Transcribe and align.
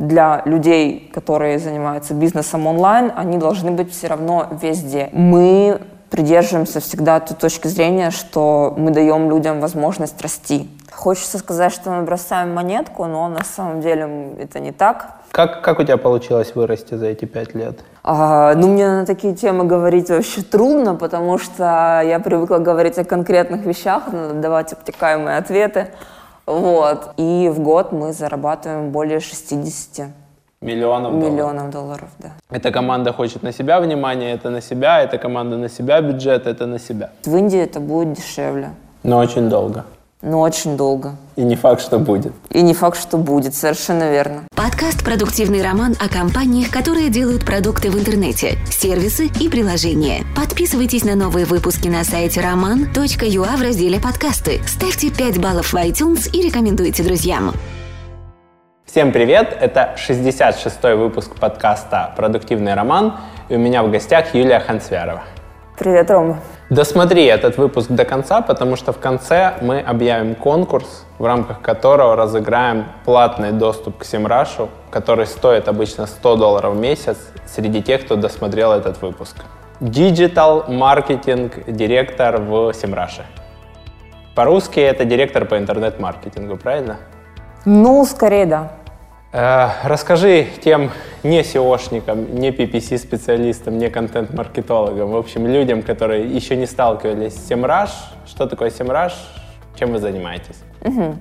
для 0.00 0.40
людей, 0.46 1.10
которые 1.12 1.58
занимаются 1.58 2.14
бизнесом 2.14 2.66
онлайн, 2.66 3.12
они 3.14 3.36
должны 3.36 3.70
быть 3.70 3.92
все 3.92 4.06
равно 4.06 4.46
везде. 4.62 5.10
Мы 5.12 5.78
придерживаемся 6.08 6.80
всегда 6.80 7.20
той 7.20 7.36
точки 7.36 7.68
зрения, 7.68 8.10
что 8.10 8.74
мы 8.78 8.92
даем 8.92 9.28
людям 9.28 9.60
возможность 9.60 10.20
расти. 10.22 10.70
Хочется 10.90 11.36
сказать, 11.36 11.72
что 11.72 11.90
мы 11.90 12.02
бросаем 12.02 12.54
монетку, 12.54 13.04
но 13.04 13.28
на 13.28 13.44
самом 13.44 13.82
деле 13.82 14.32
это 14.38 14.58
не 14.58 14.72
так. 14.72 15.20
Как, 15.32 15.62
как 15.62 15.78
у 15.78 15.82
тебя 15.84 15.98
получилось 15.98 16.54
вырасти 16.54 16.94
за 16.94 17.06
эти 17.06 17.26
пять 17.26 17.54
лет? 17.54 17.80
А, 18.02 18.54
ну, 18.54 18.68
мне 18.68 18.88
на 18.88 19.06
такие 19.06 19.34
темы 19.34 19.64
говорить 19.64 20.08
вообще 20.08 20.40
трудно, 20.40 20.94
потому 20.94 21.36
что 21.36 22.00
я 22.02 22.18
привыкла 22.24 22.56
говорить 22.56 22.96
о 22.98 23.04
конкретных 23.04 23.66
вещах, 23.66 24.04
давать 24.34 24.72
обтекаемые 24.72 25.36
ответы. 25.36 25.88
Вот. 26.50 27.12
И 27.16 27.48
в 27.48 27.60
год 27.60 27.92
мы 27.92 28.12
зарабатываем 28.12 28.90
более 28.90 29.20
60 29.20 30.08
Миллионов, 30.60 31.12
миллионов 31.14 31.70
долларов. 31.70 32.08
да. 32.18 32.32
Эта 32.50 32.70
команда 32.70 33.12
хочет 33.12 33.42
на 33.42 33.52
себя 33.52 33.80
внимание, 33.80 34.34
это 34.34 34.50
на 34.50 34.60
себя, 34.60 35.00
эта 35.00 35.16
команда 35.16 35.56
на 35.56 35.68
себя 35.68 36.00
бюджет, 36.02 36.46
это 36.46 36.66
на 36.66 36.78
себя. 36.78 37.10
В 37.24 37.34
Индии 37.36 37.58
это 37.58 37.80
будет 37.80 38.12
дешевле. 38.12 38.70
Но 39.02 39.18
очень 39.18 39.48
долго. 39.48 39.84
Но 40.22 40.40
очень 40.40 40.76
долго. 40.76 41.16
И 41.36 41.42
не 41.42 41.56
факт, 41.56 41.80
что 41.80 41.98
будет. 41.98 42.34
И 42.50 42.60
не 42.60 42.74
факт, 42.74 43.00
что 43.00 43.16
будет, 43.16 43.54
совершенно 43.54 44.10
верно. 44.10 44.42
Подкаст 44.54 45.02
«Продуктивный 45.02 45.62
роман» 45.62 45.96
о 45.98 46.10
компаниях, 46.10 46.70
которые 46.70 47.08
делают 47.08 47.46
продукты 47.46 47.90
в 47.90 47.98
интернете, 47.98 48.58
сервисы 48.70 49.30
и 49.40 49.48
приложения. 49.48 50.24
Подписывайтесь 50.36 51.04
на 51.04 51.14
новые 51.14 51.46
выпуски 51.46 51.88
на 51.88 52.04
сайте 52.04 52.40
roman.ua 52.40 53.56
в 53.56 53.62
разделе 53.62 53.98
«Подкасты». 53.98 54.60
Ставьте 54.66 55.10
5 55.10 55.40
баллов 55.40 55.72
в 55.72 55.76
iTunes 55.76 56.30
и 56.30 56.42
рекомендуйте 56.42 57.02
друзьям. 57.02 57.54
Всем 58.84 59.12
привет! 59.12 59.56
Это 59.58 59.96
66-й 59.96 60.96
выпуск 60.96 61.34
подкаста 61.36 62.12
«Продуктивный 62.14 62.74
роман». 62.74 63.16
И 63.48 63.54
у 63.54 63.58
меня 63.58 63.82
в 63.82 63.90
гостях 63.90 64.34
Юлия 64.34 64.60
Хансвярова. 64.60 65.22
Привет, 65.80 66.10
Рома. 66.10 66.40
Досмотри 66.68 67.24
этот 67.24 67.56
выпуск 67.56 67.90
до 67.90 68.04
конца, 68.04 68.42
потому 68.42 68.76
что 68.76 68.92
в 68.92 68.98
конце 68.98 69.54
мы 69.62 69.80
объявим 69.80 70.34
конкурс, 70.34 71.06
в 71.18 71.24
рамках 71.24 71.62
которого 71.62 72.16
разыграем 72.16 72.84
платный 73.06 73.52
доступ 73.52 73.96
к 73.96 74.04
Semrush 74.04 74.54
у, 74.54 74.68
который 74.90 75.26
стоит 75.26 75.68
обычно 75.68 76.06
100 76.06 76.36
долларов 76.36 76.74
в 76.74 76.78
месяц 76.78 77.16
среди 77.46 77.82
тех, 77.82 78.04
кто 78.04 78.16
досмотрел 78.16 78.72
этот 78.72 79.00
выпуск. 79.00 79.36
Digital 79.80 80.70
маркетинг 80.70 81.54
директор 81.66 82.42
в 82.42 82.74
Semrush 82.74 83.13
е. 83.13 83.24
По-русски 84.34 84.80
это 84.80 85.06
директор 85.06 85.46
по 85.46 85.56
интернет-маркетингу, 85.56 86.58
правильно? 86.58 86.98
Ну, 87.64 88.04
скорее 88.04 88.44
да. 88.44 88.72
Э, 89.32 89.68
расскажи 89.84 90.48
тем 90.62 90.90
не 91.22 91.42
SEOшникам, 91.42 92.32
не 92.32 92.50
PPC-специалистам, 92.50 93.78
не 93.78 93.88
контент-маркетологам, 93.88 95.10
в 95.10 95.16
общем, 95.16 95.46
людям, 95.46 95.82
которые 95.82 96.26
еще 96.26 96.56
не 96.56 96.66
сталкивались 96.66 97.34
с 97.34 97.50
Semrush, 97.50 97.90
что 98.26 98.46
такое 98.46 98.70
Semrush, 98.70 99.12
чем 99.78 99.92
вы 99.92 99.98
занимаетесь? 99.98 100.58
Угу. 100.82 101.16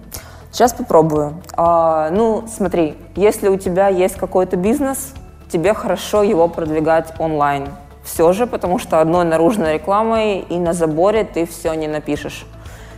Сейчас 0.51 0.73
попробую. 0.73 1.41
А, 1.55 2.09
ну, 2.09 2.45
смотри, 2.47 2.95
если 3.15 3.47
у 3.47 3.57
тебя 3.57 3.89
есть 3.89 4.15
какой-то 4.15 4.57
бизнес, 4.57 5.13
тебе 5.51 5.75
хорошо 5.75 6.23
его 6.23 6.47
продвигать 6.47 7.13
онлайн. 7.19 7.67
Все 8.03 8.33
же, 8.33 8.47
потому 8.47 8.79
что 8.79 9.01
одной 9.01 9.25
наружной 9.25 9.75
рекламой 9.75 10.39
и 10.39 10.57
на 10.57 10.73
заборе 10.73 11.25
ты 11.25 11.45
все 11.45 11.73
не 11.73 11.87
напишешь. 11.87 12.47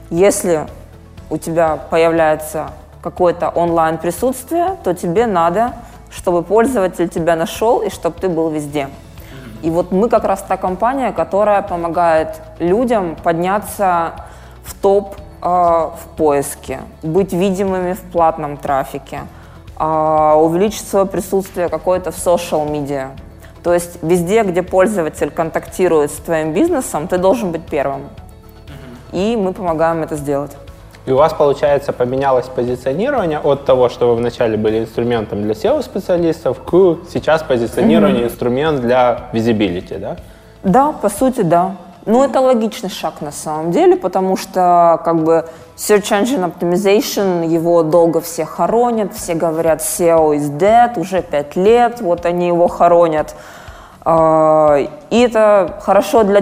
Если 0.09 0.67
у 1.29 1.37
тебя 1.37 1.77
появляется 1.89 2.71
какое-то 3.01 3.49
онлайн 3.49 3.97
присутствие, 3.97 4.77
то 4.83 4.93
тебе 4.93 5.25
надо, 5.25 5.73
чтобы 6.09 6.43
пользователь 6.43 7.09
тебя 7.09 7.35
нашел 7.35 7.81
и 7.81 7.89
чтобы 7.89 8.19
ты 8.19 8.29
был 8.29 8.49
везде. 8.49 8.89
И 9.61 9.69
вот 9.69 9.91
мы 9.91 10.09
как 10.09 10.23
раз 10.23 10.43
та 10.47 10.57
компания, 10.57 11.11
которая 11.11 11.61
помогает 11.61 12.41
людям 12.59 13.15
подняться 13.15 14.13
в 14.63 14.73
топ 14.73 15.15
э, 15.41 15.45
в 15.45 16.15
поиске, 16.17 16.79
быть 17.03 17.31
видимыми 17.31 17.93
в 17.93 18.01
платном 18.11 18.57
трафике, 18.57 19.21
э, 19.79 20.33
увеличить 20.35 20.87
свое 20.87 21.05
присутствие 21.05 21.69
какое-то 21.69 22.11
в 22.11 22.15
social 22.15 22.69
media. 22.69 23.09
То 23.63 23.73
есть 23.73 24.01
везде, 24.01 24.43
где 24.43 24.63
пользователь 24.63 25.29
контактирует 25.29 26.11
с 26.11 26.15
твоим 26.15 26.53
бизнесом, 26.53 27.07
ты 27.07 27.19
должен 27.19 27.51
быть 27.51 27.63
первым. 27.63 28.09
И 29.11 29.35
мы 29.35 29.53
помогаем 29.53 30.01
это 30.01 30.15
сделать. 30.15 30.51
И 31.05 31.11
у 31.11 31.17
вас, 31.17 31.33
получается, 31.33 31.93
поменялось 31.93 32.47
позиционирование 32.47 33.39
от 33.39 33.65
того, 33.65 33.89
что 33.89 34.09
вы 34.09 34.15
вначале 34.15 34.55
были 34.55 34.79
инструментом 34.79 35.41
для 35.41 35.53
SEO-специалистов, 35.53 36.59
к 36.63 36.97
сейчас 37.11 37.41
позиционирование 37.41 38.23
mm-hmm. 38.23 38.27
инструмент 38.27 38.81
для 38.81 39.29
visibility, 39.33 39.97
да? 39.97 40.17
Да, 40.63 40.91
по 40.91 41.09
сути, 41.09 41.41
да. 41.41 41.75
Ну, 42.05 42.23
это 42.23 42.39
логичный 42.39 42.89
шаг 42.89 43.21
на 43.21 43.31
самом 43.31 43.71
деле, 43.71 43.95
потому 43.95 44.35
что 44.35 44.99
как 45.03 45.23
бы 45.23 45.45
Search 45.75 46.11
Engine 46.11 46.51
Optimization, 46.51 47.47
его 47.47 47.83
долго 47.83 48.21
все 48.21 48.45
хоронят, 48.45 49.13
все 49.13 49.35
говорят 49.35 49.81
SEO 49.81 50.35
is 50.35 50.55
dead, 50.57 50.99
уже 50.99 51.21
пять 51.21 51.55
лет, 51.55 52.01
вот 52.01 52.25
они 52.25 52.47
его 52.47 52.67
хоронят. 52.67 53.35
А, 54.03 54.77
и 55.09 55.19
это 55.19 55.79
хорошо 55.81 56.23
для 56.23 56.41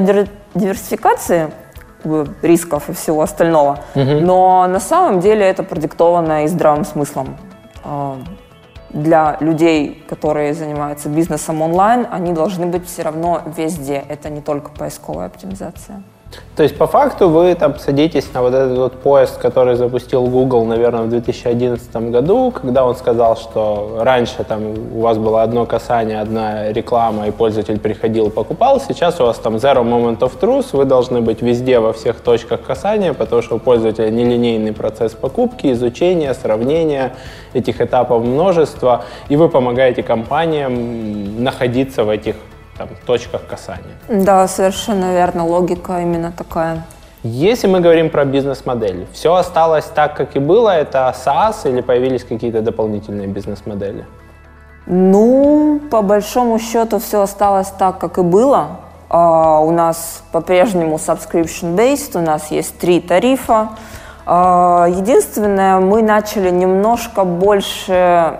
диверсификации, 0.55 1.51
рисков 2.41 2.89
и 2.89 2.93
всего 2.93 3.21
остального. 3.21 3.79
Угу. 3.95 4.21
Но 4.21 4.67
на 4.67 4.79
самом 4.79 5.19
деле 5.19 5.45
это 5.45 5.63
продиктовано 5.63 6.45
и 6.45 6.47
здравым 6.47 6.85
смыслом. 6.85 7.37
А, 7.83 8.17
для 8.89 9.37
людей, 9.39 10.03
которые 10.09 10.53
занимаются 10.53 11.09
бизнесом 11.09 11.61
онлайн, 11.61 12.07
они 12.09 12.33
должны 12.33 12.65
быть 12.65 12.87
все 12.87 13.03
равно 13.03 13.41
везде. 13.57 14.03
Это 14.07 14.29
не 14.29 14.41
только 14.41 14.71
поисковая 14.71 15.27
оптимизация. 15.27 16.01
То 16.55 16.63
есть 16.63 16.77
по 16.77 16.87
факту 16.87 17.29
вы 17.29 17.55
там 17.55 17.79
садитесь 17.79 18.33
на 18.33 18.41
вот 18.41 18.53
этот 18.53 18.77
вот 18.77 18.93
поезд, 19.01 19.37
который 19.37 19.75
запустил 19.75 20.25
Google, 20.25 20.65
наверное, 20.65 21.03
в 21.03 21.09
2011 21.09 21.95
году, 22.11 22.51
когда 22.51 22.83
он 22.83 22.97
сказал, 22.97 23.37
что 23.37 23.99
раньше 24.01 24.43
там 24.43 24.73
у 24.93 24.99
вас 24.99 25.17
было 25.17 25.41
одно 25.41 25.65
касание, 25.65 26.19
одна 26.19 26.73
реклама, 26.73 27.27
и 27.27 27.31
пользователь 27.31 27.79
приходил, 27.79 28.29
покупал. 28.29 28.81
Сейчас 28.81 29.21
у 29.21 29.23
вас 29.23 29.37
там 29.37 29.55
zero 29.55 29.83
moment 29.83 30.19
of 30.19 30.37
truth, 30.37 30.67
вы 30.73 30.83
должны 30.83 31.21
быть 31.21 31.41
везде, 31.41 31.79
во 31.79 31.93
всех 31.93 32.19
точках 32.19 32.61
касания, 32.61 33.13
потому 33.13 33.41
что 33.41 33.55
у 33.55 33.59
пользователя 33.59 34.09
нелинейный 34.09 34.73
процесс 34.73 35.13
покупки, 35.13 35.71
изучения, 35.71 36.33
сравнения 36.33 37.13
этих 37.53 37.79
этапов 37.79 38.21
множество, 38.23 39.05
и 39.29 39.37
вы 39.37 39.47
помогаете 39.47 40.03
компаниям 40.03 41.41
находиться 41.41 42.03
в 42.03 42.09
этих 42.09 42.35
там, 42.79 42.87
точках 43.05 43.41
касания. 43.45 43.95
Да, 44.07 44.47
совершенно 44.47 45.13
верно, 45.13 45.45
логика 45.45 45.99
именно 46.01 46.31
такая. 46.31 46.83
Если 47.23 47.67
мы 47.67 47.81
говорим 47.81 48.09
про 48.09 48.23
бизнес-модель, 48.23 49.05
все 49.11 49.35
осталось 49.35 49.85
так, 49.93 50.15
как 50.15 50.37
и 50.37 50.39
было, 50.39 50.69
это 50.69 51.13
SaaS 51.25 51.69
или 51.69 51.81
появились 51.81 52.23
какие-то 52.23 52.61
дополнительные 52.61 53.27
бизнес-модели? 53.27 54.05
Ну, 54.85 55.81
по 55.91 56.01
большому 56.01 56.59
счету 56.59 56.99
все 56.99 57.21
осталось 57.21 57.67
так, 57.77 57.99
как 57.99 58.17
и 58.17 58.21
было. 58.21 58.67
Uh, 59.09 59.67
у 59.67 59.71
нас 59.71 60.23
по-прежнему 60.31 60.95
subscription-based, 60.95 62.17
у 62.17 62.21
нас 62.21 62.51
есть 62.51 62.77
три 62.79 63.01
тарифа. 63.01 63.69
Uh, 64.25 64.89
единственное, 64.97 65.79
мы 65.79 66.01
начали 66.01 66.51
немножко 66.51 67.25
больше 67.25 68.39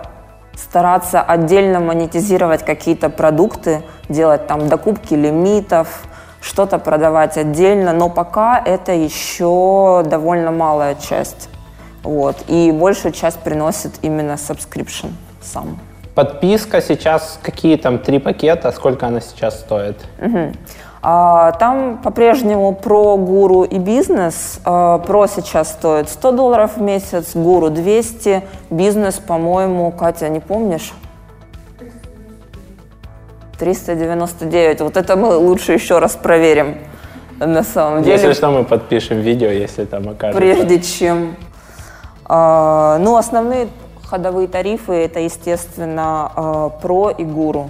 стараться 0.61 1.21
отдельно 1.21 1.79
монетизировать 1.79 2.65
какие-то 2.65 3.09
продукты, 3.09 3.81
делать 4.09 4.47
там 4.47 4.69
докупки 4.69 5.13
лимитов, 5.13 6.03
что-то 6.41 6.79
продавать 6.79 7.37
отдельно, 7.37 7.93
но 7.93 8.09
пока 8.09 8.61
это 8.63 8.91
еще 8.91 10.03
довольно 10.05 10.51
малая 10.51 10.95
часть. 10.95 11.49
Вот. 12.03 12.37
И 12.47 12.71
большую 12.71 13.11
часть 13.11 13.39
приносит 13.39 13.93
именно 14.01 14.33
subscription 14.33 15.11
сам. 15.41 15.79
Подписка 16.15 16.81
сейчас 16.81 17.39
какие 17.41 17.77
там 17.77 17.99
три 17.99 18.19
пакета, 18.19 18.71
сколько 18.71 19.07
она 19.07 19.21
сейчас 19.21 19.59
стоит? 19.59 19.97
Угу. 20.21 20.53
А, 21.01 21.53
там 21.53 21.99
по-прежнему 22.03 22.73
про 22.73 23.15
гуру 23.15 23.63
и 23.63 23.77
бизнес. 23.77 24.59
А, 24.65 24.97
про 24.99 25.27
сейчас 25.27 25.71
стоит 25.71 26.09
100 26.09 26.31
долларов 26.31 26.77
в 26.77 26.81
месяц, 26.81 27.35
гуру 27.35 27.69
200, 27.69 28.43
бизнес, 28.69 29.15
по-моему, 29.15 29.91
Катя, 29.91 30.27
не 30.29 30.41
помнишь? 30.41 30.93
399. 33.57 34.81
Вот 34.81 34.97
это 34.97 35.15
мы 35.15 35.35
лучше 35.37 35.73
еще 35.73 35.99
раз 35.99 36.15
проверим. 36.15 36.77
На 37.39 37.63
самом 37.63 38.03
деле. 38.03 38.17
Если 38.17 38.33
что, 38.33 38.51
мы 38.51 38.65
подпишем 38.65 39.21
видео, 39.21 39.49
если 39.49 39.85
там 39.85 40.09
окажется. 40.09 40.37
Прежде 40.37 40.81
чем. 40.81 41.37
А, 42.25 42.97
ну, 42.99 43.15
основные 43.15 43.69
ходовые 44.03 44.49
тарифы 44.49 44.91
это, 44.91 45.21
естественно, 45.21 46.71
про 46.81 47.11
и 47.11 47.23
гуру. 47.23 47.69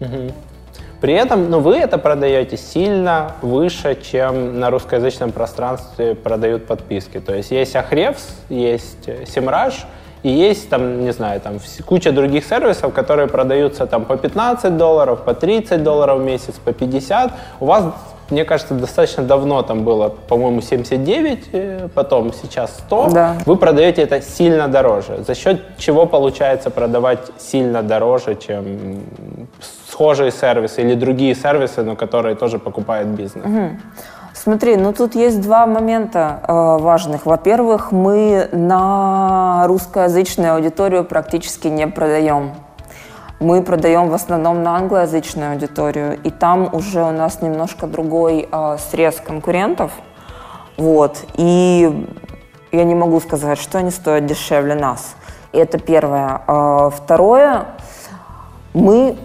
Угу. 0.00 0.32
При 1.04 1.12
этом 1.12 1.50
ну, 1.50 1.60
вы 1.60 1.76
это 1.76 1.98
продаете 1.98 2.56
сильно 2.56 3.32
выше, 3.42 3.94
чем 4.10 4.58
на 4.58 4.70
русскоязычном 4.70 5.32
пространстве 5.32 6.14
продают 6.14 6.66
подписки. 6.66 7.20
То 7.20 7.34
есть 7.34 7.50
есть 7.50 7.74
Ahrefs, 7.74 8.22
есть 8.48 9.06
Semrush, 9.06 9.84
и 10.22 10.30
есть 10.30 10.70
там, 10.70 11.04
не 11.04 11.12
знаю, 11.12 11.42
там 11.42 11.58
куча 11.84 12.10
других 12.10 12.46
сервисов, 12.46 12.94
которые 12.94 13.28
продаются 13.28 13.84
там 13.84 14.06
по 14.06 14.16
15 14.16 14.78
долларов, 14.78 15.24
по 15.24 15.34
30 15.34 15.82
долларов 15.82 16.20
в 16.20 16.24
месяц, 16.24 16.54
по 16.54 16.72
50. 16.72 17.32
У 17.60 17.66
вас 17.66 17.84
мне 18.30 18.46
кажется, 18.46 18.72
достаточно 18.72 19.22
давно 19.22 19.60
там 19.62 19.84
было, 19.84 20.08
по-моему, 20.08 20.62
79, 20.62 21.48
э, 21.52 21.88
потом 21.94 22.32
сейчас 22.32 22.78
100. 22.86 23.10
Да. 23.10 23.36
Вы 23.44 23.56
продаете 23.56 24.00
это 24.00 24.22
сильно 24.22 24.68
дороже. 24.68 25.22
За 25.26 25.34
счет 25.34 25.60
чего 25.76 26.06
получается 26.06 26.70
продавать 26.70 27.20
сильно 27.38 27.82
дороже, 27.82 28.36
чем 28.36 29.02
схожие 29.94 30.32
сервисы 30.32 30.82
или 30.82 30.94
другие 30.94 31.34
сервисы, 31.34 31.82
но 31.82 31.94
которые 31.94 32.34
тоже 32.34 32.58
покупает 32.58 33.06
бизнес? 33.06 33.44
Угу. 33.46 33.70
Смотри, 34.32 34.76
ну 34.76 34.92
тут 34.92 35.14
есть 35.14 35.40
два 35.40 35.66
момента 35.66 36.40
э, 36.42 36.52
важных. 36.82 37.26
Во-первых, 37.26 37.92
мы 37.92 38.48
на 38.52 39.64
русскоязычную 39.68 40.54
аудиторию 40.54 41.04
практически 41.04 41.68
не 41.68 41.86
продаем. 41.86 42.50
Мы 43.40 43.62
продаем 43.62 44.08
в 44.08 44.14
основном 44.14 44.62
на 44.64 44.76
англоязычную 44.76 45.52
аудиторию, 45.52 46.18
и 46.24 46.30
там 46.30 46.68
уже 46.74 47.02
у 47.02 47.12
нас 47.12 47.42
немножко 47.42 47.86
другой 47.86 48.48
э, 48.50 48.76
срез 48.90 49.20
конкурентов. 49.24 49.92
Вот. 50.76 51.24
И 51.34 52.06
я 52.72 52.84
не 52.84 52.96
могу 52.96 53.20
сказать, 53.20 53.58
что 53.58 53.78
они 53.78 53.90
стоят 53.90 54.26
дешевле 54.26 54.74
нас. 54.74 55.14
Это 55.52 55.78
первое. 55.78 56.40
Э, 56.48 56.90
второе, 56.92 57.66
мы, 58.74 59.16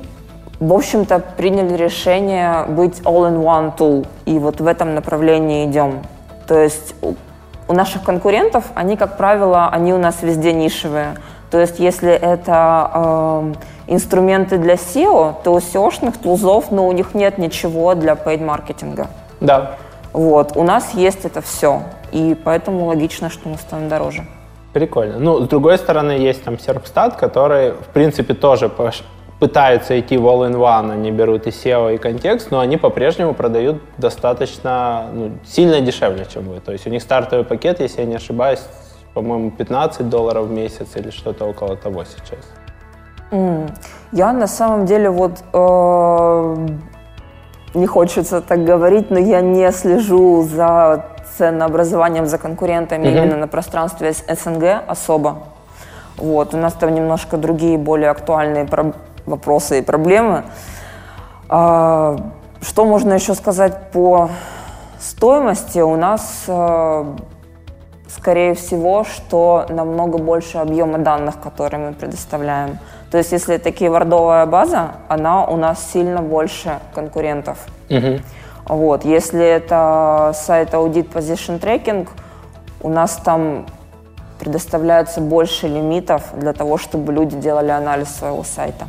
в 0.60 0.74
общем-то, 0.74 1.20
приняли 1.38 1.76
решение 1.76 2.66
быть 2.68 3.00
all-in-one 3.02 3.76
tool, 3.78 4.08
и 4.26 4.38
вот 4.40 4.60
в 4.60 4.68
этом 4.68 4.94
направлении 4.94 5.66
идем. 5.66 6.02
То 6.48 6.60
есть 6.60 6.96
у, 7.02 7.74
наших 7.74 8.04
конкурентов, 8.04 8.66
они, 8.76 8.98
как 8.98 9.18
правило, 9.18 9.70
они 9.70 9.94
у 9.94 9.98
нас 9.98 10.22
везде 10.22 10.52
нишевые. 10.52 11.16
То 11.50 11.60
есть 11.60 11.80
если 11.80 12.12
это 12.12 12.92
э, 12.94 13.54
инструменты 13.88 14.58
для 14.58 14.74
SEO, 14.76 15.36
то 15.44 15.54
у 15.54 15.58
SEO-шных 15.60 16.18
тулзов, 16.22 16.72
но 16.72 16.78
ну, 16.78 16.88
у 16.88 16.92
них 16.92 17.14
нет 17.14 17.38
ничего 17.38 17.96
для 17.96 18.14
paid 18.14 18.44
маркетинга. 18.44 19.08
Да. 19.40 19.78
Вот, 20.12 20.58
у 20.58 20.64
нас 20.64 20.94
есть 20.94 21.24
это 21.24 21.42
все, 21.42 21.84
и 22.12 22.36
поэтому 22.44 22.86
логично, 22.86 23.30
что 23.30 23.48
мы 23.48 23.58
стоим 23.58 23.88
дороже. 23.90 24.26
Прикольно. 24.74 25.20
Ну, 25.20 25.40
с 25.46 25.48
другой 25.48 25.78
стороны, 25.78 26.12
есть 26.12 26.44
там 26.44 26.56
Serpstat, 26.56 27.18
который, 27.18 27.72
в 27.72 27.88
принципе, 27.94 28.34
тоже 28.34 28.70
пытаются 29.40 30.00
идти 30.00 30.18
в 30.18 30.28
all-in-one, 30.28 30.92
они 30.92 31.12
берут 31.12 31.48
и 31.48 31.50
SEO, 31.50 31.96
и 31.96 31.98
контекст, 31.98 32.52
но 32.52 32.60
они 32.60 32.78
по-прежнему 32.78 33.34
продают 33.34 33.82
достаточно 33.98 35.06
ну, 35.14 35.32
сильно 35.46 35.80
дешевле, 35.82 36.26
чем 36.32 36.44
вы. 36.44 36.60
То 36.60 36.74
есть 36.74 36.86
у 36.86 36.90
них 36.90 37.02
стартовый 37.02 37.46
пакет, 37.46 37.80
если 37.80 38.02
я 38.02 38.08
не 38.08 38.16
ошибаюсь, 38.16 38.62
по-моему, 39.14 39.52
15 39.52 40.10
долларов 40.10 40.48
в 40.48 40.52
месяц 40.52 40.88
или 40.96 41.10
что-то 41.10 41.46
около 41.46 41.78
того 41.78 42.04
сейчас. 42.04 42.40
Mm. 43.32 43.72
Я 44.12 44.34
на 44.34 44.48
самом 44.48 44.86
деле 44.86 45.10
вот 45.10 45.44
э, 45.54 46.68
не 47.76 47.88
хочется 47.88 48.42
так 48.42 48.66
говорить, 48.66 49.10
но 49.10 49.20
я 49.20 49.42
не 49.42 49.72
слежу 49.72 50.44
за 50.44 51.06
ценообразованием 51.38 52.26
за 52.26 52.38
конкурентами 52.38 53.06
mm-hmm. 53.06 53.18
именно 53.18 53.38
на 53.38 53.48
пространстве 53.48 54.14
СНГ 54.14 54.84
особо. 54.88 55.44
Вот 56.18 56.54
у 56.54 56.58
нас 56.58 56.74
там 56.74 56.94
немножко 56.94 57.38
другие 57.38 57.78
более 57.78 58.10
актуальные 58.10 58.66
про- 58.66 58.94
вопросы 59.30 59.80
и 59.80 59.82
проблемы. 59.82 60.44
А, 61.48 62.18
что 62.62 62.86
можно 62.86 63.14
еще 63.14 63.36
сказать 63.36 63.92
по 63.92 64.30
стоимости? 65.00 65.80
У 65.80 65.96
нас 65.96 66.44
э, 66.48 67.06
скорее 68.10 68.54
всего, 68.54 69.04
что 69.04 69.66
намного 69.70 70.18
больше 70.18 70.58
объема 70.58 70.98
данных, 70.98 71.40
которые 71.40 71.88
мы 71.88 71.94
предоставляем. 71.94 72.80
То 73.12 73.18
есть, 73.18 73.32
если 73.32 73.56
это 73.56 73.72
кейвордовая 73.72 74.46
база, 74.46 74.92
она 75.08 75.46
у 75.46 75.56
нас 75.56 75.92
сильно 75.92 76.22
больше 76.22 76.80
конкурентов. 76.94 77.58
Угу. 77.90 78.20
Вот. 78.66 79.06
Если 79.06 79.44
это 79.44 80.32
сайт 80.36 80.74
Audit 80.74 81.12
Position 81.12 81.60
Tracking, 81.60 82.08
у 82.82 82.90
нас 82.90 83.16
там 83.18 83.66
предоставляется 84.40 85.22
больше 85.22 85.68
лимитов 85.68 86.24
для 86.34 86.54
того, 86.54 86.78
чтобы 86.78 87.12
люди 87.12 87.36
делали 87.36 87.72
анализ 87.72 88.10
своего 88.10 88.44
сайта. 88.44 88.88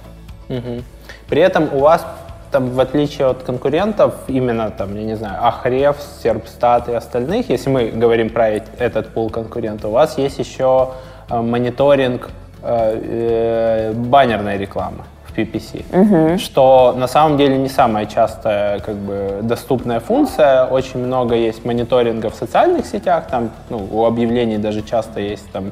Угу. 0.51 0.83
При 1.29 1.41
этом 1.41 1.69
у 1.73 1.79
вас 1.79 2.05
там, 2.51 2.71
в 2.71 2.81
отличие 2.81 3.29
от 3.29 3.43
конкурентов, 3.43 4.15
именно 4.27 4.71
там, 4.71 4.97
я 4.97 5.05
не 5.05 5.17
знаю, 5.17 5.47
Ахрев, 5.47 5.97
Серпстат 6.23 6.89
и 6.89 6.93
остальных, 6.93 7.49
если 7.49 7.71
мы 7.71 7.89
говорим 7.89 8.31
про 8.31 8.49
этот 8.49 9.09
пул 9.09 9.31
конкурентов, 9.31 9.91
у 9.91 9.95
вас 9.95 10.19
есть 10.19 10.39
еще 10.39 10.91
э, 11.29 11.41
мониторинг 11.41 12.31
э, 12.63 13.93
э, 13.93 13.93
баннерной 13.93 14.59
рекламы 14.59 15.05
в 15.25 15.39
PPC, 15.39 15.85
угу. 15.93 16.39
что 16.39 16.93
на 16.99 17.07
самом 17.07 17.39
деле 17.39 17.57
не 17.57 17.69
самая 17.69 18.07
частая 18.07 18.81
как 18.81 18.97
бы 18.97 19.39
доступная 19.43 20.01
функция. 20.01 20.65
Очень 20.65 21.07
много 21.07 21.37
есть 21.37 21.65
мониторинга 21.65 22.31
в 22.31 22.35
социальных 22.35 22.87
сетях, 22.87 23.25
там 23.31 23.51
ну, 23.69 23.87
у 23.93 24.05
объявлений 24.07 24.59
даже 24.59 24.83
часто 24.83 25.21
есть 25.21 25.49
там 25.53 25.71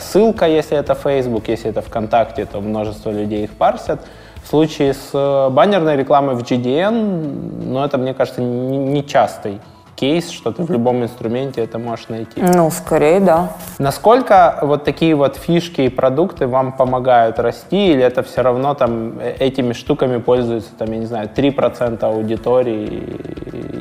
ссылка, 0.00 0.46
если 0.46 0.76
это 0.76 0.94
Facebook, 0.94 1.48
если 1.48 1.70
это 1.70 1.82
ВКонтакте, 1.82 2.46
то 2.46 2.60
множество 2.60 3.10
людей 3.10 3.44
их 3.44 3.50
парсят. 3.50 4.00
В 4.42 4.48
случае 4.48 4.94
с 4.94 5.10
э, 5.12 5.50
баннерной 5.50 5.96
рекламой 5.96 6.34
в 6.34 6.42
GDN, 6.42 7.64
ну, 7.64 7.84
это, 7.84 7.98
мне 7.98 8.14
кажется, 8.14 8.40
не 8.40 9.04
частый 9.06 9.60
кейс, 9.94 10.30
что 10.30 10.52
ты 10.52 10.62
в 10.62 10.70
любом 10.70 11.02
инструменте 11.02 11.60
это 11.62 11.78
можешь 11.78 12.08
найти. 12.08 12.40
Ну, 12.40 12.70
скорее, 12.70 13.20
да. 13.20 13.52
Насколько 13.78 14.58
вот 14.62 14.84
такие 14.84 15.14
вот 15.14 15.36
фишки 15.36 15.82
и 15.82 15.88
продукты 15.88 16.46
вам 16.46 16.72
помогают 16.72 17.38
расти, 17.38 17.92
или 17.92 18.02
это 18.02 18.22
все 18.22 18.42
равно 18.42 18.74
там 18.74 19.18
э, 19.18 19.34
этими 19.38 19.72
штуками 19.72 20.18
пользуются, 20.18 20.70
там, 20.78 20.92
я 20.92 20.98
не 20.98 21.06
знаю, 21.06 21.28
3% 21.34 22.02
аудитории 22.04 22.86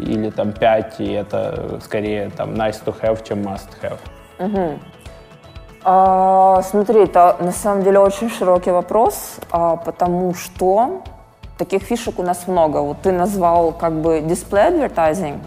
или 0.08 0.30
там 0.32 0.50
5%, 0.50 0.94
и 1.00 1.12
это 1.14 1.80
скорее 1.84 2.30
там 2.36 2.56
nice 2.56 2.84
to 2.84 2.94
have, 3.02 3.26
чем 3.28 3.40
must 3.40 3.70
have? 3.82 4.00
Угу. 4.40 4.80
А, 5.84 6.62
смотри, 6.64 7.04
это 7.04 7.38
на 7.40 7.52
самом 7.52 7.84
деле 7.84 8.00
очень 8.00 8.30
широкий 8.30 8.72
вопрос, 8.72 9.38
а, 9.52 9.76
потому 9.76 10.34
что 10.34 11.02
таких 11.58 11.84
фишек 11.84 12.20
у 12.20 12.24
нас 12.24 12.48
много. 12.48 12.78
Вот 12.78 13.02
ты 13.02 13.12
назвал 13.12 13.72
как 13.72 13.94
бы 13.94 14.20
display 14.20 14.72
advertising. 14.72 15.40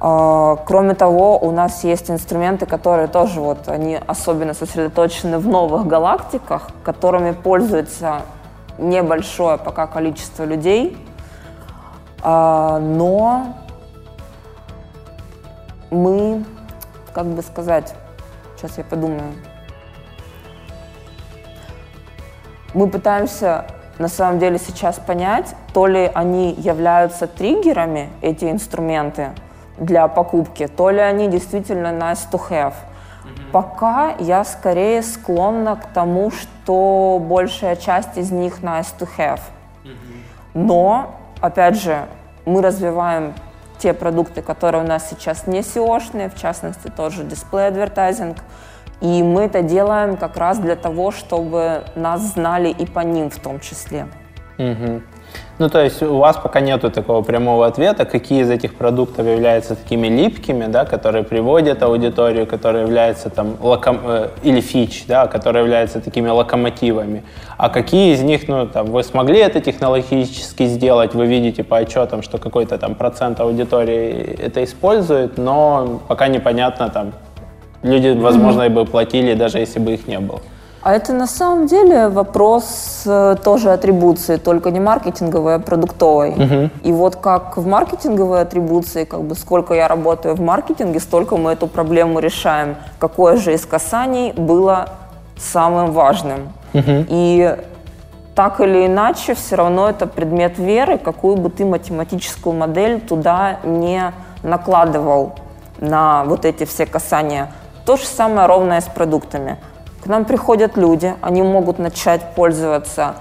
А, 0.00 0.56
кроме 0.66 0.94
того, 0.94 1.38
у 1.38 1.50
нас 1.50 1.84
есть 1.84 2.10
инструменты, 2.10 2.66
которые 2.66 3.08
тоже 3.08 3.40
вот 3.40 3.68
они 3.68 3.98
особенно 4.06 4.54
сосредоточены 4.54 5.38
в 5.38 5.46
новых 5.46 5.86
галактиках, 5.86 6.70
которыми 6.82 7.32
пользуется 7.32 8.22
небольшое 8.78 9.58
пока 9.58 9.86
количество 9.86 10.44
людей, 10.44 10.96
а, 12.22 12.78
но 12.78 13.56
мы, 15.90 16.44
как 17.12 17.26
бы 17.26 17.42
сказать, 17.42 17.94
Сейчас 18.60 18.76
я 18.76 18.84
подумаю. 18.84 19.32
Мы 22.74 22.90
пытаемся 22.90 23.64
на 23.98 24.08
самом 24.08 24.38
деле 24.38 24.58
сейчас 24.58 24.98
понять, 24.98 25.54
то 25.72 25.86
ли 25.86 26.10
они 26.12 26.52
являются 26.52 27.26
триггерами, 27.26 28.10
эти 28.20 28.50
инструменты, 28.50 29.30
для 29.78 30.08
покупки, 30.08 30.66
то 30.66 30.90
ли 30.90 31.00
они 31.00 31.28
действительно 31.28 31.86
nice 31.86 32.28
to 32.30 32.38
have. 32.50 32.74
Mm-hmm. 32.74 33.50
Пока 33.50 34.14
я 34.18 34.44
скорее 34.44 35.02
склонна 35.02 35.76
к 35.76 35.86
тому, 35.94 36.30
что 36.30 37.18
большая 37.18 37.76
часть 37.76 38.18
из 38.18 38.30
них 38.30 38.60
nice 38.60 38.88
to 38.98 39.08
have. 39.16 39.40
Mm-hmm. 39.84 39.94
Но, 40.52 41.14
опять 41.40 41.80
же, 41.80 42.08
мы 42.44 42.60
развиваем 42.60 43.32
те 43.80 43.94
продукты, 43.94 44.42
которые 44.42 44.84
у 44.84 44.86
нас 44.86 45.08
сейчас 45.10 45.46
не 45.46 45.60
SEO-шные, 45.60 46.28
в 46.28 46.40
частности, 46.40 46.88
тоже 46.88 47.24
дисплей 47.24 47.68
адвертайзинг. 47.68 48.36
И 49.00 49.22
мы 49.22 49.42
это 49.44 49.62
делаем 49.62 50.16
как 50.16 50.36
раз 50.36 50.58
для 50.58 50.76
того, 50.76 51.10
чтобы 51.10 51.84
нас 51.94 52.20
знали 52.34 52.68
и 52.68 52.86
по 52.86 53.00
ним 53.00 53.30
в 53.30 53.38
том 53.38 53.58
числе. 53.60 54.06
Угу. 54.58 55.02
Ну, 55.60 55.68
то 55.68 55.84
есть 55.84 56.02
у 56.02 56.16
вас 56.16 56.36
пока 56.36 56.60
нету 56.60 56.90
такого 56.90 57.20
прямого 57.20 57.66
ответа, 57.66 58.06
какие 58.06 58.40
из 58.40 58.50
этих 58.50 58.74
продуктов 58.74 59.26
являются 59.26 59.74
такими 59.74 60.06
липкими, 60.06 60.64
да, 60.66 60.86
которые 60.86 61.22
приводят 61.22 61.82
аудиторию, 61.82 62.46
которые 62.46 62.84
являются 62.84 63.28
там 63.28 63.56
локом... 63.60 64.00
Э, 64.04 64.28
или 64.42 64.62
фич, 64.62 65.04
да, 65.06 65.26
которые 65.26 65.62
являются 65.64 66.00
такими 66.00 66.30
локомотивами. 66.30 67.24
А 67.58 67.68
какие 67.68 68.14
из 68.14 68.22
них, 68.22 68.48
ну, 68.48 68.66
там, 68.68 68.86
вы 68.86 69.02
смогли 69.02 69.40
это 69.40 69.60
технологически 69.60 70.64
сделать, 70.64 71.14
вы 71.14 71.26
видите 71.26 71.62
по 71.62 71.76
отчетам, 71.76 72.22
что 72.22 72.38
какой-то 72.38 72.78
там 72.78 72.94
процент 72.94 73.38
аудитории 73.40 74.38
это 74.42 74.64
использует, 74.64 75.36
но 75.36 76.00
пока 76.08 76.28
непонятно 76.28 76.88
там, 76.88 77.12
люди, 77.82 78.18
возможно, 78.18 78.62
и 78.62 78.70
бы 78.70 78.86
платили, 78.86 79.34
даже 79.34 79.58
если 79.58 79.78
бы 79.78 79.92
их 79.92 80.06
не 80.06 80.20
было. 80.20 80.40
А 80.82 80.94
это 80.94 81.12
на 81.12 81.26
самом 81.26 81.66
деле 81.66 82.08
вопрос 82.08 83.02
э, 83.04 83.36
тоже 83.44 83.70
атрибуции, 83.70 84.36
только 84.36 84.70
не 84.70 84.80
маркетинговой, 84.80 85.56
а 85.56 85.58
продуктовой. 85.58 86.30
Угу. 86.30 86.70
И 86.84 86.92
вот 86.92 87.16
как 87.16 87.58
в 87.58 87.66
маркетинговой 87.66 88.40
атрибуции, 88.40 89.04
как 89.04 89.22
бы 89.22 89.34
сколько 89.34 89.74
я 89.74 89.88
работаю 89.88 90.34
в 90.34 90.40
маркетинге, 90.40 90.98
столько 91.00 91.36
мы 91.36 91.52
эту 91.52 91.66
проблему 91.66 92.18
решаем. 92.18 92.76
Какое 92.98 93.36
же 93.36 93.52
из 93.52 93.66
касаний 93.66 94.32
было 94.32 94.88
самым 95.38 95.92
важным. 95.92 96.52
И 96.74 97.56
так 98.34 98.60
или 98.60 98.86
иначе, 98.86 99.34
все 99.34 99.56
равно 99.56 99.90
это 99.90 100.06
предмет 100.06 100.58
веры, 100.58 100.98
какую 100.98 101.36
бы 101.36 101.50
ты 101.50 101.64
математическую 101.64 102.54
модель 102.56 103.00
туда 103.00 103.58
не 103.64 104.12
накладывал 104.42 105.34
на 105.78 106.24
вот 106.24 106.44
эти 106.44 106.64
все 106.64 106.86
касания. 106.86 107.52
То 107.84 107.96
же 107.96 108.04
самое 108.04 108.46
ровное 108.46 108.80
с 108.80 108.84
продуктами. 108.86 109.58
К 110.02 110.06
нам 110.06 110.24
приходят 110.24 110.76
люди, 110.76 111.14
они 111.20 111.42
могут 111.42 111.78
начать 111.78 112.34
пользоваться, 112.34 113.16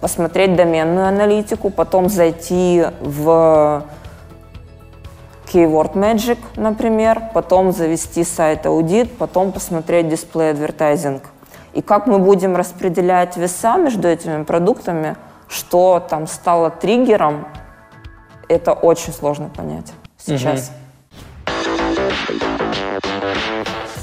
посмотреть 0.00 0.56
доменную 0.56 1.06
аналитику, 1.06 1.70
потом 1.70 2.08
зайти 2.08 2.84
в 3.00 3.84
Keyword 5.52 5.94
Magic, 5.94 6.38
например, 6.56 7.22
потом 7.32 7.72
завести 7.72 8.24
сайт 8.24 8.66
аудит, 8.66 9.16
потом 9.16 9.52
посмотреть 9.52 10.08
дисплей 10.08 10.50
адвертайзинг. 10.50 11.22
И 11.72 11.82
как 11.82 12.06
мы 12.06 12.18
будем 12.18 12.56
распределять 12.56 13.36
веса 13.36 13.76
между 13.76 14.08
этими 14.08 14.42
продуктами, 14.42 15.16
что 15.48 16.04
там 16.06 16.26
стало 16.26 16.70
триггером, 16.70 17.46
это 18.48 18.72
очень 18.72 19.12
сложно 19.12 19.48
понять 19.48 19.92
сейчас. 20.16 20.72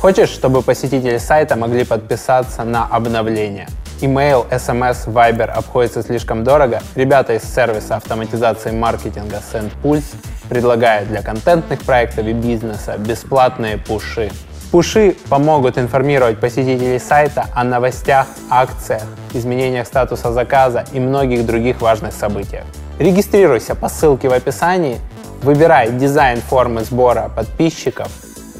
Хочешь, 0.06 0.30
чтобы 0.30 0.62
посетители 0.62 1.18
сайта 1.18 1.56
могли 1.56 1.84
подписаться 1.84 2.64
на 2.64 2.86
обновления? 2.86 3.68
Email, 4.02 4.48
SMS, 4.52 5.08
Viber 5.08 5.50
обходится 5.50 6.04
слишком 6.04 6.44
дорого? 6.44 6.84
Ребята 6.94 7.34
из 7.34 7.42
сервиса 7.44 7.96
автоматизации 7.96 8.70
маркетинга 8.70 9.42
SendPulse 9.52 10.16
предлагают 10.48 11.10
для 11.10 11.24
контентных 11.24 11.82
проектов 11.82 12.28
и 12.28 12.34
бизнеса 12.34 12.98
бесплатные 13.00 13.80
пуши. 13.80 14.30
Пуши 14.72 15.16
помогут 15.28 15.80
информировать 15.80 16.40
посетителей 16.40 17.00
сайта 17.00 17.48
о 17.56 17.64
новостях, 17.64 18.28
акциях, 18.52 19.02
изменениях 19.34 19.88
статуса 19.88 20.32
заказа 20.32 20.86
и 20.94 21.00
многих 21.00 21.48
других 21.48 21.82
важных 21.82 22.14
событиях. 22.14 22.66
Регистрируйся 23.00 23.74
по 23.74 23.90
ссылке 23.90 24.30
в 24.30 24.34
описании, 24.34 25.00
выбирай 25.42 25.92
дизайн 25.92 26.42
формы 26.42 26.84
сбора 26.84 27.32
подписчиков, 27.36 28.08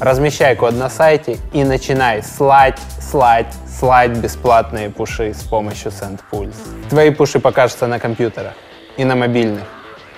размещай 0.00 0.56
код 0.56 0.74
на 0.74 0.90
сайте 0.90 1.38
и 1.52 1.64
начинай 1.64 2.22
слать, 2.22 2.78
слать, 3.00 3.52
слать 3.68 4.16
бесплатные 4.18 4.90
пуши 4.90 5.34
с 5.34 5.42
помощью 5.42 5.92
SendPulse. 5.92 6.88
Твои 6.90 7.10
пуши 7.10 7.40
покажутся 7.40 7.86
на 7.86 7.98
компьютерах 7.98 8.52
и 8.96 9.04
на 9.04 9.16
мобильных. 9.16 9.64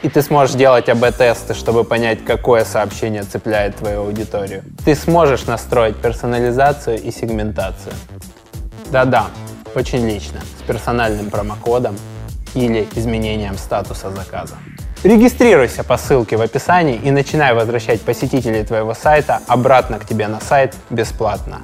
И 0.03 0.09
ты 0.09 0.23
сможешь 0.23 0.55
делать 0.55 0.89
АБ-тесты, 0.89 1.55
чтобы 1.55 1.83
понять, 1.83 2.25
какое 2.25 2.65
сообщение 2.65 3.25
цепляет 3.25 3.77
твою 3.77 4.03
аудиторию. 4.03 4.63
Ты 4.85 4.95
сможешь 4.95 5.47
настроить 5.47 5.97
персонализацию 5.97 7.03
и 7.03 7.11
сегментацию. 7.11 7.95
Да-да, 8.93 9.27
очень 9.75 10.09
лично, 10.09 10.41
с 10.61 10.63
персональным 10.63 11.31
промокодом 11.31 11.97
или 12.55 12.87
изменением 12.95 13.59
статуса 13.59 14.11
заказа. 14.11 14.55
Регистрируйся 15.05 15.85
по 15.85 15.97
ссылке 15.97 16.37
в 16.37 16.40
описании 16.40 16.97
и 16.97 17.12
начинай 17.12 17.55
возвращать 17.55 18.00
посетителей 18.00 18.64
твоего 18.64 18.95
сайта 18.95 19.40
обратно 19.47 20.00
к 20.00 20.05
тебе 20.05 20.26
на 20.26 20.40
сайт 20.40 20.75
бесплатно. 20.90 21.61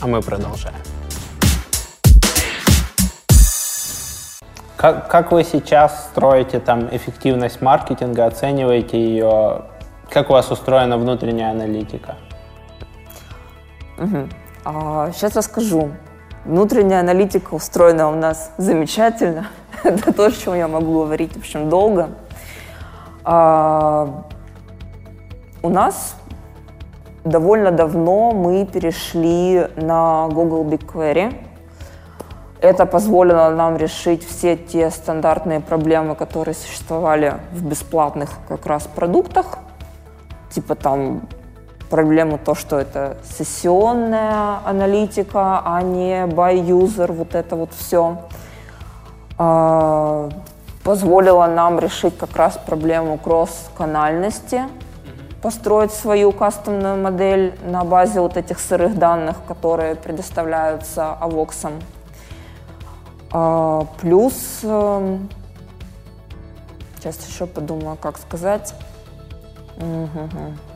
А 0.00 0.06
мы 0.06 0.22
продолжаем. 0.22 0.76
Как, 4.76 5.10
как 5.10 5.32
вы 5.32 5.42
сейчас 5.42 6.06
строите 6.12 6.60
там 6.60 6.88
эффективность 6.94 7.60
маркетинга, 7.60 8.26
оцениваете 8.26 8.96
ее? 8.96 9.62
Как 10.08 10.30
у 10.30 10.34
вас 10.34 10.52
устроена 10.52 10.98
внутренняя 10.98 11.50
аналитика? 11.50 12.14
Угу. 13.98 14.28
А, 14.64 15.10
сейчас 15.12 15.34
расскажу. 15.34 15.90
Внутренняя 16.44 17.00
аналитика 17.00 17.54
устроена 17.54 18.08
у 18.08 18.14
нас 18.14 18.52
замечательно. 18.56 19.48
Это 19.84 20.12
то, 20.12 20.26
о 20.26 20.30
чем 20.30 20.54
я 20.54 20.68
могу 20.68 21.04
говорить, 21.04 21.34
в 21.34 21.38
общем, 21.38 21.68
долго. 21.68 22.10
А, 23.24 24.24
у 25.62 25.68
нас 25.68 26.16
довольно 27.24 27.70
давно 27.70 28.32
мы 28.32 28.66
перешли 28.66 29.68
на 29.76 30.28
Google 30.28 30.64
BigQuery. 30.64 31.44
Это 32.60 32.86
позволило 32.86 33.50
нам 33.50 33.76
решить 33.76 34.26
все 34.26 34.56
те 34.56 34.90
стандартные 34.90 35.60
проблемы, 35.60 36.16
которые 36.16 36.54
существовали 36.54 37.34
в 37.52 37.64
бесплатных 37.64 38.30
как 38.48 38.66
раз 38.66 38.88
продуктах. 38.92 39.58
Типа 40.50 40.74
там 40.74 41.22
проблему 41.88 42.38
то, 42.44 42.54
что 42.54 42.78
это 42.78 43.16
сессионная 43.22 44.58
аналитика, 44.64 45.62
а 45.64 45.82
не 45.82 46.24
by 46.26 46.60
user, 46.66 47.12
вот 47.12 47.34
это 47.34 47.54
вот 47.54 47.70
все. 47.78 48.18
А, 49.38 50.28
позволило 50.82 51.46
нам 51.46 51.78
решить 51.78 52.18
как 52.18 52.36
раз 52.36 52.58
проблему 52.58 53.18
кросс-канальности, 53.18 54.64
построить 55.40 55.92
свою 55.92 56.32
кастомную 56.32 57.00
модель 57.00 57.56
на 57.64 57.84
базе 57.84 58.20
вот 58.20 58.36
этих 58.36 58.58
сырых 58.58 58.98
данных, 58.98 59.36
которые 59.46 59.94
предоставляются 59.94 61.16
Avox. 61.20 61.70
А, 63.30 63.86
плюс, 64.00 64.60
э, 64.64 65.18
сейчас 66.96 67.24
еще 67.28 67.46
подумаю, 67.46 67.96
как 67.96 68.18
сказать. 68.18 68.74
Угу. 69.76 70.67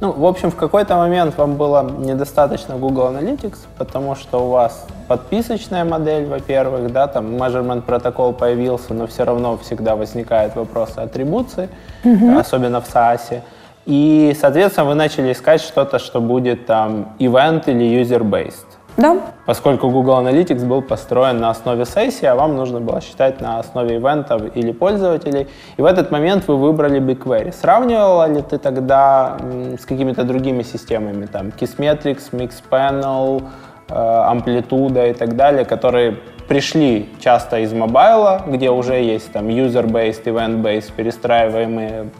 Ну, 0.00 0.12
в 0.12 0.26
общем, 0.26 0.50
в 0.50 0.56
какой-то 0.56 0.96
момент 0.96 1.38
вам 1.38 1.56
было 1.56 1.82
недостаточно 1.82 2.76
Google 2.76 3.08
Analytics, 3.08 3.58
потому 3.78 4.14
что 4.14 4.46
у 4.46 4.50
вас 4.50 4.86
подписочная 5.08 5.84
модель, 5.84 6.26
во-первых, 6.26 6.92
да, 6.92 7.06
там 7.06 7.36
measurement 7.36 7.80
протокол 7.80 8.34
появился, 8.34 8.92
но 8.92 9.06
все 9.06 9.24
равно 9.24 9.56
всегда 9.56 9.96
возникают 9.96 10.54
вопросы 10.54 10.98
атрибуции, 10.98 11.68
mm 12.04 12.38
особенно 12.38 12.80
в 12.80 12.94
SaaS. 12.94 13.40
И, 13.86 14.36
соответственно, 14.38 14.88
вы 14.88 14.94
начали 14.94 15.32
искать 15.32 15.62
что-то, 15.62 15.98
что 15.98 16.20
будет 16.20 16.66
там 16.66 17.14
event 17.18 17.62
или 17.66 18.02
user-based. 18.02 18.75
Да. 18.96 19.16
Поскольку 19.44 19.90
Google 19.90 20.20
Analytics 20.20 20.64
был 20.64 20.82
построен 20.82 21.38
на 21.38 21.50
основе 21.50 21.84
сессии, 21.84 22.26
а 22.26 22.34
вам 22.34 22.56
нужно 22.56 22.80
было 22.80 23.00
считать 23.00 23.40
на 23.40 23.58
основе 23.58 23.96
ивентов 23.96 24.42
или 24.54 24.72
пользователей. 24.72 25.48
И 25.76 25.82
в 25.82 25.84
этот 25.84 26.10
момент 26.10 26.48
вы 26.48 26.56
выбрали 26.56 27.00
BigQuery. 27.00 27.52
Сравнивала 27.52 28.28
ли 28.28 28.42
ты 28.42 28.58
тогда 28.58 29.36
с 29.78 29.84
какими-то 29.84 30.24
другими 30.24 30.62
системами, 30.62 31.26
там, 31.26 31.48
Kissmetrics, 31.48 32.30
Mixpanel, 32.32 33.42
Amplitude 33.88 34.98
э, 34.98 35.10
и 35.10 35.14
так 35.14 35.36
далее, 35.36 35.64
которые 35.64 36.16
пришли 36.48 37.08
часто 37.20 37.58
из 37.58 37.72
мобайла, 37.72 38.42
где 38.46 38.70
уже 38.70 38.94
есть 38.94 39.32
там 39.32 39.48
user-based, 39.48 40.24
event-based, 40.24 40.92
перестраиваемые 40.96 42.10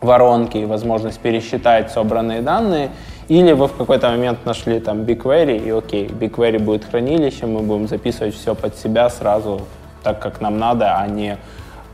воронки 0.00 0.58
и 0.58 0.66
возможность 0.66 1.20
пересчитать 1.20 1.90
собранные 1.90 2.42
данные, 2.42 2.90
или 3.28 3.52
вы 3.52 3.66
в 3.66 3.76
какой-то 3.76 4.10
момент 4.10 4.44
нашли 4.44 4.80
там 4.80 5.00
BigQuery, 5.00 5.66
и 5.66 5.70
окей, 5.70 6.06
BigQuery 6.06 6.58
будет 6.58 6.84
хранилищем, 6.84 7.52
мы 7.52 7.60
будем 7.60 7.88
записывать 7.88 8.34
все 8.34 8.54
под 8.54 8.76
себя 8.76 9.10
сразу 9.10 9.62
так, 10.02 10.20
как 10.20 10.40
нам 10.40 10.58
надо, 10.58 10.96
а 10.96 11.06
не 11.08 11.38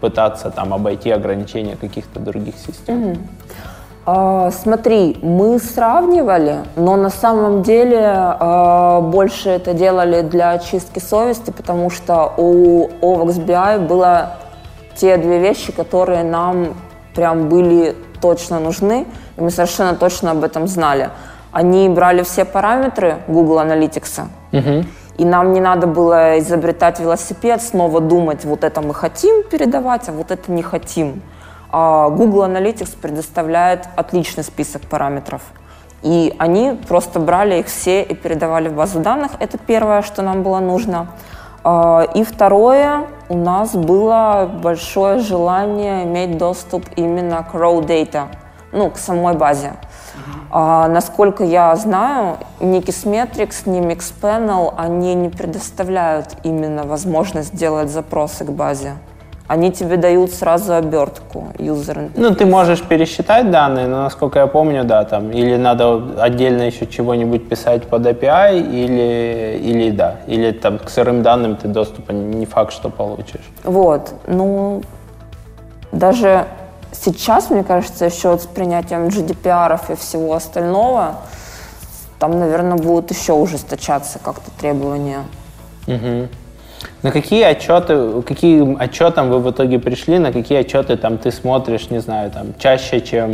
пытаться 0.00 0.50
там 0.50 0.74
обойти 0.74 1.10
ограничения 1.10 1.76
каких-то 1.76 2.20
других 2.20 2.56
систем. 2.56 3.02
Mm-hmm. 3.02 3.18
Uh, 4.04 4.50
смотри, 4.50 5.16
мы 5.22 5.60
сравнивали, 5.60 6.56
но 6.74 6.96
на 6.96 7.08
самом 7.08 7.62
деле 7.62 8.00
uh, 8.00 9.00
больше 9.00 9.48
это 9.48 9.74
делали 9.74 10.22
для 10.22 10.50
очистки 10.50 10.98
совести, 10.98 11.52
потому 11.52 11.88
что 11.88 12.34
у 12.36 12.88
OVX 13.00 13.46
BI 13.46 13.86
было 13.86 14.30
те 14.96 15.16
две 15.18 15.38
вещи, 15.38 15.70
которые 15.70 16.24
нам 16.24 16.74
прям 17.14 17.48
были 17.48 17.94
точно 18.22 18.60
нужны, 18.60 19.06
и 19.36 19.40
мы 19.42 19.50
совершенно 19.50 19.94
точно 19.94 20.30
об 20.30 20.44
этом 20.44 20.66
знали. 20.66 21.10
Они 21.52 21.88
брали 21.88 22.22
все 22.22 22.44
параметры 22.46 23.18
Google 23.28 23.58
Analytics, 23.60 24.22
угу. 24.52 24.86
и 25.18 25.24
нам 25.24 25.52
не 25.52 25.60
надо 25.60 25.86
было 25.86 26.38
изобретать 26.38 27.00
велосипед, 27.00 27.60
снова 27.60 28.00
думать, 28.00 28.46
вот 28.46 28.64
это 28.64 28.80
мы 28.80 28.94
хотим 28.94 29.42
передавать, 29.42 30.08
а 30.08 30.12
вот 30.12 30.30
это 30.30 30.50
не 30.52 30.62
хотим. 30.62 31.20
А 31.70 32.08
Google 32.08 32.44
Analytics 32.44 32.96
предоставляет 33.00 33.88
отличный 33.96 34.44
список 34.44 34.82
параметров. 34.82 35.42
И 36.02 36.34
они 36.38 36.78
просто 36.88 37.20
брали 37.20 37.60
их 37.60 37.66
все 37.66 38.02
и 38.02 38.14
передавали 38.14 38.68
в 38.68 38.74
базу 38.74 38.98
данных. 39.00 39.32
Это 39.38 39.56
первое, 39.56 40.02
что 40.02 40.22
нам 40.22 40.42
было 40.42 40.60
нужно. 40.60 41.06
А, 41.64 42.02
и 42.14 42.25
второе, 42.25 43.07
у 43.28 43.37
нас 43.37 43.75
было 43.75 44.50
большое 44.62 45.21
желание 45.21 46.04
иметь 46.04 46.37
доступ 46.38 46.85
именно 46.97 47.42
к 47.45 47.54
raw 47.54 47.81
data, 47.81 48.26
ну, 48.73 48.90
к 48.90 48.99
самой 48.99 49.35
базе. 49.35 49.75
А, 50.50 50.88
насколько 50.88 51.45
я 51.45 51.75
знаю, 51.76 52.37
ни 52.61 52.81
Kissmetrics, 52.81 53.69
ни 53.69 53.81
Mixpanel, 53.81 54.75
они 54.76 55.14
не 55.14 55.28
предоставляют 55.28 56.37
именно 56.42 56.85
возможность 56.85 57.54
делать 57.54 57.90
запросы 57.90 58.45
к 58.45 58.50
базе. 58.50 58.92
Они 59.52 59.71
тебе 59.71 59.99
дают 59.99 60.32
сразу 60.32 60.73
обертку 60.73 61.49
user 61.59 62.11
Ну, 62.16 62.35
ты 62.35 62.47
можешь 62.47 62.82
пересчитать 62.82 63.50
данные, 63.50 63.87
но, 63.87 64.02
насколько 64.04 64.38
я 64.38 64.47
помню, 64.47 64.85
да, 64.85 65.04
там, 65.04 65.30
или 65.30 65.56
надо 65.56 66.02
отдельно 66.18 66.62
еще 66.62 66.87
чего-нибудь 66.87 67.50
писать 67.50 67.82
под 67.82 68.06
API, 68.06 68.59
или, 68.59 69.59
или 69.62 69.90
да, 69.90 70.16
или 70.26 70.52
там 70.52 70.78
к 70.78 70.88
сырым 70.88 71.23
данным 71.23 71.56
ты 71.56 71.68
доступа 71.68 72.12
не 72.12 72.47
факт, 72.47 72.73
что 72.73 72.88
получишь. 72.88 73.42
Вот, 73.62 74.14
ну, 74.26 74.82
даже 75.92 76.47
сейчас, 76.92 77.50
мне 77.50 77.62
кажется, 77.62 78.06
еще 78.06 78.30
вот 78.30 78.40
с 78.40 78.47
принятием 78.47 79.09
GDPR 79.09 79.78
и 79.92 79.97
всего 79.97 80.32
остального, 80.32 81.16
там, 82.18 82.38
наверное, 82.38 82.78
будут 82.78 83.11
еще 83.11 83.35
ужесточаться 83.35 84.18
как-то 84.18 84.50
требования. 84.59 85.25
Угу. 85.87 86.28
На 87.02 87.10
какие 87.10 87.44
отчеты, 87.44 88.22
какие 88.22 88.76
отчетам 88.82 89.30
вы 89.30 89.38
в 89.38 89.50
итоге 89.50 89.78
пришли, 89.78 90.18
на 90.18 90.32
какие 90.32 90.58
отчеты 90.58 90.96
там 90.96 91.18
ты 91.18 91.30
смотришь, 91.30 91.90
не 91.90 92.00
знаю, 92.00 92.30
там 92.30 92.54
чаще, 92.58 93.00
чем 93.00 93.32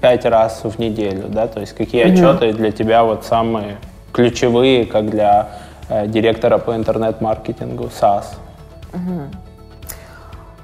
пять 0.00 0.24
раз 0.24 0.60
в 0.64 0.78
неделю, 0.78 1.28
да, 1.28 1.46
то 1.46 1.60
есть 1.60 1.74
какие 1.74 2.12
отчеты 2.12 2.52
для 2.52 2.72
тебя 2.72 3.04
вот 3.04 3.24
самые 3.24 3.76
ключевые, 4.12 4.84
как 4.84 5.10
для 5.10 5.48
э, 5.88 6.06
директора 6.06 6.58
по 6.58 6.74
интернет-маркетингу 6.76 7.84
SaaS? 7.84 8.24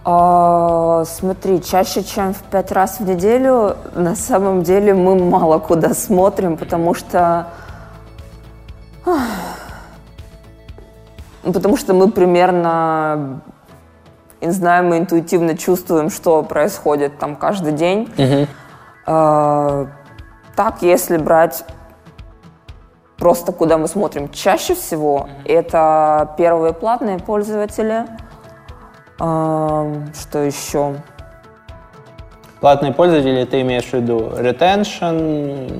А, 0.04 1.04
смотри, 1.04 1.62
чаще, 1.62 2.02
чем 2.02 2.32
в 2.32 2.42
пять 2.44 2.72
раз 2.72 2.98
в 2.98 3.06
неделю, 3.08 3.76
на 3.94 4.14
самом 4.14 4.62
деле 4.62 4.94
мы 4.94 5.16
мало 5.16 5.58
куда 5.58 5.92
смотрим, 5.92 6.56
потому 6.56 6.94
что 6.94 7.48
ну, 11.48 11.54
потому 11.54 11.78
что 11.78 11.94
мы 11.94 12.10
примерно 12.10 13.40
знаем 14.42 14.92
и 14.92 14.98
интуитивно 14.98 15.56
чувствуем, 15.56 16.10
что 16.10 16.42
происходит 16.42 17.18
там 17.18 17.36
каждый 17.36 17.72
день. 17.72 18.02
Угу. 18.18 18.46
Э, 19.06 19.86
так, 20.54 20.82
если 20.82 21.16
брать 21.16 21.64
просто 23.16 23.52
куда 23.52 23.78
мы 23.78 23.88
смотрим 23.88 24.28
чаще 24.28 24.74
всего, 24.74 25.20
угу. 25.20 25.30
это 25.46 26.34
первые 26.36 26.74
платные 26.74 27.18
пользователи. 27.18 28.04
Э, 29.18 30.06
что 30.20 30.38
еще? 30.40 30.96
Платные 32.60 32.92
пользователи, 32.92 33.44
ты 33.44 33.60
имеешь 33.60 33.84
в 33.84 33.92
виду 33.94 34.18
retention, 34.18 35.70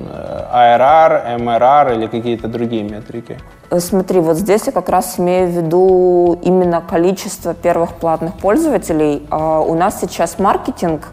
IRR, 0.52 1.37
MRR 1.38 1.97
или 1.97 2.06
какие-то 2.06 2.47
другие 2.47 2.85
метрики? 2.85 3.38
Э, 3.70 3.80
смотри, 3.80 4.20
вот 4.20 4.37
здесь 4.37 4.66
я 4.66 4.73
как 4.73 4.88
раз 4.88 5.18
имею 5.18 5.49
в 5.49 5.50
виду 5.50 6.38
именно 6.42 6.80
количество 6.80 7.52
первых 7.52 7.94
платных 7.94 8.35
пользователей. 8.35 9.26
А 9.30 9.61
у 9.61 9.75
нас 9.75 10.00
сейчас 10.00 10.38
маркетинг, 10.38 11.08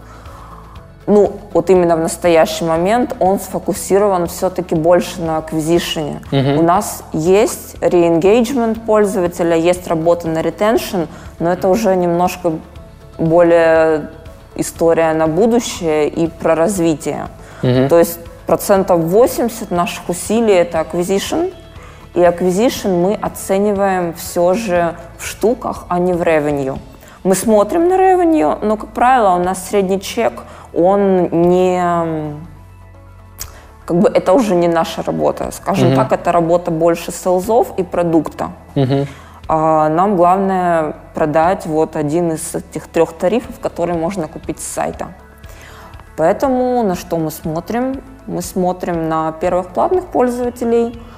ну, 1.07 1.33
вот 1.51 1.71
именно 1.71 1.95
в 1.95 1.99
настоящий 1.99 2.63
момент, 2.63 3.15
он 3.19 3.39
сфокусирован 3.39 4.27
все-таки 4.27 4.75
больше 4.75 5.19
на 5.21 5.37
аквизишене. 5.37 6.21
Uh-huh. 6.31 6.59
У 6.59 6.61
нас 6.61 7.03
есть 7.11 7.75
re-engagement 7.81 8.81
пользователя, 8.85 9.55
есть 9.55 9.87
работа 9.87 10.27
на 10.27 10.39
retention, 10.39 11.07
но 11.39 11.51
это 11.51 11.69
уже 11.69 11.95
немножко 11.95 12.53
более 13.17 14.09
история 14.55 15.13
на 15.13 15.27
будущее 15.27 16.07
и 16.07 16.27
про 16.27 16.55
развитие. 16.55 17.27
Uh-huh. 17.61 17.87
То 17.87 17.99
есть 17.99 18.19
процентов 18.45 19.01
80 19.01 19.71
наших 19.71 20.09
усилий 20.09 20.53
это 20.53 20.79
acquisition, 20.79 21.53
и 22.13 22.19
acquisition 22.19 23.01
мы 23.01 23.15
оцениваем 23.15 24.13
все 24.13 24.53
же 24.53 24.95
в 25.17 25.25
штуках, 25.25 25.85
а 25.89 25.99
не 25.99 26.13
в 26.13 26.21
revenue. 26.21 26.77
Мы 27.23 27.35
смотрим 27.35 27.89
на 27.89 27.95
revenue, 27.95 28.57
но, 28.61 28.77
как 28.77 28.89
правило, 28.89 29.35
у 29.35 29.43
нас 29.43 29.67
средний 29.67 29.99
чек, 29.99 30.43
он 30.73 31.29
не... 31.49 32.35
Как 33.85 33.97
бы 33.97 34.09
это 34.09 34.33
уже 34.33 34.55
не 34.55 34.67
наша 34.67 35.03
работа. 35.03 35.51
Скажем 35.51 35.89
mm-hmm. 35.89 35.95
так, 35.95 36.11
это 36.11 36.31
работа 36.31 36.71
больше 36.71 37.11
селзов 37.11 37.73
и 37.77 37.83
продукта. 37.83 38.49
Mm-hmm. 38.75 39.07
А 39.47 39.89
нам 39.89 40.15
главное 40.15 40.95
продать 41.13 41.65
вот 41.65 41.95
один 41.95 42.31
из 42.31 42.55
этих 42.55 42.87
трех 42.87 43.13
тарифов, 43.13 43.59
которые 43.59 43.97
можно 43.97 44.27
купить 44.27 44.59
с 44.59 44.65
сайта. 44.65 45.09
Поэтому 46.17 46.83
на 46.83 46.95
что 46.95 47.17
мы 47.17 47.31
смотрим? 47.31 48.01
Мы 48.25 48.41
смотрим 48.41 49.07
на 49.07 49.31
первых 49.33 49.69
платных 49.69 50.05
пользователей– 50.05 50.99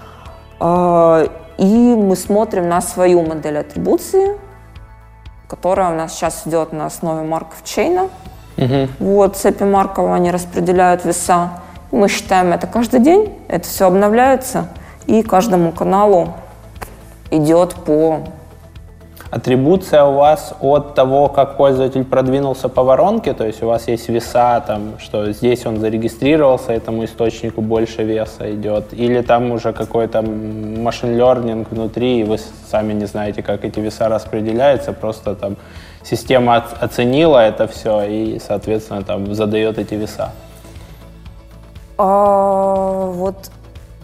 а, 0.60 1.26
и 1.58 1.66
мы 1.66 2.16
смотрим 2.16 2.70
на 2.70 2.82
свою 2.82 3.24
модель 3.24 3.60
атрибуции, 3.60 4.38
которая 5.48 5.92
у 5.92 5.96
нас 5.96 6.14
сейчас 6.14 6.44
идет 6.46 6.74
на 6.74 6.86
основе 6.86 7.28
марков 7.28 7.64
чейна. 7.64 8.10
Угу. 8.58 8.88
Вот 9.00 9.38
цепи 9.38 9.64
марков, 9.64 10.12
они 10.12 10.32
распределяют 10.32 11.06
веса. 11.06 11.62
Мы 11.92 12.10
считаем 12.10 12.54
это 12.54 12.68
каждый 12.68 13.00
день, 13.00 13.38
это 13.48 13.68
все 13.68 13.88
обновляется, 13.88 14.68
и 15.06 15.24
каждому 15.24 15.72
каналу 15.72 16.34
идет 17.32 17.74
по 17.86 18.20
атрибуция 19.30 20.04
у 20.06 20.14
вас 20.14 20.54
от 20.62 20.96
того, 20.96 21.28
как 21.28 21.58
пользователь 21.58 22.06
продвинулся 22.06 22.70
по 22.70 22.84
воронке, 22.84 23.34
то 23.34 23.46
есть 23.46 23.62
у 23.62 23.68
вас 23.68 23.88
есть 23.88 24.10
веса, 24.10 24.64
там, 24.66 24.94
что 25.00 25.32
здесь 25.32 25.66
он 25.66 25.80
зарегистрировался, 25.80 26.72
этому 26.72 27.04
источнику 27.04 27.62
больше 27.62 28.04
веса 28.04 28.54
идет, 28.54 28.94
или 28.94 29.22
там 29.22 29.52
уже 29.52 29.74
какой-то 29.74 30.22
машин 30.22 31.20
learning 31.20 31.68
внутри, 31.70 32.22
и 32.22 32.24
вы 32.24 32.38
сами 32.72 32.94
не 32.94 33.06
знаете, 33.06 33.44
как 33.44 33.66
эти 33.66 33.80
веса 33.80 34.08
распределяются, 34.08 34.94
просто 34.94 35.36
там 35.36 35.58
система 36.04 36.64
оценила 36.80 37.40
это 37.40 37.68
все 37.68 38.04
и, 38.04 38.40
соответственно, 38.40 39.04
там 39.04 39.34
задает 39.34 39.78
эти 39.78 39.96
веса. 39.96 40.32
А, 41.98 43.08
вот 43.08 43.50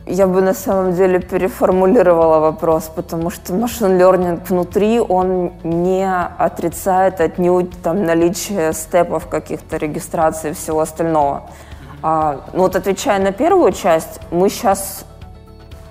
я 0.06 0.28
бы 0.28 0.42
на 0.42 0.54
самом 0.54 0.94
деле 0.94 1.20
переформулировала 1.20 2.40
вопрос, 2.40 2.92
потому 2.94 3.30
что 3.30 3.54
машин 3.54 3.98
learning 4.00 4.42
внутри, 4.48 5.00
он 5.00 5.54
не 5.64 6.06
отрицает 6.06 7.22
отнюдь 7.22 7.82
там 7.82 8.04
наличие 8.04 8.74
степов 8.74 9.28
каких-то 9.28 9.78
регистрации 9.78 10.52
и 10.52 10.54
всего 10.54 10.82
остального. 10.82 11.44
А, 12.02 12.42
ну 12.54 12.64
вот 12.64 12.76
отвечая 12.76 13.20
на 13.20 13.32
первую 13.32 13.72
часть, 13.72 14.20
мы 14.30 14.50
сейчас 14.50 15.06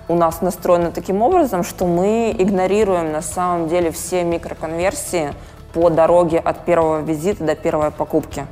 у 0.07 0.15
нас 0.15 0.41
настроено 0.41 0.91
таким 0.91 1.23
образом, 1.23 1.63
что 1.63 1.85
мы 1.87 2.35
игнорируем 2.37 3.11
на 3.11 3.21
самом 3.21 3.67
деле 3.67 3.89
все 3.91 4.23
микроконверсии 4.23 5.33
по 5.73 5.89
дороге 5.89 6.37
от 6.37 6.65
первого 6.65 7.01
визита 7.01 7.43
до 7.45 7.55
первой 7.55 7.89
покупки. 7.89 8.45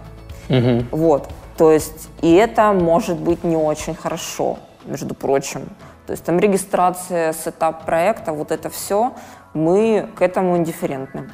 Угу. 0.49 0.85
Вот. 0.91 1.27
То 1.55 1.71
есть, 1.71 2.09
и 2.21 2.33
это 2.33 2.71
может 2.73 3.19
быть 3.19 3.43
не 3.43 3.55
очень 3.55 3.93
хорошо 3.93 4.57
между 4.85 5.13
прочим. 5.13 5.69
То 6.05 6.11
есть 6.11 6.23
там 6.23 6.39
регистрация, 6.39 7.33
сетап 7.33 7.85
проекта, 7.85 8.33
вот 8.33 8.51
это 8.51 8.69
все, 8.69 9.13
мы 9.53 10.09
к 10.15 10.21
этому 10.21 10.57
индифферентны. 10.57 11.29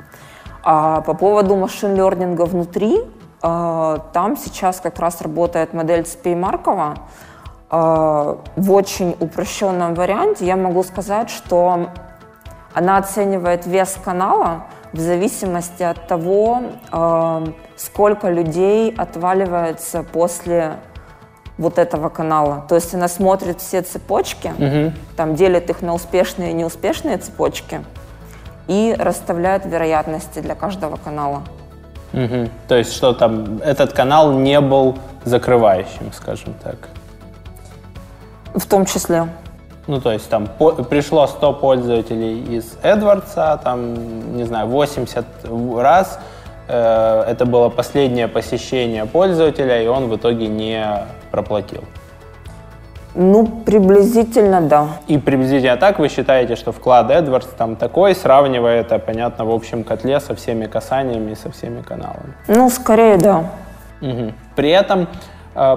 А 0.63 1.01
по 1.01 1.13
поводу 1.13 1.55
машин-лернинга 1.55 2.43
внутри, 2.43 2.99
э, 3.41 3.97
там 4.13 4.37
сейчас 4.37 4.81
как 4.81 4.99
раз 4.99 5.21
работает 5.21 5.73
модель 5.73 6.03
Цепей 6.03 6.35
Маркова. 6.35 6.95
Э, 7.71 8.35
в 8.55 8.71
очень 8.71 9.15
упрощенном 9.19 9.95
варианте 9.95 10.45
я 10.45 10.57
могу 10.57 10.83
сказать, 10.83 11.29
что 11.29 11.89
она 12.73 12.97
оценивает 12.97 13.65
вес 13.65 13.97
канала 14.03 14.65
в 14.93 14.99
зависимости 14.99 15.83
от 15.83 16.07
того, 16.07 16.61
э, 16.91 17.45
сколько 17.77 18.29
людей 18.29 18.93
отваливается 18.93 20.03
после 20.03 20.77
вот 21.57 21.79
этого 21.79 22.09
канала. 22.09 22.65
То 22.69 22.75
есть 22.75 22.93
она 22.93 23.07
смотрит 23.07 23.61
все 23.61 23.81
цепочки, 23.81 24.47
угу. 24.57 24.93
там 25.15 25.35
делит 25.35 25.69
их 25.69 25.81
на 25.81 25.93
успешные 25.93 26.51
и 26.51 26.53
неуспешные 26.53 27.17
цепочки 27.17 27.81
и 28.67 28.95
расставляет 28.97 29.65
вероятности 29.65 30.39
для 30.39 30.55
каждого 30.55 30.97
канала. 30.97 31.43
Угу. 32.13 32.49
То 32.67 32.75
есть 32.75 32.93
что 32.93 33.13
там 33.13 33.59
этот 33.63 33.93
канал 33.93 34.33
не 34.33 34.59
был 34.61 34.97
закрывающим, 35.25 36.11
скажем 36.13 36.53
так. 36.63 36.75
В 38.53 38.65
том 38.65 38.85
числе. 38.85 39.27
Ну, 39.87 40.01
то 40.01 40.11
есть 40.11 40.29
там 40.29 40.47
по, 40.47 40.71
пришло 40.71 41.27
100 41.27 41.53
пользователей 41.53 42.57
из 42.57 42.77
Эдвардса, 42.81 43.59
там, 43.63 44.35
не 44.35 44.43
знаю, 44.43 44.67
80 44.67 45.25
раз 45.77 46.19
это 46.67 47.45
было 47.45 47.69
последнее 47.69 48.27
посещение 48.27 49.05
пользователя, 49.05 49.81
и 49.81 49.87
он 49.87 50.09
в 50.09 50.15
итоге 50.15 50.47
не 50.47 50.85
проплатил. 51.31 51.83
Ну, 53.19 53.47
приблизительно, 53.47 54.61
да. 54.61 54.89
И 55.07 55.17
приблизительно 55.17 55.75
так 55.77 55.97
вы 55.97 56.07
считаете, 56.07 56.55
что 56.55 56.71
вклад 56.71 57.09
AdWords 57.09 57.47
там 57.57 57.75
такой, 57.75 58.13
сравнивая 58.13 58.81
это, 58.81 58.99
понятно, 58.99 59.45
в 59.45 59.51
общем 59.51 59.83
котле 59.83 60.19
со 60.19 60.35
всеми 60.35 60.67
касаниями, 60.67 61.33
со 61.33 61.49
всеми 61.49 61.81
каналами? 61.81 62.33
Ну, 62.47 62.69
скорее, 62.69 63.17
да. 63.17 63.45
Угу. 64.01 64.33
При 64.55 64.69
этом 64.69 65.01
э, 65.01 65.05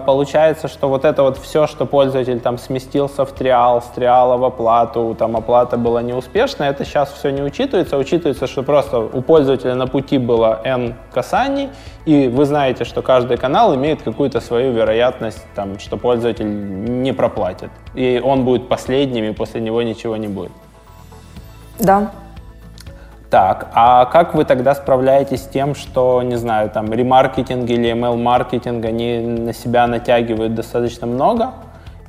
получается, 0.07 0.69
что 0.69 0.89
вот 0.89 1.05
это 1.05 1.23
вот 1.23 1.39
все, 1.39 1.67
что 1.67 1.87
пользователь 1.87 2.39
там 2.41 2.59
сместился 2.59 3.25
в 3.25 3.33
триал, 3.33 3.81
с 3.81 3.87
триала 3.87 4.37
в 4.37 4.45
оплату, 4.45 5.17
там 5.19 5.37
оплата 5.37 5.79
была 5.79 6.03
неуспешная, 6.03 6.71
это 6.71 6.85
сейчас 6.85 7.11
все 7.13 7.31
не 7.31 7.43
учитывается. 7.43 7.97
Учитывается, 7.97 8.47
что 8.47 8.63
просто 8.63 8.99
у 8.99 9.23
пользователя 9.23 9.75
на 9.75 9.87
пути 9.87 10.19
было 10.19 10.61
N 10.65 10.95
касаний, 11.13 11.71
и 12.05 12.29
вы 12.29 12.45
знаете, 12.45 12.85
что 12.85 13.03
каждый 13.03 13.39
канал 13.39 13.75
имеет 13.75 14.03
какую-то 14.03 14.41
свою 14.41 14.73
вероятность, 14.73 15.45
там, 15.55 15.79
что 15.79 15.97
пользователь 15.97 16.47
не 17.03 17.13
проплатит. 17.13 17.71
И 17.95 18.21
он 18.23 18.45
будет 18.45 18.69
последним, 18.69 19.25
и 19.25 19.33
после 19.33 19.61
него 19.61 19.83
ничего 19.83 20.17
не 20.17 20.29
будет. 20.29 20.53
Да, 21.79 22.11
так, 23.31 23.69
а 23.75 24.07
как 24.07 24.35
вы 24.35 24.45
тогда 24.45 24.75
справляетесь 24.75 25.45
с 25.45 25.47
тем, 25.47 25.75
что, 25.77 26.21
не 26.23 26.37
знаю, 26.37 26.69
там, 26.69 26.93
ремаркетинг 26.93 27.71
или 27.71 27.93
ML-маркетинг, 27.93 28.85
они 28.85 29.21
на 29.21 29.55
себя 29.55 29.87
натягивают 29.87 30.55
достаточно 30.55 31.07
много, 31.07 31.53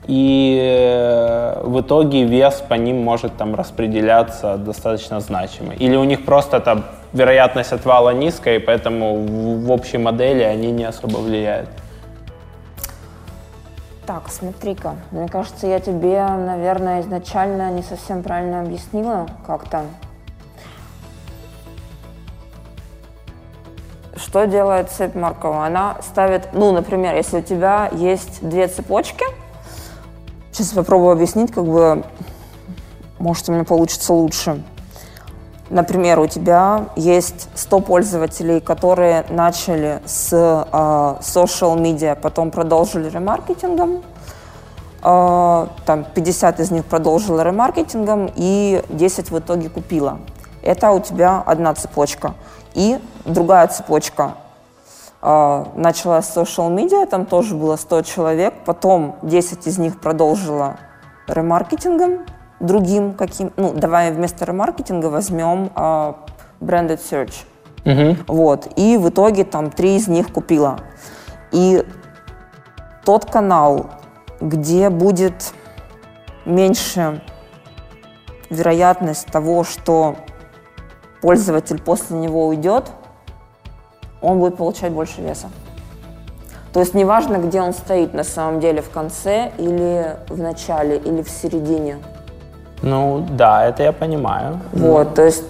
и 0.08 0.60
э, 0.60 1.62
в 1.64 1.82
итоге 1.82 2.24
вес 2.24 2.64
по 2.68 2.74
ним 2.74 3.04
может 3.04 3.38
там 3.38 3.54
распределяться 3.54 4.58
достаточно 4.58 5.20
значимый. 5.20 5.76
Или 5.78 5.96
у 5.96 6.04
них 6.04 6.26
просто 6.26 6.60
там 6.60 6.86
вероятность 7.14 7.72
отвала 7.72 8.12
низкая, 8.14 8.56
и 8.56 8.60
поэтому 8.60 9.16
в, 9.18 9.72
общей 9.72 10.00
модели 10.00 10.42
они 10.42 10.72
не 10.72 10.86
особо 10.86 11.18
влияют. 11.18 11.70
Так, 14.08 14.24
смотри-ка, 14.30 14.96
мне 15.12 15.28
кажется, 15.28 15.68
я 15.68 15.80
тебе, 15.80 16.26
наверное, 16.26 17.02
изначально 17.02 17.70
не 17.72 17.84
совсем 17.84 18.24
правильно 18.24 18.62
объяснила 18.62 19.28
как-то. 19.46 19.84
Что 24.22 24.46
делает 24.46 24.92
цепь 24.92 25.16
Маркова? 25.16 25.66
Она 25.66 25.98
ставит, 26.02 26.50
ну, 26.54 26.72
например, 26.72 27.16
если 27.16 27.40
у 27.40 27.42
тебя 27.42 27.90
есть 27.92 28.48
две 28.48 28.68
цепочки, 28.68 29.26
сейчас 30.52 30.70
попробую 30.70 31.14
объяснить, 31.14 31.52
как 31.52 31.66
бы, 31.66 32.04
может, 33.18 33.50
у 33.50 33.52
меня 33.52 33.64
получится 33.64 34.14
лучше. 34.14 34.64
Например, 35.72 36.20
у 36.20 36.28
тебя 36.28 36.90
есть 36.96 37.50
100 37.56 37.80
пользователей, 37.80 38.60
которые 38.60 39.26
начали 39.30 40.02
с 40.06 40.30
э, 40.34 40.66
social 41.22 41.80
media, 41.80 42.16
потом 42.16 42.52
продолжили 42.52 43.10
ремаркетингом. 43.10 44.04
Э, 45.02 45.68
там 45.86 46.06
50 46.14 46.60
из 46.60 46.70
них 46.70 46.86
продолжило 46.86 47.42
ремаркетингом 47.42 48.30
и 48.36 48.84
10 48.90 49.32
в 49.32 49.40
итоге 49.40 49.70
купила. 49.70 50.20
Это 50.62 50.92
у 50.92 51.00
тебя 51.00 51.42
одна 51.46 51.74
цепочка. 51.74 52.34
И 52.74 53.00
другая 53.26 53.68
цепочка 53.68 54.36
э, 55.22 55.66
началась 55.76 56.28
с 56.28 56.38
social 56.38 56.74
media, 56.74 57.06
там 57.06 57.26
тоже 57.26 57.56
было 57.56 57.76
100 57.76 58.02
человек, 58.04 58.54
потом 58.66 59.18
10 59.22 59.68
из 59.68 59.78
них 59.78 60.00
продолжило 60.00 60.78
ремаркетингом, 61.28 62.26
другим 62.60 63.14
каким, 63.14 63.52
ну, 63.58 63.74
давай 63.74 64.12
вместо 64.12 64.46
ремаркетинга 64.46 65.08
возьмем 65.08 65.72
э, 65.76 66.14
branded 66.62 67.00
search. 67.00 67.46
Угу. 67.84 68.18
Вот, 68.28 68.68
и 68.76 68.98
в 68.98 69.10
итоге 69.10 69.44
там 69.44 69.72
три 69.72 69.96
из 69.96 70.08
них 70.08 70.32
купила. 70.32 70.80
И 71.52 71.84
тот 73.04 73.26
канал, 73.26 73.90
где 74.40 74.90
будет 74.90 75.54
меньше 76.46 77.22
вероятность 78.50 79.28
того, 79.28 79.64
что 79.64 80.16
пользователь 81.22 81.82
после 81.82 82.18
него 82.18 82.48
уйдет, 82.48 82.86
он 84.22 84.40
будет 84.40 84.58
получать 84.58 84.92
больше 84.92 85.22
веса. 85.22 85.50
То 86.74 86.80
есть 86.80 86.94
неважно, 86.94 87.38
где 87.38 87.62
он 87.62 87.74
стоит 87.74 88.14
на 88.14 88.24
самом 88.24 88.60
деле, 88.60 88.82
в 88.82 88.90
конце 88.90 89.52
или 89.58 90.16
в 90.30 90.40
начале, 90.40 90.98
или 90.98 91.22
в 91.22 91.30
середине. 91.30 91.98
Ну 92.82 93.26
да, 93.30 93.66
это 93.66 93.84
я 93.84 93.92
понимаю. 93.92 94.60
Вот, 94.72 95.16
то 95.16 95.24
есть 95.24 95.44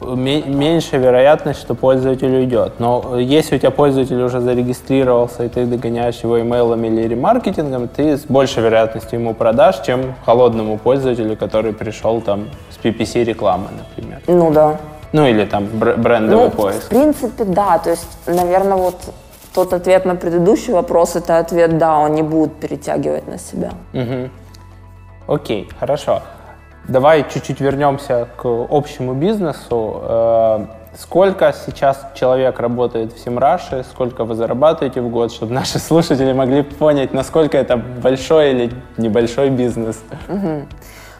меньше 0.00 0.98
вероятность, 0.98 1.60
что 1.60 1.74
пользователь 1.74 2.34
уйдет. 2.34 2.74
Но 2.78 3.18
если 3.18 3.56
у 3.56 3.58
тебя 3.58 3.70
пользователь 3.70 4.20
уже 4.22 4.40
зарегистрировался, 4.40 5.44
и 5.44 5.48
ты 5.48 5.66
догоняешь 5.66 6.16
его 6.22 6.40
имейлом 6.40 6.84
или 6.84 7.08
ремаркетингом, 7.08 7.88
ты 7.88 8.16
с 8.16 8.24
большей 8.24 8.62
вероятностью 8.62 9.20
ему 9.20 9.34
продашь, 9.34 9.80
чем 9.84 10.14
холодному 10.24 10.78
пользователю, 10.78 11.36
который 11.36 11.72
пришел 11.72 12.20
там 12.20 12.48
с 12.70 12.84
PPC 12.84 13.24
рекламы, 13.24 13.66
например. 13.78 14.20
Ну 14.26 14.50
да. 14.50 14.78
Ну 15.12 15.26
или 15.26 15.44
там 15.44 15.66
брендовый 15.66 16.46
ну, 16.46 16.50
поиск. 16.50 16.84
В 16.84 16.88
принципе, 16.88 17.44
да. 17.44 17.78
То 17.78 17.90
есть, 17.90 18.06
наверное, 18.26 18.76
вот 18.76 18.96
тот 19.54 19.72
ответ 19.72 20.04
на 20.04 20.16
предыдущий 20.16 20.72
вопрос, 20.72 21.16
это 21.16 21.38
ответ 21.38 21.78
«да», 21.78 21.98
он 21.98 22.14
не 22.14 22.22
будет 22.22 22.56
перетягивать 22.56 23.26
на 23.26 23.38
себя. 23.38 23.70
Угу. 23.94 25.34
Окей, 25.34 25.68
хорошо. 25.80 26.22
Давай 26.88 27.28
чуть-чуть 27.28 27.60
вернемся 27.60 28.28
к 28.36 28.44
общему 28.44 29.14
бизнесу. 29.14 30.00
Э, 30.02 30.66
сколько 30.96 31.52
сейчас 31.52 32.06
человек 32.14 32.60
работает 32.60 33.12
в 33.12 33.18
Semrush 33.18 33.69
е, 33.69 33.84
сколько 33.90 34.24
вы 34.24 34.36
зарабатываете 34.36 35.00
в 35.00 35.08
год, 35.08 35.32
чтобы 35.32 35.52
наши 35.52 35.78
слушатели 35.80 36.32
могли 36.32 36.62
понять, 36.62 37.12
насколько 37.12 37.58
это 37.58 37.76
большой 37.76 38.52
или 38.52 38.72
небольшой 38.98 39.50
бизнес? 39.50 40.00
Угу. 40.28 40.66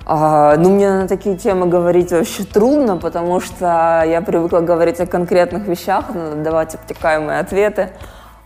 А, 0.08 0.56
ну, 0.56 0.70
мне 0.70 0.88
на 0.88 1.08
такие 1.08 1.36
темы 1.36 1.66
говорить 1.66 2.12
вообще 2.12 2.44
трудно, 2.44 2.96
потому 2.96 3.40
что 3.40 4.04
я 4.06 4.22
привыкла 4.24 4.60
говорить 4.60 5.00
о 5.00 5.06
конкретных 5.06 5.66
вещах, 5.66 6.14
надо 6.14 6.36
давать 6.36 6.76
обтекаемые 6.76 7.40
ответы. 7.40 7.90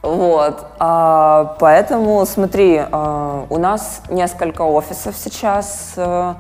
Вот, 0.00 0.64
а, 0.78 1.56
поэтому 1.60 2.24
смотри, 2.24 2.80
а, 2.90 3.44
у 3.50 3.58
нас 3.58 4.00
несколько 4.08 4.62
офисов 4.62 5.14
сейчас 5.18 5.92
а, 5.98 6.36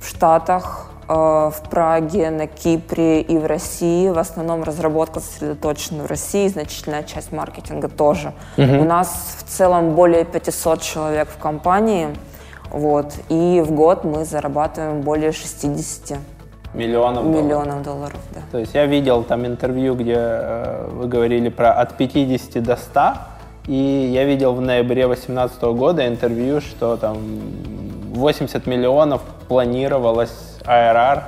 в 0.00 0.08
Штатах, 0.08 0.90
а, 1.12 1.50
в 1.50 1.68
Праге, 1.68 2.30
на 2.30 2.46
Кипре 2.46 3.20
и 3.20 3.36
в 3.36 3.44
России. 3.46 4.08
В 4.08 4.18
основном 4.18 4.62
разработка 4.62 5.20
сосредоточена 5.20 6.04
в 6.04 6.06
России, 6.06 6.46
значительная 6.48 7.02
часть 7.02 7.32
маркетинга 7.32 7.88
тоже. 7.88 8.32
Угу. 8.56 8.64
У 8.64 8.84
нас 8.84 9.36
в 9.38 9.48
целом 9.48 9.94
более 9.94 10.24
500 10.24 10.80
человек 10.80 11.28
в 11.28 11.36
компании. 11.38 12.08
Вот. 12.70 13.12
И 13.28 13.60
в 13.66 13.72
год 13.72 14.04
мы 14.04 14.24
зарабатываем 14.24 15.00
более 15.00 15.32
60 15.32 16.18
миллионов, 16.74 17.24
миллионов 17.24 17.82
долларов. 17.82 17.84
долларов 17.84 18.20
да. 18.32 18.40
То 18.52 18.58
есть 18.58 18.74
я 18.74 18.86
видел 18.86 19.24
там 19.24 19.44
интервью, 19.44 19.96
где 19.96 20.14
э, 20.16 20.88
вы 20.92 21.08
говорили 21.08 21.48
про 21.48 21.72
от 21.72 21.96
50 21.96 22.62
до 22.62 22.76
100, 22.76 23.14
и 23.66 24.10
я 24.12 24.24
видел 24.24 24.54
в 24.54 24.60
ноябре 24.60 25.06
2018 25.06 25.62
года 25.62 26.06
интервью, 26.06 26.60
что 26.60 26.96
там 26.96 27.16
80 28.14 28.66
миллионов 28.66 29.22
планировалось 29.48 30.58
ARR 30.64 31.22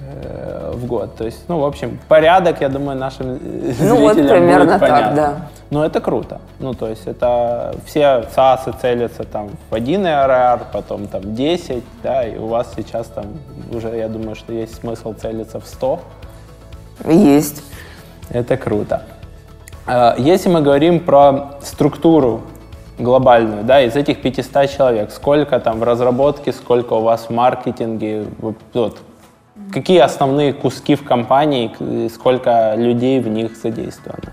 э, 0.00 0.72
в 0.74 0.86
год. 0.86 1.16
То 1.16 1.24
есть, 1.24 1.48
ну, 1.48 1.60
в 1.60 1.64
общем, 1.64 1.98
порядок, 2.08 2.60
я 2.60 2.68
думаю, 2.68 2.98
нашим 2.98 3.32
ну, 3.32 3.72
зрителям 3.72 3.98
вот 4.00 4.14
примерно 4.16 4.64
будет 4.64 4.80
понятно. 4.80 5.06
Так, 5.06 5.14
да. 5.14 5.48
Но 5.70 5.84
это 5.84 6.00
круто. 6.00 6.40
Ну, 6.60 6.72
то 6.72 6.88
есть 6.88 7.06
это 7.06 7.74
все 7.84 8.24
САСы 8.34 8.72
целятся 8.80 9.24
там 9.24 9.50
в 9.70 9.74
один 9.74 10.06
ARR, 10.06 10.62
потом 10.72 11.06
там 11.06 11.34
10, 11.34 11.84
да, 12.02 12.24
и 12.24 12.38
у 12.38 12.46
вас 12.46 12.72
сейчас 12.74 13.06
там 13.08 13.26
уже, 13.70 13.94
я 13.96 14.08
думаю, 14.08 14.34
что 14.34 14.52
есть 14.52 14.76
смысл 14.76 15.12
целиться 15.12 15.60
в 15.60 15.66
100. 15.66 16.00
Есть. 17.06 17.62
Это 18.30 18.56
круто. 18.56 19.02
А, 19.86 20.14
если 20.18 20.48
мы 20.48 20.62
говорим 20.62 21.00
про 21.00 21.58
структуру 21.62 22.42
глобальную, 22.98 23.64
да, 23.64 23.80
из 23.82 23.96
этих 23.96 24.20
500 24.22 24.70
человек, 24.70 25.10
сколько 25.10 25.58
там 25.60 25.78
в 25.78 25.82
разработке, 25.82 26.52
сколько 26.52 26.94
у 26.94 27.02
вас 27.02 27.26
в 27.28 27.30
маркетинге, 27.30 28.26
вот, 28.38 28.98
какие 29.72 30.00
основные 30.00 30.52
куски 30.52 30.94
в 30.94 31.04
компании, 31.04 32.08
сколько 32.08 32.74
людей 32.76 33.20
в 33.20 33.28
них 33.28 33.56
задействовано? 33.56 34.32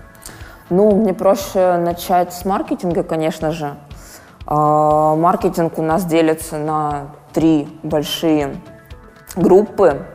Ну, 0.68 0.90
мне 0.96 1.14
проще 1.14 1.76
начать 1.76 2.32
с 2.32 2.44
маркетинга, 2.44 3.04
конечно 3.04 3.52
же. 3.52 3.76
А, 4.46 5.14
маркетинг 5.14 5.78
у 5.78 5.82
нас 5.82 6.04
делится 6.04 6.58
на 6.58 7.08
три 7.32 7.68
большие 7.84 8.56
группы. 9.36 10.06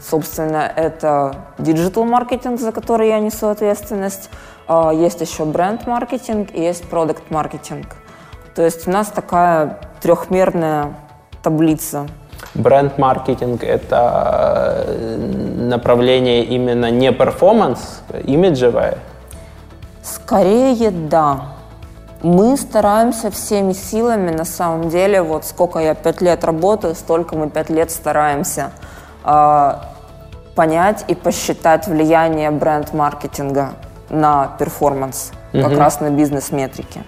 Собственно, 0.00 0.70
это 0.74 1.34
digital 1.58 2.04
маркетинг, 2.04 2.60
за 2.60 2.72
который 2.72 3.08
я 3.08 3.18
несу 3.18 3.48
ответственность. 3.48 4.30
А, 4.68 4.92
есть 4.92 5.20
еще 5.22 5.46
бренд-маркетинг 5.46 6.50
и 6.52 6.60
есть 6.60 6.84
продукт-маркетинг. 6.84 7.96
То 8.54 8.62
есть 8.62 8.86
у 8.86 8.90
нас 8.90 9.08
такая 9.08 9.78
трехмерная 10.02 10.94
таблица. 11.42 12.06
Бренд-маркетинг– 12.54 13.62
это 13.64 14.84
э, 14.86 15.16
направление 15.68 16.44
именно 16.44 16.90
не 16.90 17.12
performance, 17.12 18.02
имиджевое? 18.24 18.98
Скорее, 20.02 20.90
да. 20.90 21.40
Мы 22.22 22.56
стараемся 22.56 23.30
всеми 23.30 23.72
силами, 23.72 24.30
на 24.30 24.44
самом 24.44 24.90
деле, 24.90 25.22
вот 25.22 25.44
сколько 25.44 25.78
я 25.78 25.94
пять 25.94 26.20
лет 26.20 26.44
работаю, 26.44 26.94
столько 26.94 27.36
мы 27.36 27.48
пять 27.48 27.70
лет 27.70 27.90
стараемся 27.90 28.72
э, 29.24 29.72
понять 30.54 31.04
и 31.08 31.14
посчитать 31.14 31.86
влияние 31.86 32.50
бренд-маркетинга 32.50 33.70
на 34.10 34.48
перформанс. 34.58 35.32
угу. 35.52 35.62
как 35.62 35.78
раз 35.78 36.00
на 36.00 36.10
бизнес-метрики. 36.10 37.02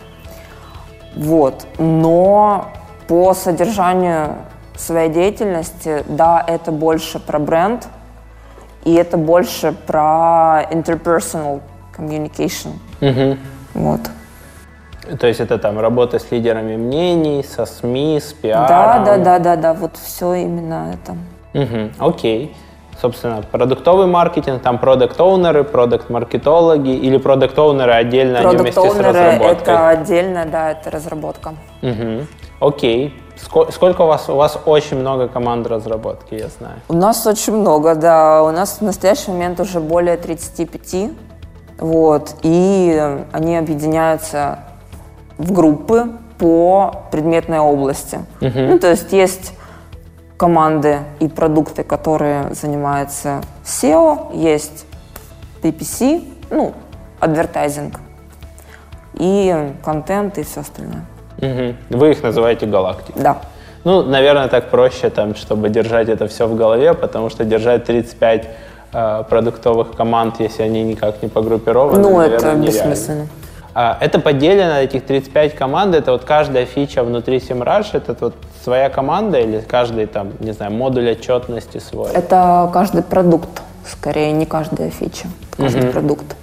Вот. 1.16 1.66
Но 1.78 2.68
по 3.08 3.34
содержанию 3.34 4.36
своей 4.76 5.10
деятельности, 5.10 6.04
да, 6.08 6.42
это 6.46 6.72
больше 6.72 7.18
про 7.18 7.38
бренд, 7.38 7.88
и 8.84 8.94
это 8.94 9.16
больше 9.16 9.72
про 9.72 10.62
interpersonal 10.70 11.60
communication. 11.96 12.72
Угу. 13.00 13.38
Вот. 13.74 14.00
То 15.18 15.26
есть 15.26 15.40
это 15.40 15.58
там 15.58 15.78
работа 15.80 16.18
с 16.18 16.30
лидерами 16.30 16.76
мнений, 16.76 17.42
со 17.42 17.66
СМИ, 17.66 18.20
с 18.20 18.32
пиаром? 18.32 18.68
Да, 18.68 18.98
да, 19.04 19.16
да, 19.16 19.38
да, 19.38 19.56
да, 19.56 19.74
вот 19.74 19.96
все 19.96 20.34
именно 20.34 20.94
это. 20.94 21.16
Угу, 21.52 21.90
окей. 21.98 22.54
Собственно, 23.00 23.42
продуктовый 23.50 24.06
маркетинг, 24.06 24.60
там 24.60 24.78
продукт-оунеры, 24.78 25.64
продукт-маркетологи 25.64 26.90
или 26.90 27.16
продукт-оунеры 27.16 27.92
отдельно, 27.92 28.40
они 28.40 28.56
вместе 28.56 28.90
с 28.90 28.98
разработкой? 28.98 29.50
это 29.50 29.88
отдельно, 29.88 30.44
да, 30.44 30.72
это 30.72 30.90
разработка. 30.90 31.54
Угу. 31.82 32.26
Окей. 32.60 33.18
Сколько 33.70 34.02
у 34.02 34.06
вас? 34.06 34.28
У 34.28 34.34
вас 34.34 34.58
очень 34.66 34.98
много 34.98 35.28
команд 35.28 35.66
разработки, 35.66 36.34
я 36.34 36.48
знаю. 36.48 36.74
У 36.88 36.94
нас 36.94 37.26
очень 37.26 37.54
много, 37.54 37.94
да. 37.94 38.42
У 38.42 38.50
нас 38.50 38.78
в 38.80 38.82
настоящий 38.82 39.30
момент 39.30 39.60
уже 39.60 39.80
более 39.80 40.18
35. 40.18 41.10
Вот. 41.78 42.34
И 42.42 43.16
они 43.32 43.56
объединяются 43.56 44.58
в 45.38 45.52
группы 45.52 46.10
по 46.38 47.04
предметной 47.10 47.60
области. 47.60 48.18
Угу. 48.42 48.58
Ну, 48.58 48.78
то 48.78 48.90
есть 48.90 49.10
есть 49.12 49.54
команды 50.40 51.00
и 51.18 51.28
продукты, 51.28 51.84
которые 51.84 52.54
занимаются 52.54 53.42
SEO, 53.62 54.34
есть 54.34 54.86
PPC, 55.62 56.24
ну, 56.48 56.72
адвертайзинг, 57.20 58.00
и 59.18 59.70
контент, 59.84 60.38
и 60.38 60.42
все 60.42 60.60
остальное. 60.60 61.04
Угу. 61.42 61.98
Вы 61.98 62.12
их 62.12 62.22
называете 62.22 62.64
галактики? 62.64 63.18
Да. 63.18 63.42
Ну, 63.84 64.02
наверное, 64.02 64.48
так 64.48 64.70
проще, 64.70 65.10
там, 65.10 65.34
чтобы 65.34 65.68
держать 65.68 66.08
это 66.08 66.26
все 66.26 66.46
в 66.46 66.56
голове, 66.56 66.94
потому 66.94 67.28
что 67.28 67.44
держать 67.44 67.84
35 67.84 68.48
э, 68.94 69.24
продуктовых 69.28 69.94
команд, 69.94 70.40
если 70.40 70.62
они 70.62 70.82
никак 70.84 71.22
не 71.22 71.28
погруппированы, 71.28 71.98
Ну, 71.98 72.16
наверное, 72.16 72.38
это 72.38 72.46
нереально. 72.46 72.64
бессмысленно. 72.64 73.26
А, 73.74 73.96
это 74.00 74.18
поделено, 74.18 74.78
этих 74.80 75.04
35 75.04 75.54
команд, 75.54 75.94
это 75.94 76.12
вот 76.12 76.24
каждая 76.24 76.66
фича 76.66 77.02
внутри 77.04 77.38
SEMrush, 77.38 77.88
это 77.92 78.16
вот 78.20 78.34
своя 78.64 78.88
команда 78.90 79.38
или 79.38 79.60
каждый 79.60 80.06
там, 80.06 80.32
не 80.40 80.52
знаю, 80.52 80.72
модуль 80.72 81.10
отчетности 81.10 81.78
свой? 81.78 82.10
Это 82.12 82.68
каждый 82.72 83.02
продукт, 83.02 83.62
скорее, 83.86 84.32
не 84.32 84.44
каждая 84.46 84.90
фича, 84.90 85.28
каждый 85.56 85.82
Мгм. 85.84 85.92
продукт. 85.92 86.36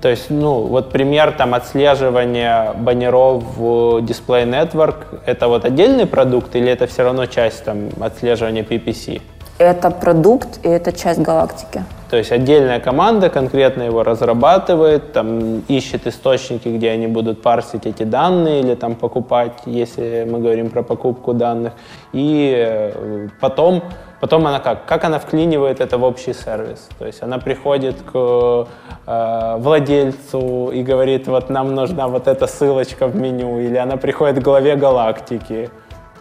То 0.00 0.08
есть, 0.08 0.30
ну, 0.30 0.60
вот 0.60 0.92
пример 0.92 1.32
там 1.32 1.54
отслеживания 1.54 2.72
баннеров 2.74 3.42
в 3.56 3.98
Display 3.98 4.44
Network, 4.48 5.20
это 5.26 5.48
вот 5.48 5.64
отдельный 5.64 6.06
продукт 6.06 6.54
или 6.54 6.70
это 6.70 6.86
все 6.86 7.02
равно 7.02 7.26
часть 7.26 7.64
там 7.64 7.88
отслеживания 8.00 8.62
PPC? 8.62 9.20
Это 9.58 9.90
продукт 9.90 10.60
и 10.62 10.68
это 10.68 10.92
часть 10.92 11.20
галактики. 11.20 11.82
То 12.10 12.16
есть 12.16 12.32
отдельная 12.32 12.80
команда 12.80 13.28
конкретно 13.28 13.82
его 13.82 14.02
разрабатывает, 14.02 15.12
там 15.12 15.60
ищет 15.68 16.06
источники, 16.06 16.68
где 16.68 16.90
они 16.90 17.06
будут 17.06 17.42
парсить 17.42 17.84
эти 17.84 18.04
данные 18.04 18.60
или 18.60 18.74
там 18.76 18.94
покупать, 18.94 19.52
если 19.66 20.26
мы 20.30 20.38
говорим 20.38 20.70
про 20.70 20.82
покупку 20.82 21.34
данных. 21.34 21.72
И 22.12 22.54
э, 22.56 23.28
потом, 23.40 23.82
потом 24.20 24.46
она 24.46 24.60
как? 24.60 24.86
Как 24.86 25.04
она 25.04 25.18
вклинивает 25.18 25.80
это 25.80 25.98
в 25.98 26.04
общий 26.04 26.32
сервис? 26.32 26.88
То 26.98 27.06
есть 27.06 27.22
она 27.22 27.38
приходит 27.38 27.96
к 28.12 28.68
э, 29.06 29.56
владельцу 29.58 30.70
и 30.72 30.82
говорит, 30.82 31.26
вот 31.26 31.50
нам 31.50 31.74
нужна 31.74 32.06
вот 32.08 32.26
эта 32.26 32.46
ссылочка 32.46 33.06
в 33.06 33.16
меню, 33.16 33.60
или 33.60 33.76
она 33.76 33.96
приходит 33.96 34.38
к 34.38 34.42
главе 34.42 34.76
галактики. 34.76 35.68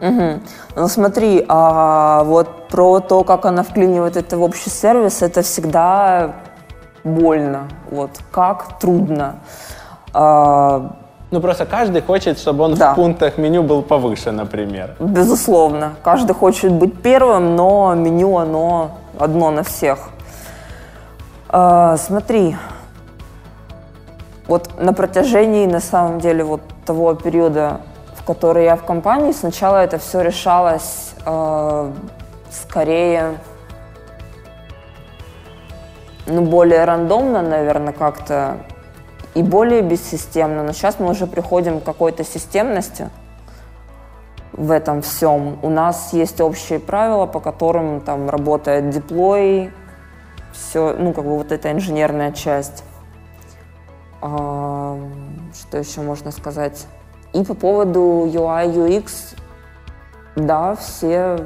Мгм. 0.01 0.41
Ну 0.75 0.87
смотри, 0.87 1.45
а 1.47 2.23
вот 2.23 2.67
про 2.69 2.99
то, 2.99 3.23
как 3.23 3.45
она 3.45 3.63
вклинивает 3.63 4.15
это 4.17 4.37
в 4.37 4.43
общий 4.43 4.69
сервис, 4.69 5.21
это 5.21 5.41
всегда 5.41 6.33
больно. 7.03 7.67
Вот 7.89 8.11
как 8.31 8.79
трудно. 8.79 9.35
А, 10.13 10.91
Ну 11.31 11.41
просто 11.41 11.65
каждый 11.65 12.01
хочет, 12.01 12.39
чтобы 12.39 12.63
он 12.63 12.75
Да. 12.75 12.91
в 12.93 12.95
пунктах 12.95 13.37
меню 13.37 13.63
был 13.63 13.81
повыше, 13.81 14.31
например. 14.31 14.95
безусловно, 14.99 15.93
каждый 16.03 16.33
хочет 16.33 16.71
быть 16.71 17.01
первым, 17.01 17.55
но 17.55 17.93
меню 17.95 18.37
оно 18.37 18.91
одно 19.19 19.51
на 19.51 19.63
всех. 19.63 20.09
А, 21.49 21.97
смотри, 21.97 22.55
вот 24.47 24.69
на 24.79 24.93
протяжении, 24.93 25.65
на 25.65 25.79
самом 25.81 26.19
деле, 26.19 26.43
вот 26.43 26.61
того 26.85 27.13
периода, 27.15 27.81
в 28.27 28.33
который 28.33 28.65
я 28.65 28.75
в 28.75 28.83
компании, 28.83 29.31
сначала 29.31 29.77
это 29.77 29.99
все 29.99 30.19
решалось 30.19 31.13
э, 31.25 31.93
скорее, 32.51 33.37
ну, 36.25 36.41
более 36.41 36.83
рандомно, 36.83 37.41
наверное, 37.41 37.93
как-то, 37.93 38.57
и 39.33 39.41
более 39.41 39.81
бессистемно. 39.81 40.63
Но 40.63 40.73
сейчас 40.73 40.99
мы 40.99 41.09
уже 41.09 41.25
приходим 41.25 41.79
к 41.79 41.85
какой-то 41.85 42.25
системности 42.25 43.09
в 44.51 44.71
этом 44.71 45.01
всем. 45.01 45.57
У 45.63 45.69
нас 45.69 46.11
есть 46.11 46.41
общие 46.41 46.79
правила, 46.79 47.27
по 47.27 47.39
которым 47.39 48.01
там 48.01 48.29
работает 48.29 48.89
деплой, 48.89 49.71
все, 50.51 50.97
ну, 50.99 51.13
как 51.13 51.23
бы 51.23 51.37
вот 51.37 51.53
эта 51.53 51.71
инженерная 51.71 52.33
часть. 52.33 52.83
А, 54.21 54.99
Что 55.53 55.77
еще 55.77 56.01
можно 56.01 56.31
сказать? 56.31 56.87
И 57.33 57.43
по 57.43 57.53
поводу 57.53 58.25
UI, 58.27 58.73
UX, 58.73 59.35
да, 60.35 60.75
все 60.75 61.45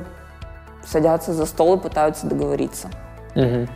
садятся 0.85 1.33
за 1.33 1.45
стол 1.45 1.75
и 1.75 1.79
пытаются 1.79 2.27
договориться. 2.27 2.89
Мгм. 3.35 3.67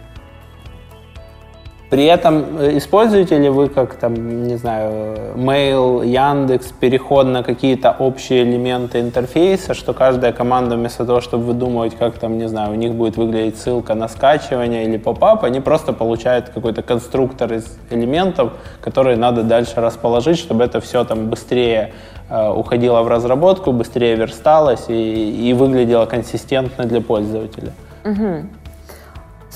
При 1.90 2.06
этом 2.06 2.60
э, 2.60 2.78
используете 2.78 3.38
ли 3.38 3.50
вы 3.50 3.70
как 3.70 3.96
там, 3.96 4.48
не 4.48 4.56
знаю, 4.56 5.18
Mail, 5.36 6.06
Яндекс, 6.06 6.72
переход 6.72 7.28
на 7.28 7.44
какие-то 7.44 7.96
общие 8.00 8.44
элементы 8.44 9.00
интерфейса, 9.00 9.74
что 9.74 9.94
каждая 9.94 10.32
команда 10.32 10.76
вместо 10.76 11.06
того, 11.06 11.22
чтобы 11.22 11.46
выдумывать, 11.46 11.96
как 11.96 12.18
там, 12.18 12.38
не 12.38 12.48
знаю, 12.48 12.72
у 12.72 12.76
них 12.76 12.94
будет 12.94 13.18
выглядеть 13.18 13.58
ссылка 13.58 13.94
на 13.94 14.08
скачивание 14.08 14.86
или 14.86 14.98
поп-ап, 14.98 15.44
они 15.44 15.60
просто 15.60 15.94
получают 15.94 16.50
какой-то 16.50 16.82
конструктор 16.82 17.54
из 17.54 17.78
элементов, 17.92 18.54
которые 18.82 19.16
надо 19.16 19.44
дальше 19.44 19.80
расположить, 19.80 20.40
чтобы 20.40 20.64
это 20.64 20.82
все 20.82 21.04
там 21.04 21.30
быстрее 21.30 21.94
э, 22.30 22.50
уходило 22.50 23.04
в 23.04 23.08
разработку, 23.08 23.72
быстрее 23.72 24.16
версталось 24.16 24.86
и, 24.90 25.50
и 25.50 25.54
выглядело 25.54 26.08
консистентно 26.08 26.86
для 26.86 27.02
пользователя. 27.02 27.74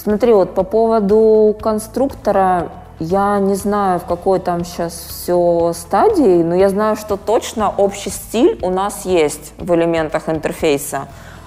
Смотри, 0.09 0.33
вот 0.33 0.55
по 0.55 0.63
поводу 0.63 1.55
конструктора, 1.61 2.69
я 2.97 3.37
не 3.37 3.53
знаю, 3.53 3.99
в 3.99 4.05
какой 4.05 4.39
там 4.39 4.65
сейчас 4.65 4.93
все 4.93 5.71
стадии, 5.75 6.41
но 6.41 6.55
я 6.55 6.69
знаю, 6.69 6.95
что 6.95 7.15
точно 7.15 7.69
общий 7.69 8.09
стиль 8.09 8.57
у 8.63 8.71
нас 8.71 9.05
есть 9.05 9.53
в 9.59 9.71
элементах 9.75 10.27
интерфейса. 10.27 11.01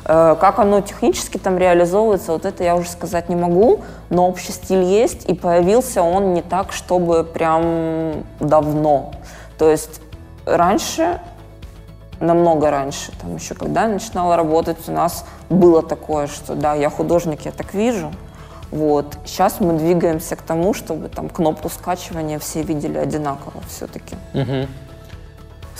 Э, 0.04 0.36
Как 0.40 0.60
оно 0.60 0.80
технически 0.80 1.38
там 1.38 1.58
реализовывается, 1.58 2.30
вот 2.30 2.46
это 2.46 2.62
я 2.62 2.76
уже 2.76 2.88
сказать 2.88 3.28
не 3.28 3.34
могу, 3.34 3.80
но 4.10 4.28
общий 4.28 4.52
стиль 4.52 4.84
есть, 4.84 5.28
и 5.28 5.34
появился 5.34 6.04
он 6.04 6.32
не 6.32 6.42
так, 6.42 6.70
чтобы 6.70 7.24
прям 7.24 8.22
давно. 8.38 9.10
То 9.58 9.68
есть 9.68 10.00
раньше 10.46 11.18
намного 12.20 12.70
раньше, 12.70 13.10
там 13.20 13.34
еще 13.34 13.56
когда 13.56 13.82
я 13.82 13.88
начинала 13.88 14.36
работать, 14.36 14.78
у 14.86 14.92
нас 14.92 15.24
было 15.50 15.82
такое, 15.82 16.28
что 16.28 16.54
да, 16.54 16.74
я 16.74 16.90
художник, 16.90 17.40
я 17.44 17.50
так 17.50 17.74
вижу. 17.74 18.12
Вот. 18.72 19.18
Сейчас 19.26 19.60
мы 19.60 19.74
двигаемся 19.74 20.34
к 20.34 20.42
тому, 20.42 20.72
чтобы 20.72 21.08
там 21.08 21.28
кнопку 21.28 21.68
скачивания 21.68 22.38
все 22.38 22.62
видели 22.62 22.96
одинаково 22.96 23.62
все-таки. 23.68 24.16
Мгм. 24.32 24.66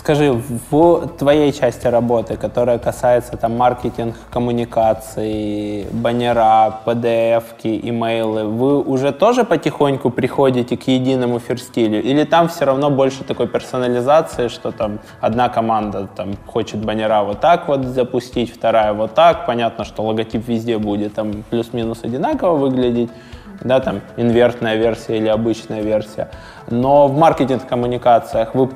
Скажи, 0.02 0.32
в 0.32 1.06
твоей 1.16 1.52
части 1.52 1.86
работы, 1.86 2.36
которая 2.36 2.78
касается 2.78 3.36
там 3.36 3.56
маркетинг, 3.56 4.16
коммуникаций, 4.32 5.86
баннера, 5.92 6.80
PDF, 6.84 7.44
имейлы, 7.62 8.42
вы 8.46 8.82
уже 8.82 9.12
тоже 9.12 9.44
потихоньку 9.44 10.10
приходите 10.10 10.76
к 10.76 10.88
единому 10.88 11.38
ферстилю? 11.38 12.02
Или 12.02 12.24
там 12.24 12.48
все 12.48 12.64
равно 12.64 12.90
больше 12.90 13.22
такой 13.22 13.46
персонализации, 13.46 14.48
что 14.48 14.72
там 14.72 14.98
одна 15.20 15.48
команда 15.48 16.08
там 16.16 16.34
хочет 16.48 16.84
баннера 16.84 17.22
вот 17.22 17.38
так 17.38 17.68
вот 17.68 17.84
запустить, 17.84 18.52
вторая 18.52 18.94
вот 18.94 19.14
так, 19.14 19.46
понятно, 19.46 19.84
что 19.84 20.02
логотип 20.02 20.48
везде 20.48 20.78
будет 20.78 21.14
там 21.14 21.44
плюс-минус 21.48 22.00
одинаково 22.02 22.56
выглядеть, 22.56 23.10
да, 23.60 23.78
там 23.78 24.00
инвертная 24.16 24.74
версия 24.74 25.18
или 25.18 25.28
обычная 25.28 25.80
версия. 25.80 26.28
Но 26.68 27.06
в 27.06 27.16
маркетинг-коммуникациях 27.16 28.56
вы 28.56 28.68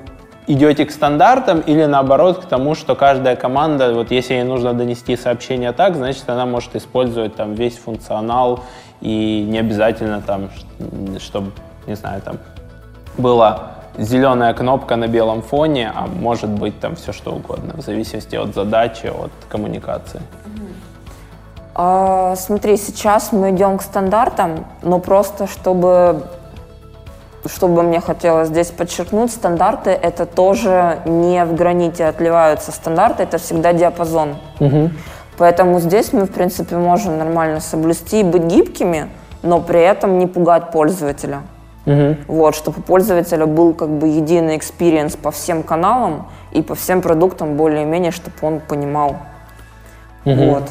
идете 0.47 0.85
к 0.85 0.91
стандартам 0.91 1.61
или 1.61 1.85
наоборот 1.85 2.45
к 2.45 2.47
тому, 2.47 2.75
что 2.75 2.95
каждая 2.95 3.37
команда, 3.37 3.93
вот 3.93 4.11
если 4.11 4.35
ей 4.35 4.45
нужно 4.45 4.73
донести 4.73 5.17
сообщение 5.17 5.73
так, 5.73 5.97
значит 5.97 6.29
она 6.29 6.47
может 6.47 6.77
использовать 6.77 7.35
там 7.35 7.55
весь 7.55 7.77
функционал 7.77 8.61
и 9.01 9.45
не 9.49 9.59
обязательно 9.59 10.23
там, 10.23 10.49
чтобы, 11.19 11.51
не 11.87 11.97
знаю, 11.97 12.23
там 12.23 12.39
было 13.19 13.73
зеленая 13.99 14.55
кнопка 14.55 14.97
на 14.97 15.09
белом 15.09 15.43
фоне, 15.43 15.93
а 15.95 16.07
может 16.07 16.51
быть 16.51 16.79
там 16.81 16.97
все 16.97 17.13
что 17.13 17.33
угодно, 17.33 17.75
в 17.77 17.81
зависимости 17.81 18.37
от 18.37 18.55
задачи, 18.55 19.07
от 19.07 19.33
коммуникации. 19.49 20.21
А, 21.75 22.35
смотри, 22.37 22.77
сейчас 22.77 23.33
мы 23.33 23.51
идем 23.51 23.79
к 23.79 23.83
стандартам, 23.83 24.65
но 24.83 24.99
просто 24.99 25.47
чтобы 25.47 26.23
чтобы 27.49 27.83
мне 27.83 28.01
хотелось 28.01 28.49
здесь 28.49 28.69
подчеркнуть, 28.69 29.31
стандарты 29.31 29.91
это 29.91 30.27
тоже 30.27 31.01
не 31.05 31.45
в 31.45 31.55
граните 31.55 32.07
отливаются. 32.07 32.73
Стандарты 32.73 33.23
это 33.23 33.39
всегда 33.39 33.73
диапазон. 33.73 34.37
Угу. 34.61 34.91
Поэтому 35.39 35.81
здесь 35.81 36.13
мы, 36.13 36.25
в 36.25 36.33
принципе, 36.33 36.77
можем 36.77 37.19
нормально 37.19 37.61
соблюсти 37.61 38.21
и 38.21 38.25
быть 38.25 38.45
гибкими, 38.45 39.09
но 39.43 39.61
при 39.61 39.81
этом 39.81 40.19
не 40.19 40.27
пугать 40.27 40.71
пользователя. 40.71 41.43
Угу. 41.87 42.17
Вот, 42.29 42.55
чтобы 42.57 42.79
у 42.81 42.83
пользователя 42.83 43.47
был 43.47 43.73
как 43.75 43.91
бы 43.91 44.09
единый 44.09 44.57
experience 44.57 45.17
по 45.17 45.31
всем 45.31 45.63
каналам 45.63 46.29
и 46.53 46.63
по 46.63 46.75
всем 46.75 47.01
продуктам 47.01 47.57
более-менее, 47.57 48.11
чтобы 48.11 48.37
он 48.43 48.61
понимал. 48.61 49.17
Угу. 50.25 50.35
Вот. 50.35 50.65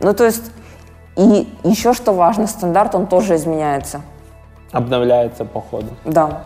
Ну, 0.00 0.14
то 0.14 0.24
есть, 0.24 0.50
и 1.16 1.48
еще 1.62 1.92
что 1.92 2.12
важно, 2.12 2.46
стандарт, 2.46 2.94
он 2.94 3.06
тоже 3.06 3.36
изменяется. 3.36 4.00
Обновляется 4.72 5.44
по 5.44 5.60
ходу. 5.60 5.88
Да. 6.04 6.42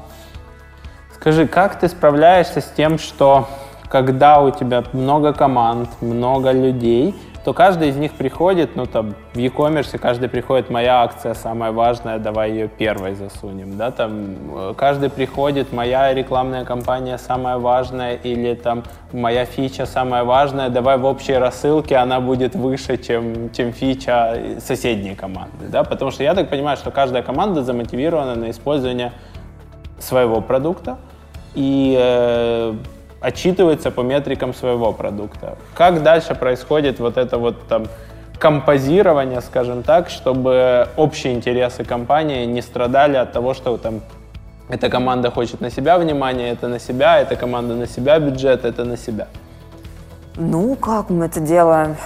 Скажи, 1.15 1.47
как 1.47 1.79
ты 1.79 1.89
справляешься 1.89 2.61
с 2.61 2.71
тем, 2.77 2.99
что 2.99 3.49
когда 3.89 4.41
у 4.41 4.51
тебя 4.51 4.85
много 4.93 5.33
команд, 5.33 5.89
много 6.01 6.51
людей, 6.53 7.15
то 7.45 7.53
каждый 7.53 7.89
из 7.89 7.97
них 7.97 8.13
приходит, 8.13 8.77
ну 8.77 8.87
там 8.87 9.15
в 9.35 9.39
e-commerce 9.39 9.99
каждый 9.99 10.29
приходит, 10.29 10.71
моя 10.71 11.03
акция 11.03 11.35
самая 11.35 11.73
важная, 11.73 12.19
давай 12.19 12.53
ее 12.53 12.69
первой 12.69 13.15
засунем, 13.15 13.77
да, 13.77 13.91
там 13.91 14.37
э, 14.55 14.75
каждый 14.77 15.11
приходит, 15.11 15.73
моя 15.73 16.15
рекламная 16.15 16.65
кампания 16.65 17.19
самая 17.19 17.59
важная, 17.59 18.15
или 18.15 18.55
там 18.55 18.85
моя 19.13 19.45
фича 19.45 19.87
самая 19.87 20.23
важная, 20.23 20.69
давай 20.69 20.99
в 20.99 21.05
общей 21.05 21.35
рассылке 21.35 21.97
она 21.97 22.21
будет 22.21 22.55
выше, 22.55 22.97
чем, 22.97 23.51
чем 23.53 23.73
фича 23.73 24.39
соседней 24.61 25.17
команды, 25.17 25.67
да, 25.69 25.83
потому 25.83 26.13
что 26.13 26.23
я 26.23 26.35
так 26.35 26.49
понимаю, 26.49 26.77
что 26.77 26.93
каждая 26.93 27.23
команда 27.23 27.65
замотивирована 27.65 28.37
на 28.37 28.51
использование 28.51 29.13
своего 29.99 30.41
продукта, 30.41 30.99
и 31.55 31.97
э, 31.99 32.75
отчитывается 33.23 33.91
по 33.91 34.01
метрикам 34.01 34.53
своего 34.55 34.93
продукта. 34.93 35.57
Как 35.75 36.03
дальше 36.03 36.35
происходит 36.35 36.99
вот 37.01 37.17
это 37.17 37.39
вот 37.39 37.69
там 37.69 37.87
композирование, 38.39 39.41
скажем 39.41 39.83
так, 39.83 40.11
чтобы 40.11 40.89
общие 40.97 41.33
интересы 41.33 41.85
компании 41.85 42.45
не 42.45 42.63
страдали 42.63 43.17
от 43.17 43.33
того, 43.33 43.55
что 43.55 43.77
там 43.77 44.01
эта 44.69 44.89
команда 44.89 45.31
хочет 45.31 45.61
на 45.61 45.71
себя 45.71 45.99
внимание, 45.99 46.51
это 46.53 46.69
на 46.69 46.81
себя, 46.81 47.21
эта 47.21 47.37
команда 47.37 47.75
на 47.75 47.87
себя 47.87 48.19
бюджет, 48.19 48.65
это 48.65 48.85
на 48.85 48.97
себя. 48.97 49.29
Ну, 50.37 50.75
как 50.77 51.11
мы 51.11 51.27
это 51.27 51.41
делаем? 51.41 51.97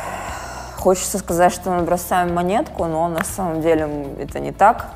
Хочется 0.76 1.18
сказать, 1.18 1.52
что 1.52 1.70
мы 1.70 1.82
бросаем 1.82 2.34
монетку, 2.34 2.84
но 2.84 3.08
на 3.08 3.24
самом 3.24 3.62
деле 3.62 3.88
это 4.20 4.40
не 4.40 4.52
так. 4.52 4.86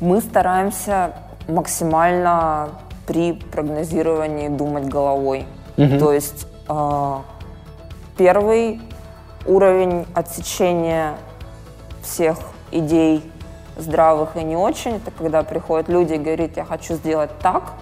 Мы 0.00 0.20
стараемся 0.20 1.12
максимально 1.48 2.70
при 3.08 3.32
прогнозировании 3.32 4.48
думать 4.48 4.84
головой. 4.84 5.46
Мгм. 5.78 5.98
То 5.98 6.12
есть 6.12 6.46
э, 6.68 7.16
первый 8.18 8.82
уровень 9.46 10.06
отсечения 10.14 11.14
всех 12.02 12.36
идей 12.70 13.32
здравых 13.78 14.36
и 14.36 14.44
не 14.44 14.56
очень, 14.56 14.96
это 14.96 15.10
когда 15.10 15.42
приходят 15.42 15.88
люди 15.88 16.12
и 16.12 16.18
говорят, 16.18 16.56
я 16.56 16.66
хочу 16.66 16.94
сделать 16.94 17.30
так, 17.40 17.72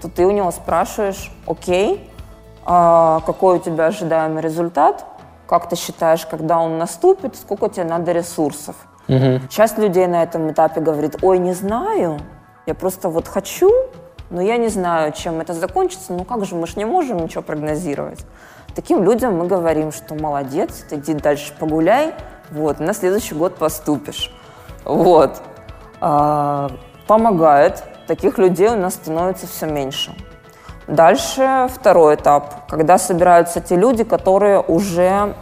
то 0.00 0.08
ты 0.08 0.24
у 0.24 0.30
него 0.30 0.52
спрашиваешь, 0.52 1.32
окей, 1.48 2.08
а 2.64 3.20
какой 3.26 3.56
у 3.56 3.58
тебя 3.58 3.86
ожидаемый 3.86 4.42
результат, 4.42 5.04
как 5.48 5.68
ты 5.68 5.74
считаешь, 5.74 6.24
когда 6.26 6.60
он 6.60 6.78
наступит, 6.78 7.34
сколько 7.34 7.68
тебе 7.68 7.84
надо 7.84 8.12
ресурсов. 8.12 8.76
Мгм. 9.08 9.48
Часть 9.48 9.78
людей 9.78 10.06
на 10.06 10.22
этом 10.22 10.50
этапе 10.52 10.80
говорит, 10.80 11.16
ой, 11.22 11.38
не 11.38 11.54
знаю, 11.54 12.20
я 12.66 12.74
просто 12.74 13.08
вот 13.08 13.26
хочу, 13.26 13.70
но 14.30 14.40
я 14.40 14.56
не 14.56 14.68
знаю, 14.68 15.12
чем 15.12 15.40
это 15.40 15.54
закончится, 15.54 16.12
ну 16.12 16.24
как 16.24 16.44
же, 16.44 16.54
мы 16.54 16.66
же 16.66 16.74
не 16.76 16.84
можем 16.84 17.18
ничего 17.18 17.42
прогнозировать. 17.42 18.24
Таким 18.74 19.02
людям 19.04 19.36
мы 19.38 19.46
говорим, 19.46 19.92
что 19.92 20.14
молодец, 20.14 20.84
ты 20.88 20.96
иди 20.96 21.14
дальше 21.14 21.54
погуляй, 21.58 22.14
вот, 22.50 22.80
на 22.80 22.92
следующий 22.92 23.34
год 23.34 23.56
поступишь. 23.56 24.30
Вот. 24.84 25.42
А, 26.00 26.70
помогает. 27.06 27.82
Таких 28.06 28.38
людей 28.38 28.68
у 28.68 28.76
нас 28.76 28.94
становится 28.94 29.46
все 29.46 29.66
меньше. 29.66 30.14
Дальше 30.86 31.68
второй 31.74 32.14
этап, 32.14 32.68
когда 32.68 32.98
собираются 32.98 33.60
те 33.60 33.74
люди, 33.74 34.04
которые 34.04 34.60
уже 34.60 35.34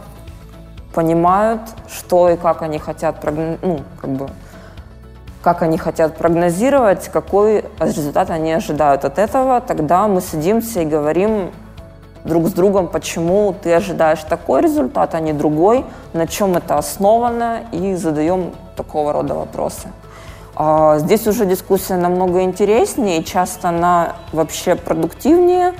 понимают, 0.95 1.61
что 1.87 2.29
и 2.29 2.37
как 2.37 2.63
они 2.63 2.79
хотят, 2.79 3.23
ну, 3.61 3.81
как 4.01 4.09
бы, 4.11 4.29
как 5.45 5.61
они 5.61 5.77
хотят 5.77 6.17
прогнозировать, 6.17 7.07
какой 7.09 7.65
результат 7.79 8.31
они 8.31 8.51
ожидают 8.51 9.05
от 9.05 9.19
этого, 9.19 9.61
тогда 9.61 10.07
мы 10.07 10.19
садимся 10.19 10.81
и 10.81 10.85
говорим 10.85 11.51
друг 12.23 12.47
с 12.47 12.51
другом, 12.51 12.87
почему 12.87 13.53
ты 13.53 13.71
ожидаешь 13.71 14.23
такой 14.27 14.61
результат, 14.61 15.13
а 15.13 15.19
не 15.19 15.33
другой, 15.33 15.85
на 16.13 16.25
чем 16.25 16.57
это 16.57 16.79
основано, 16.79 17.59
и 17.71 17.93
задаем 17.93 18.53
такого 18.75 19.13
рода 19.13 19.35
вопросы. 19.35 19.89
А 20.55 20.97
Здесь 20.97 21.27
уже 21.27 21.45
дискуссия 21.45 21.97
намного 21.97 22.41
интереснее, 22.41 23.23
часто 23.23 23.69
она 23.69 24.15
вообще 24.31 24.73
продуктивнее, 24.73 25.73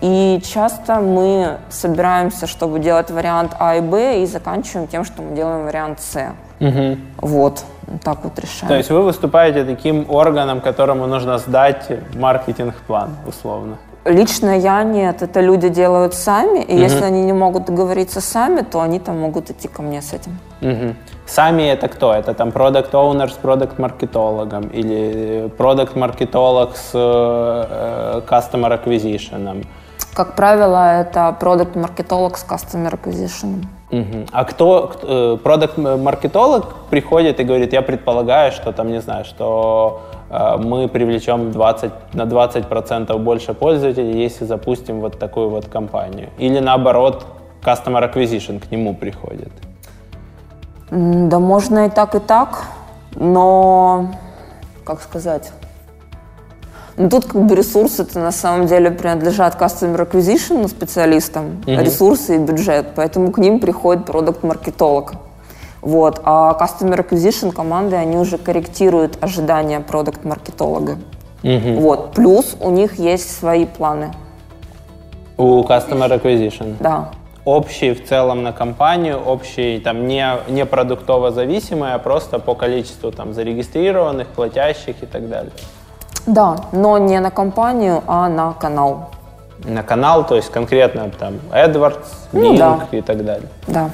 и 0.00 0.40
часто 0.42 1.02
мы 1.02 1.58
собираемся, 1.68 2.46
чтобы 2.46 2.78
делать 2.78 3.10
вариант 3.10 3.52
А 3.58 3.76
и 3.76 3.82
Б, 3.82 4.22
и 4.22 4.26
заканчиваем 4.26 4.88
тем, 4.88 5.04
что 5.04 5.20
мы 5.20 5.36
делаем 5.36 5.66
вариант 5.66 6.00
С. 6.00 6.32
Мгм. 6.62 6.98
Вот, 7.20 7.64
так 8.04 8.18
вот 8.24 8.38
решаем. 8.38 8.68
То 8.68 8.76
есть 8.76 8.90
вы 8.90 9.02
выступаете 9.02 9.64
таким 9.64 10.06
органом, 10.08 10.60
которому 10.60 11.06
нужно 11.06 11.38
сдать 11.38 11.88
маркетинг-план, 12.14 13.10
условно. 13.26 13.76
Лично 14.04 14.58
я 14.58 14.84
нет, 14.84 15.22
это 15.22 15.40
люди 15.40 15.68
делают 15.68 16.14
сами, 16.14 16.62
и 16.62 16.76
если 16.76 17.04
они 17.04 17.22
не 17.22 17.32
могут 17.32 17.66
договориться 17.66 18.20
сами, 18.20 18.62
то 18.62 18.80
они 18.80 18.98
там 18.98 19.20
могут 19.20 19.50
идти 19.50 19.68
ко 19.68 19.82
мне 19.82 20.00
с 20.00 20.12
этим. 20.12 20.38
Мгм. 20.60 20.96
Сами 21.26 21.62
это 21.62 21.88
кто? 21.88 22.12
Это 22.12 22.34
там 22.34 22.52
продукт 22.52 22.94
оунер 22.94 23.30
с 23.30 23.36
продукт 23.36 23.78
маркетологом 23.78 24.68
или 24.74 25.48
продукт 25.56 25.96
маркетолог 25.96 26.76
с 26.76 26.90
э, 26.94 28.22
customer 28.28 28.84
acquisition? 28.84 29.64
Как 30.14 30.34
правило, 30.36 31.00
это 31.00 31.34
продукт-маркетолог 31.40 32.36
с 32.36 32.44
Customer 32.44 32.92
Acquisition. 32.92 33.64
А 34.32 34.44
кто, 34.44 35.38
продукт 35.42 35.76
маркетолог 35.76 36.74
приходит 36.88 37.40
и 37.40 37.44
говорит, 37.44 37.72
я 37.72 37.82
предполагаю, 37.82 38.50
что 38.52 38.72
там, 38.72 38.90
не 38.90 39.00
знаю, 39.00 39.24
что 39.26 40.00
э, 40.30 40.56
мы 40.56 40.88
привлечем 40.88 41.52
20, 41.52 41.92
на 42.14 42.22
20% 42.22 43.18
больше 43.18 43.52
пользователей, 43.52 44.22
если 44.22 44.46
запустим 44.46 45.00
вот 45.00 45.18
такую 45.18 45.50
вот 45.50 45.66
компанию. 45.66 46.30
Или 46.38 46.58
наоборот, 46.60 47.26
Customer 47.62 48.10
Acquisition 48.10 48.60
к 48.60 48.70
нему 48.70 48.94
приходит. 48.94 49.52
Да 50.90 51.38
можно 51.38 51.86
и 51.86 51.90
так, 51.90 52.14
и 52.14 52.18
так, 52.18 52.64
но, 53.14 54.06
как 54.84 55.02
сказать, 55.02 55.52
ну, 56.96 57.08
тут 57.08 57.24
как 57.24 57.42
бы 57.42 57.54
ресурсы 57.54 58.02
это 58.02 58.18
на 58.18 58.32
самом 58.32 58.66
деле 58.66 58.90
принадлежат 58.90 59.60
Customer 59.60 60.08
Acquisition 60.08 60.68
специалистам, 60.68 61.62
ресурсы 61.66 62.36
и 62.36 62.38
бюджет, 62.38 62.88
поэтому 62.94 63.32
к 63.32 63.38
ним 63.38 63.60
приходит 63.60 64.04
продукт-маркетолог. 64.04 65.14
Вот. 65.80 66.20
А 66.24 66.56
Customer 66.60 67.08
Acquisition 67.08 67.52
команды, 67.52 67.96
они 67.96 68.16
уже 68.16 68.38
корректируют 68.38 69.18
ожидания 69.20 69.80
продукт-маркетолога. 69.80 70.98
Мгм. 71.42 71.76
Вот. 71.80 72.12
Плюс 72.12 72.56
у 72.60 72.70
них 72.70 72.98
есть 72.98 73.36
свои 73.36 73.66
планы. 73.66 74.12
У 75.36 75.62
Customer 75.62 76.22
Acquisition. 76.22 76.76
Да. 76.78 77.10
Общий 77.44 77.92
в 77.94 78.06
целом 78.06 78.44
на 78.44 78.52
компанию, 78.52 79.18
общий 79.18 79.80
там 79.80 80.06
не, 80.06 80.24
не 80.48 80.64
продуктово 80.64 81.32
зависимый, 81.32 81.94
а 81.94 81.98
просто 81.98 82.38
по 82.38 82.54
количеству 82.54 83.10
там 83.10 83.34
зарегистрированных, 83.34 84.28
платящих 84.28 85.02
и 85.02 85.06
так 85.06 85.28
далее. 85.28 85.52
Да, 86.26 86.56
но 86.72 86.98
не 86.98 87.20
на 87.20 87.30
компанию, 87.30 88.02
а 88.06 88.28
на 88.28 88.52
канал. 88.52 89.10
На 89.64 89.82
канал, 89.82 90.26
то 90.26 90.36
есть 90.36 90.50
конкретно 90.50 91.10
там 91.18 91.34
AdWords, 91.52 92.04
Ну 92.32 92.54
Bing 92.54 92.58
да. 92.58 92.80
и 92.90 93.00
так 93.00 93.24
далее. 93.24 93.48
Да. 93.66 93.90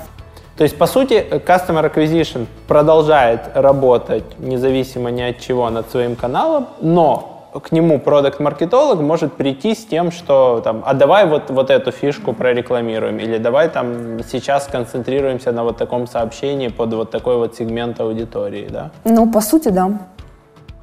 То 0.56 0.64
есть, 0.64 0.76
по 0.76 0.86
сути, 0.86 1.24
Customer 1.46 1.94
Acquisition 1.94 2.46
продолжает 2.66 3.40
работать 3.54 4.24
независимо 4.38 5.10
ни 5.10 5.22
от 5.22 5.38
чего 5.38 5.70
над 5.70 5.88
своим 5.90 6.16
каналом, 6.16 6.66
но 6.80 7.38
к 7.62 7.72
нему 7.72 7.98
продукт-маркетолог 7.98 9.00
может 9.00 9.34
прийти 9.34 9.74
с 9.74 9.86
тем, 9.86 10.10
что 10.10 10.60
там, 10.64 10.82
а 10.84 10.94
давай 10.94 11.26
вот, 11.26 11.50
вот 11.50 11.70
эту 11.70 11.92
фишку 11.92 12.32
прорекламируем, 12.32 13.18
или 13.18 13.38
давай 13.38 13.68
там 13.68 14.22
сейчас 14.24 14.66
концентрируемся 14.66 15.52
на 15.52 15.62
вот 15.64 15.76
таком 15.76 16.06
сообщении 16.06 16.68
под 16.68 16.92
вот 16.94 17.10
такой 17.10 17.36
вот 17.36 17.54
сегмент 17.56 18.00
аудитории, 18.00 18.68
да? 18.68 18.90
Ну, 19.04 19.30
по 19.30 19.40
сути, 19.40 19.68
да. 19.68 19.90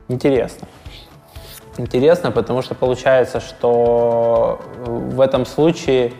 Интересно. 0.07 0.67
Интересно, 1.77 2.31
потому 2.31 2.61
что 2.61 2.75
получается, 2.75 3.39
что 3.39 4.59
в 4.85 5.21
этом 5.21 5.45
случае 5.45 6.13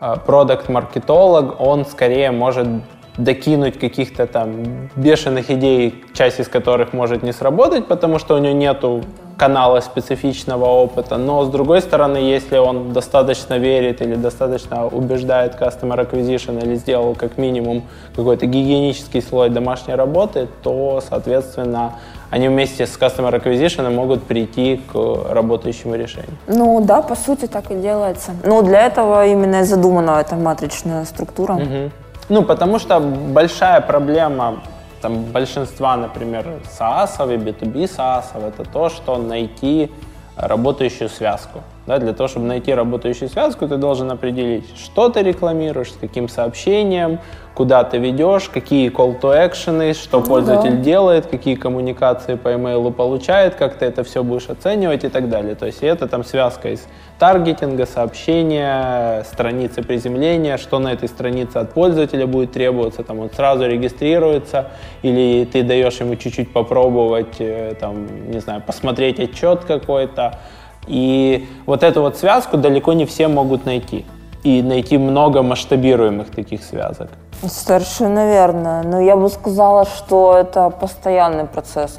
э, 0.00 0.14
продукт-маркетолог, 0.26 1.60
он 1.60 1.84
скорее 1.86 2.30
может 2.30 2.68
докинуть 3.16 3.78
каких-то 3.78 4.26
там 4.26 4.88
бешеных 4.96 5.50
идей, 5.50 6.04
часть 6.14 6.40
из 6.40 6.48
которых 6.48 6.92
может 6.92 7.22
не 7.22 7.32
сработать, 7.32 7.86
потому 7.86 8.18
что 8.18 8.34
у 8.34 8.38
него 8.38 8.54
нету 8.54 9.04
канала 9.36 9.80
специфичного 9.80 10.64
опыта, 10.64 11.16
но 11.16 11.44
с 11.44 11.48
другой 11.48 11.80
стороны, 11.80 12.18
если 12.18 12.56
он 12.56 12.92
достаточно 12.92 13.58
верит 13.58 14.00
или 14.00 14.14
достаточно 14.14 14.86
убеждает 14.86 15.54
Customer 15.60 16.08
Acquisition 16.08 16.62
или 16.64 16.76
сделал 16.76 17.14
как 17.14 17.36
минимум 17.36 17.82
какой-то 18.14 18.46
гигиенический 18.46 19.22
слой 19.22 19.50
домашней 19.50 19.94
работы, 19.94 20.48
то, 20.62 21.02
соответственно, 21.08 21.94
они 22.34 22.48
вместе 22.48 22.84
с 22.84 22.98
Customer 22.98 23.32
Acquisition 23.32 23.90
могут 23.94 24.24
прийти 24.24 24.80
к 24.92 24.94
работающему 25.30 25.94
решению. 25.94 26.36
Ну 26.48 26.80
да, 26.80 27.00
по 27.00 27.14
сути 27.14 27.46
так 27.46 27.70
и 27.70 27.76
делается. 27.76 28.32
Но 28.44 28.62
для 28.62 28.86
этого 28.86 29.24
именно 29.26 29.60
и 29.60 29.64
задумана 29.64 30.20
эта 30.20 30.34
матричная 30.34 31.04
структура. 31.04 31.54
Угу. 31.54 31.90
Ну, 32.28 32.42
потому 32.42 32.80
что 32.80 32.98
большая 32.98 33.80
проблема 33.80 34.54
там, 35.00 35.24
большинства, 35.32 35.96
например, 35.96 36.44
SaaS 36.80 37.34
и 37.34 37.36
B2B 37.36 37.84
SaaS 37.84 38.24
это 38.34 38.64
то, 38.64 38.88
что 38.88 39.16
найти 39.16 39.92
работающую 40.36 41.08
связку. 41.08 41.60
Да, 41.86 41.98
для 41.98 42.14
того, 42.14 42.28
чтобы 42.28 42.46
найти 42.46 42.72
работающую 42.72 43.28
связку, 43.28 43.68
ты 43.68 43.76
должен 43.76 44.10
определить, 44.10 44.64
что 44.78 45.10
ты 45.10 45.22
рекламируешь, 45.22 45.92
с 45.92 45.96
каким 45.96 46.30
сообщением, 46.30 47.18
куда 47.54 47.84
ты 47.84 47.98
ведешь, 47.98 48.48
какие 48.48 48.90
call 48.90 49.20
to 49.20 49.50
action, 49.50 49.92
что 49.92 50.20
ну, 50.20 50.26
пользователь 50.26 50.76
да. 50.76 50.82
делает, 50.82 51.26
какие 51.26 51.56
коммуникации 51.56 52.36
по 52.36 52.48
email 52.48 52.90
получает, 52.90 53.54
как 53.54 53.74
ты 53.76 53.84
это 53.84 54.02
все 54.02 54.24
будешь 54.24 54.48
оценивать 54.48 55.04
и 55.04 55.08
так 55.08 55.28
далее. 55.28 55.54
То 55.54 55.66
есть 55.66 55.82
это 55.82 56.08
там 56.08 56.24
связка 56.24 56.70
из 56.70 56.86
таргетинга, 57.18 57.84
сообщения, 57.84 59.22
страницы 59.24 59.82
приземления, 59.82 60.56
что 60.56 60.78
на 60.78 60.92
этой 60.92 61.08
странице 61.08 61.58
от 61.58 61.74
пользователя 61.74 62.26
будет 62.26 62.52
требоваться, 62.52 63.04
там 63.04 63.20
он 63.20 63.30
сразу 63.30 63.66
регистрируется, 63.66 64.70
или 65.02 65.44
ты 65.44 65.62
даешь 65.62 66.00
ему 66.00 66.16
чуть-чуть 66.16 66.50
попробовать, 66.52 67.36
э, 67.40 67.74
там, 67.78 68.30
не 68.30 68.40
знаю, 68.40 68.62
посмотреть 68.66 69.20
отчет 69.20 69.64
какой-то, 69.64 70.38
и 70.86 71.46
вот 71.66 71.82
эту 71.82 72.02
вот 72.02 72.16
связку 72.16 72.56
далеко 72.56 72.92
не 72.92 73.06
все 73.06 73.28
могут 73.28 73.66
найти. 73.66 74.04
И 74.42 74.62
найти 74.62 74.98
много 74.98 75.42
масштабируемых 75.42 76.30
таких 76.30 76.62
связок. 76.62 77.08
Совершенно 77.42 78.30
верно. 78.30 78.82
Но 78.84 79.00
я 79.00 79.16
бы 79.16 79.28
сказала, 79.30 79.86
что 79.86 80.36
это 80.36 80.70
постоянный 80.70 81.46
процесс. 81.46 81.98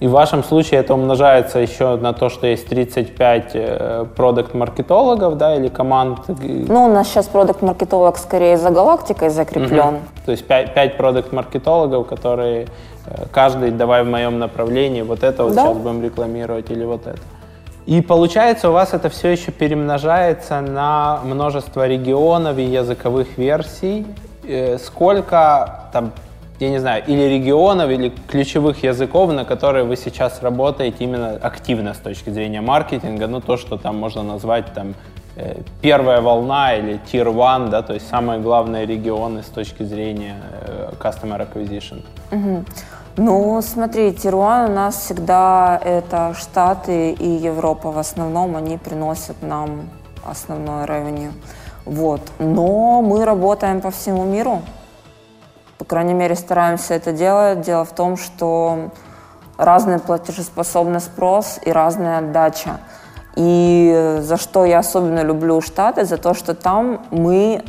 И 0.00 0.06
в 0.06 0.12
вашем 0.12 0.44
случае 0.44 0.80
это 0.80 0.94
умножается 0.94 1.58
еще 1.58 1.96
на 1.96 2.12
то, 2.12 2.28
что 2.28 2.46
есть 2.46 2.68
35 2.68 3.50
э, 3.54 4.06
продукт-маркетологов, 4.16 5.36
да, 5.36 5.56
или 5.56 5.68
команд? 5.68 6.20
Ну, 6.28 6.84
у 6.84 6.88
нас 6.88 7.08
сейчас 7.08 7.26
продукт-маркетолог 7.26 8.16
скорее 8.16 8.56
за 8.58 8.70
галактикой 8.70 9.28
закреплен. 9.30 9.94
Угу. 9.94 10.02
То 10.26 10.30
есть 10.30 10.46
5, 10.46 10.74
5 10.74 10.96
продукт-маркетологов, 10.96 12.06
которые 12.06 12.68
э, 13.06 13.24
каждый, 13.32 13.72
давай 13.72 14.04
в 14.04 14.06
моем 14.06 14.38
направлении, 14.38 15.02
вот 15.02 15.24
это 15.24 15.42
вот 15.42 15.54
да. 15.54 15.66
сейчас 15.66 15.76
будем 15.78 16.02
рекламировать 16.04 16.70
или 16.70 16.84
вот 16.84 17.08
это. 17.08 17.18
И 17.88 18.02
получается, 18.02 18.68
у 18.68 18.72
вас 18.72 18.92
это 18.92 19.08
все 19.08 19.28
еще 19.28 19.50
перемножается 19.50 20.60
на 20.60 21.20
множество 21.24 21.86
регионов 21.86 22.58
и 22.58 22.62
языковых 22.62 23.38
версий. 23.38 24.06
Э, 24.46 24.76
сколько 24.76 25.88
там, 25.90 26.12
я 26.60 26.68
не 26.68 26.80
знаю, 26.80 27.02
или 27.06 27.22
регионов, 27.22 27.88
или 27.88 28.12
ключевых 28.28 28.82
языков, 28.82 29.32
на 29.32 29.46
которые 29.46 29.84
вы 29.84 29.96
сейчас 29.96 30.42
работаете 30.42 31.04
именно 31.04 31.30
активно 31.40 31.94
с 31.94 31.96
точки 31.96 32.28
зрения 32.28 32.60
маркетинга, 32.60 33.26
ну 33.26 33.40
то, 33.40 33.56
что 33.56 33.78
там 33.78 33.96
можно 33.96 34.22
назвать 34.22 34.66
там 34.74 34.94
э, 35.36 35.62
первая 35.80 36.20
волна 36.20 36.74
или 36.74 37.00
tier 37.10 37.34
one, 37.34 37.70
да, 37.70 37.80
то 37.80 37.94
есть 37.94 38.06
самые 38.06 38.38
главные 38.38 38.84
регионы 38.84 39.42
с 39.42 39.46
точки 39.46 39.82
зрения 39.82 40.36
э, 40.66 40.90
customer 41.00 41.40
acquisition. 41.40 42.02
Угу. 42.32 42.64
Ну, 43.20 43.60
смотри, 43.62 44.12
Тируан 44.12 44.70
у 44.70 44.74
нас 44.74 44.94
всегда 44.94 45.80
это 45.84 46.34
Штаты 46.34 47.10
и 47.10 47.28
Европа 47.28 47.90
в 47.90 47.98
основном, 47.98 48.54
они 48.54 48.78
приносят 48.78 49.42
нам 49.42 49.90
основное 50.24 50.84
ревеню. 50.84 51.32
Вот. 51.84 52.20
Но 52.38 53.02
мы 53.02 53.24
работаем 53.24 53.80
по 53.80 53.90
всему 53.90 54.22
миру. 54.22 54.62
По 55.78 55.84
крайней 55.84 56.14
мере, 56.14 56.36
стараемся 56.36 56.94
это 56.94 57.10
делать. 57.10 57.62
Дело 57.62 57.84
в 57.84 57.90
том, 57.90 58.16
что 58.16 58.92
разный 59.56 59.98
платежеспособный 59.98 61.00
спрос 61.00 61.58
и 61.64 61.72
разная 61.72 62.18
отдача. 62.18 62.78
И 63.34 64.18
за 64.20 64.36
что 64.36 64.64
я 64.64 64.78
особенно 64.78 65.24
люблю 65.24 65.60
Штаты, 65.60 66.04
за 66.04 66.18
то, 66.18 66.34
что 66.34 66.54
там 66.54 67.04
мы 67.10 67.64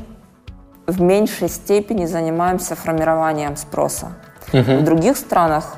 в 0.86 1.02
меньшей 1.02 1.50
степени 1.50 2.06
занимаемся 2.06 2.76
формированием 2.76 3.58
спроса. 3.58 4.10
Угу. 4.54 4.62
В 4.62 4.84
других 4.84 5.18
странах 5.18 5.78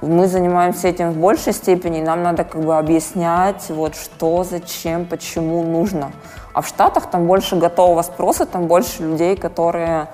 мы 0.00 0.28
занимаемся 0.28 0.88
этим 0.88 1.10
в 1.10 1.16
большей 1.16 1.52
степени, 1.52 2.00
нам 2.00 2.22
надо 2.22 2.44
как 2.44 2.62
бы 2.62 2.76
объяснять, 2.76 3.68
вот 3.68 3.96
что, 3.96 4.44
зачем, 4.44 5.06
почему 5.06 5.62
нужно. 5.62 6.12
А 6.52 6.60
в 6.60 6.68
Штатах 6.68 7.10
там 7.10 7.26
больше 7.26 7.56
готового 7.56 8.02
спроса, 8.02 8.46
там 8.46 8.66
больше 8.66 9.02
людей, 9.02 9.36
которые 9.36 10.08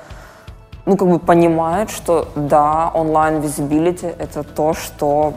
ну, 0.86 0.96
как 0.96 1.08
бы 1.08 1.18
понимают, 1.18 1.90
что 1.90 2.28
да, 2.34 2.90
онлайн 2.92 3.40
visibility— 3.40 4.14
это 4.18 4.42
то, 4.42 4.74
что, 4.74 5.34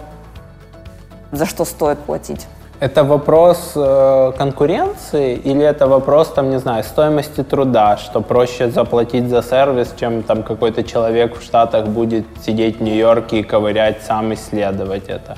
за 1.32 1.46
что 1.46 1.66
стоит 1.66 2.00
платить. 2.00 2.48
Это 2.80 3.04
вопрос 3.04 3.72
э, 3.76 4.34
конкуренции 4.38 5.34
или 5.34 5.64
это 5.64 5.88
вопрос, 5.88 6.28
там, 6.28 6.52
не 6.52 6.60
знаю, 6.60 6.84
стоимости 6.84 7.44
труда, 7.44 7.98
что 7.98 8.22
проще 8.22 8.70
заплатить 8.70 9.30
за 9.30 9.42
сервис, 9.42 9.96
чем 10.00 10.22
там 10.22 10.44
какой-то 10.44 10.84
человек 10.84 11.40
в 11.40 11.42
Штатах 11.42 11.88
будет 11.88 12.26
сидеть 12.46 12.78
в 12.78 12.84
Нью-Йорке 12.84 13.40
и 13.40 13.44
ковырять, 13.44 14.04
сам 14.04 14.32
исследовать 14.32 15.10
это? 15.10 15.38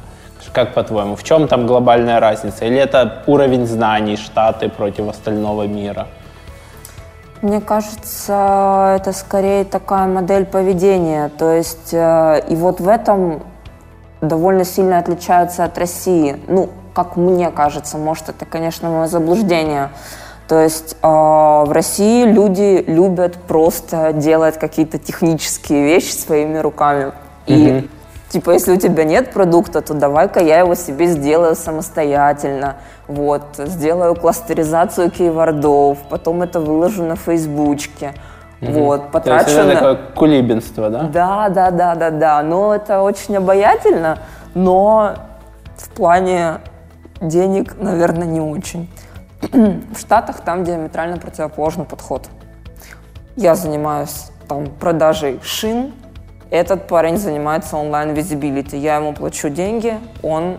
Как 0.51 0.73
по-твоему, 0.73 1.15
в 1.15 1.23
чем 1.23 1.47
там 1.47 1.65
глобальная 1.65 2.19
разница? 2.19 2.65
Или 2.65 2.77
это 2.77 3.23
уровень 3.25 3.65
знаний 3.67 4.17
Штаты 4.17 4.67
против 4.67 5.07
остального 5.07 5.65
мира? 5.65 6.07
Мне 7.41 7.61
кажется, 7.61 8.97
это 8.99 9.13
скорее 9.13 9.63
такая 9.63 10.07
модель 10.07 10.45
поведения. 10.45 11.29
То 11.37 11.53
есть, 11.53 11.93
э, 11.93 12.41
и 12.49 12.55
вот 12.55 12.81
в 12.81 12.87
этом 12.89 13.43
довольно 14.19 14.65
сильно 14.65 14.97
отличается 14.97 15.63
от 15.63 15.77
России. 15.77 16.35
Ну, 16.49 16.69
как 16.93 17.15
мне 17.15 17.51
кажется, 17.51 17.97
может, 17.97 18.29
это, 18.29 18.45
конечно, 18.45 18.89
мое 18.89 19.07
заблуждение. 19.07 19.89
То 20.47 20.59
есть 20.63 20.95
э, 21.01 21.07
в 21.07 21.71
России 21.71 22.25
люди 22.25 22.83
любят 22.87 23.35
просто 23.35 24.13
делать 24.13 24.57
какие-то 24.57 24.97
технические 24.97 25.83
вещи 25.83 26.11
своими 26.11 26.57
руками. 26.57 27.11
И 27.45 27.53
mm-hmm. 27.53 27.89
типа, 28.29 28.51
если 28.51 28.71
у 28.71 28.77
тебя 28.77 29.03
нет 29.03 29.31
продукта, 29.31 29.81
то 29.81 29.93
давай-ка 29.93 30.39
я 30.39 30.59
его 30.59 30.73
себе 30.73 31.05
сделаю 31.05 31.55
самостоятельно. 31.55 32.77
Вот, 33.07 33.43
сделаю 33.57 34.15
кластеризацию 34.15 35.11
кейвордов, 35.11 35.99
потом 36.09 36.41
это 36.41 36.59
выложу 36.59 37.03
на 37.03 37.15
фейсбучке. 37.15 38.13
Угу. 38.61 38.71
Вот, 38.71 39.11
потрачу 39.11 39.45
То 39.45 39.51
есть 39.51 39.59
это 39.59 39.67
на... 39.67 39.73
такое 39.75 40.15
кулибинство, 40.15 40.89
да? 40.89 41.03
Да, 41.03 41.49
да, 41.49 41.71
да, 41.71 41.95
да, 41.95 42.09
да. 42.09 42.43
Но 42.43 42.75
это 42.75 43.01
очень 43.01 43.37
обаятельно, 43.37 44.19
но 44.53 45.13
в 45.77 45.89
плане 45.89 46.57
денег, 47.22 47.76
наверное, 47.80 48.28
не 48.28 48.41
очень. 48.41 48.89
В 49.41 49.99
Штатах 49.99 50.41
там 50.41 50.63
диаметрально 50.63 51.17
противоположный 51.17 51.86
подход. 51.86 52.30
Я 53.36 53.55
занимаюсь 53.55 54.32
там 54.47 54.67
продажей 54.67 55.39
шин, 55.43 55.93
этот 56.49 56.88
парень 56.88 57.17
занимается 57.17 57.78
онлайн-визибилити. 57.78 58.76
Я 58.76 58.97
ему 58.97 59.13
плачу 59.13 59.49
деньги, 59.49 59.97
он 60.24 60.57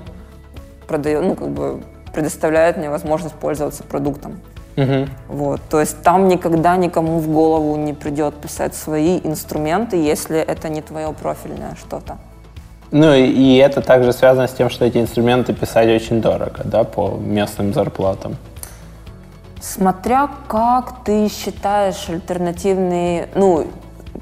продает, 0.86 1.24
ну, 1.24 1.34
как 1.34 1.48
бы 1.48 1.82
предоставляет 2.12 2.76
мне 2.76 2.90
возможность 2.90 3.34
пользоваться 3.34 3.82
продуктом. 3.82 4.40
Угу. 4.76 5.08
Вот, 5.28 5.60
то 5.68 5.80
есть 5.80 6.02
там 6.02 6.28
никогда 6.28 6.76
никому 6.76 7.18
в 7.18 7.28
голову 7.28 7.76
не 7.76 7.92
придет 7.92 8.36
писать 8.36 8.74
свои 8.74 9.20
инструменты, 9.22 9.96
если 9.96 10.38
это 10.38 10.68
не 10.68 10.80
твое 10.80 11.12
профильное 11.12 11.74
что-то. 11.74 12.18
Ну 12.92 13.14
и, 13.14 13.56
это 13.56 13.82
также 13.82 14.12
связано 14.12 14.48
с 14.48 14.52
тем, 14.52 14.68
что 14.68 14.84
эти 14.84 14.98
инструменты 14.98 15.52
писать 15.52 15.88
очень 15.88 16.20
дорого, 16.20 16.62
да, 16.64 16.84
по 16.84 17.10
местным 17.10 17.72
зарплатам. 17.72 18.36
Смотря 19.60 20.28
как 20.48 21.04
ты 21.04 21.28
считаешь 21.28 22.08
альтернативные, 22.08 23.28
ну, 23.34 23.66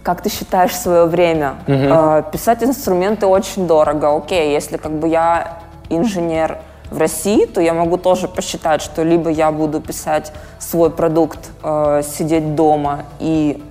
как 0.02 0.22
ты 0.22 0.30
считаешь 0.30 0.74
свое 0.74 1.06
время. 1.06 1.54
Угу. 1.66 1.76
Э, 1.76 2.22
писать 2.32 2.62
инструменты 2.62 3.26
очень 3.26 3.66
дорого. 3.66 4.16
Окей, 4.16 4.52
если 4.52 4.76
как 4.76 4.92
бы 4.92 5.08
я 5.08 5.58
инженер 5.88 6.58
в 6.90 6.98
России, 6.98 7.46
то 7.46 7.60
я 7.60 7.72
могу 7.72 7.96
тоже 7.96 8.28
посчитать, 8.28 8.82
что 8.82 9.02
либо 9.02 9.30
я 9.30 9.50
буду 9.52 9.80
писать 9.80 10.32
свой 10.58 10.90
продукт, 10.90 11.50
э, 11.62 12.02
сидеть 12.04 12.54
дома 12.54 13.04
и 13.20 13.62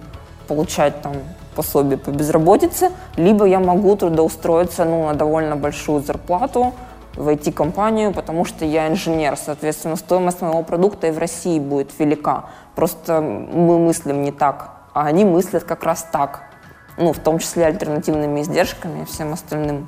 получать 0.47 1.01
там 1.01 1.13
пособие 1.58 1.97
по 1.97 2.12
безработице, 2.12 2.91
либо 3.18 3.45
я 3.45 3.60
могу 3.60 3.95
трудоустроиться 3.95 4.86
ну, 4.86 5.08
на 5.08 5.14
довольно 5.14 5.55
большую 5.55 6.01
зарплату, 6.01 6.74
в 7.18 7.28
IT-компанию, 7.30 8.14
потому 8.14 8.45
что 8.45 8.64
я 8.64 8.88
инженер. 8.88 9.36
Соответственно, 9.38 9.95
стоимость 9.95 10.41
моего 10.41 10.62
продукта 10.64 11.08
и 11.08 11.12
в 11.12 11.18
России 11.18 11.60
будет 11.60 11.89
велика. 11.99 12.45
Просто 12.76 13.22
мы 13.22 13.80
мыслим 13.80 14.22
не 14.22 14.32
так, 14.32 14.70
а 14.93 15.08
они 15.08 15.26
мыслят 15.26 15.64
как 15.64 15.84
раз 15.84 16.08
так. 16.12 16.43
Ну, 16.97 17.14
в 17.14 17.20
том 17.20 17.39
числе 17.39 17.66
альтернативными 17.66 18.41
издержками 18.41 19.01
и 19.01 19.05
всем 19.05 19.34
остальным. 19.34 19.88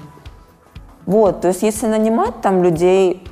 Вот, 1.05 1.41
то 1.41 1.47
есть 1.47 1.63
если 1.63 1.87
нанимать 1.87 2.41
там 2.41 2.63
людей 2.63 3.27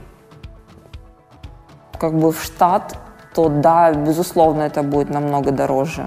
как 1.99 2.13
бы 2.13 2.31
в 2.31 2.43
штат, 2.43 2.97
то 3.33 3.49
да, 3.49 3.93
безусловно, 3.93 4.63
это 4.63 4.83
будет 4.83 5.09
намного 5.09 5.51
дороже. 5.51 6.05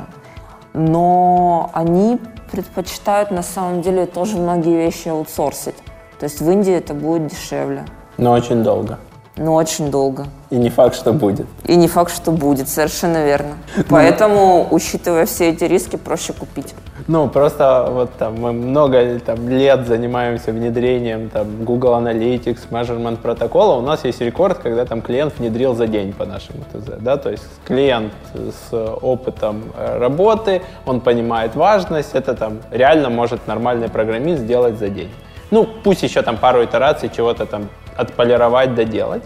Но 0.73 1.71
они 1.73 2.19
предпочитают 2.51 3.31
на 3.31 3.43
самом 3.43 3.83
деле 3.83 4.07
тоже 4.07 4.37
многие 4.37 4.77
вещи 4.77 5.09
аутсорсить. 5.09 5.77
То 6.19 6.25
есть 6.25 6.41
в 6.41 6.51
Индии 6.51 6.73
это 6.73 6.95
будет 6.95 7.29
дешевле. 7.29 7.85
Но 8.19 8.33
очень 8.33 8.63
долго. 8.63 8.99
Но 9.43 9.55
очень 9.55 9.91
долго. 9.91 10.27
И 10.51 10.57
не 10.57 10.69
факт, 10.69 10.95
что 10.95 11.15
будет. 11.15 11.47
И 11.65 11.75
не 11.75 11.89
факт, 11.89 12.15
что 12.15 12.31
будет, 12.31 12.69
совершенно 12.69 13.25
верно. 13.25 13.55
Поэтому, 13.89 14.67
учитывая 14.71 15.25
все 15.25 15.49
эти 15.49 15.65
риски, 15.65 15.97
проще 15.97 16.35
купить. 16.35 16.75
Ну, 17.09 17.27
просто 17.27 17.89
вот 17.91 18.13
там 18.19 18.39
мы 18.39 18.53
много 18.53 19.19
там, 19.21 19.49
лет 19.49 19.87
занимаемся 19.87 20.53
внедрением 20.53 21.31
там 21.31 21.65
Google 21.65 21.95
Analytics, 21.95 22.69
Measurement 22.71 23.17
протокола. 23.17 23.79
У 23.79 23.81
нас 23.81 24.05
есть 24.05 24.21
рекорд, 24.21 24.59
когда 24.59 24.85
там 24.85 25.01
клиент 25.01 25.39
внедрил 25.39 25.75
за 25.75 25.87
день 25.87 26.13
по 26.13 26.27
нашему 26.27 26.59
ТЗ, 26.71 26.99
да, 27.01 27.17
то 27.17 27.31
есть 27.31 27.45
клиент 27.65 28.13
с 28.35 28.75
опытом 28.75 29.63
работы, 29.99 30.61
он 30.85 31.01
понимает 31.01 31.57
важность, 31.57 32.11
это 32.15 32.35
там 32.35 32.59
реально 32.71 33.09
может 33.09 33.47
нормальный 33.47 33.89
программист 33.89 34.43
сделать 34.43 34.79
за 34.79 34.91
день. 34.91 35.11
Ну, 35.51 35.67
пусть 35.83 36.03
еще 36.03 36.23
там 36.23 36.37
пару 36.37 36.63
итераций 36.63 37.09
чего-то 37.09 37.45
там 37.45 37.69
отполировать, 38.01 38.75
доделать. 38.75 39.23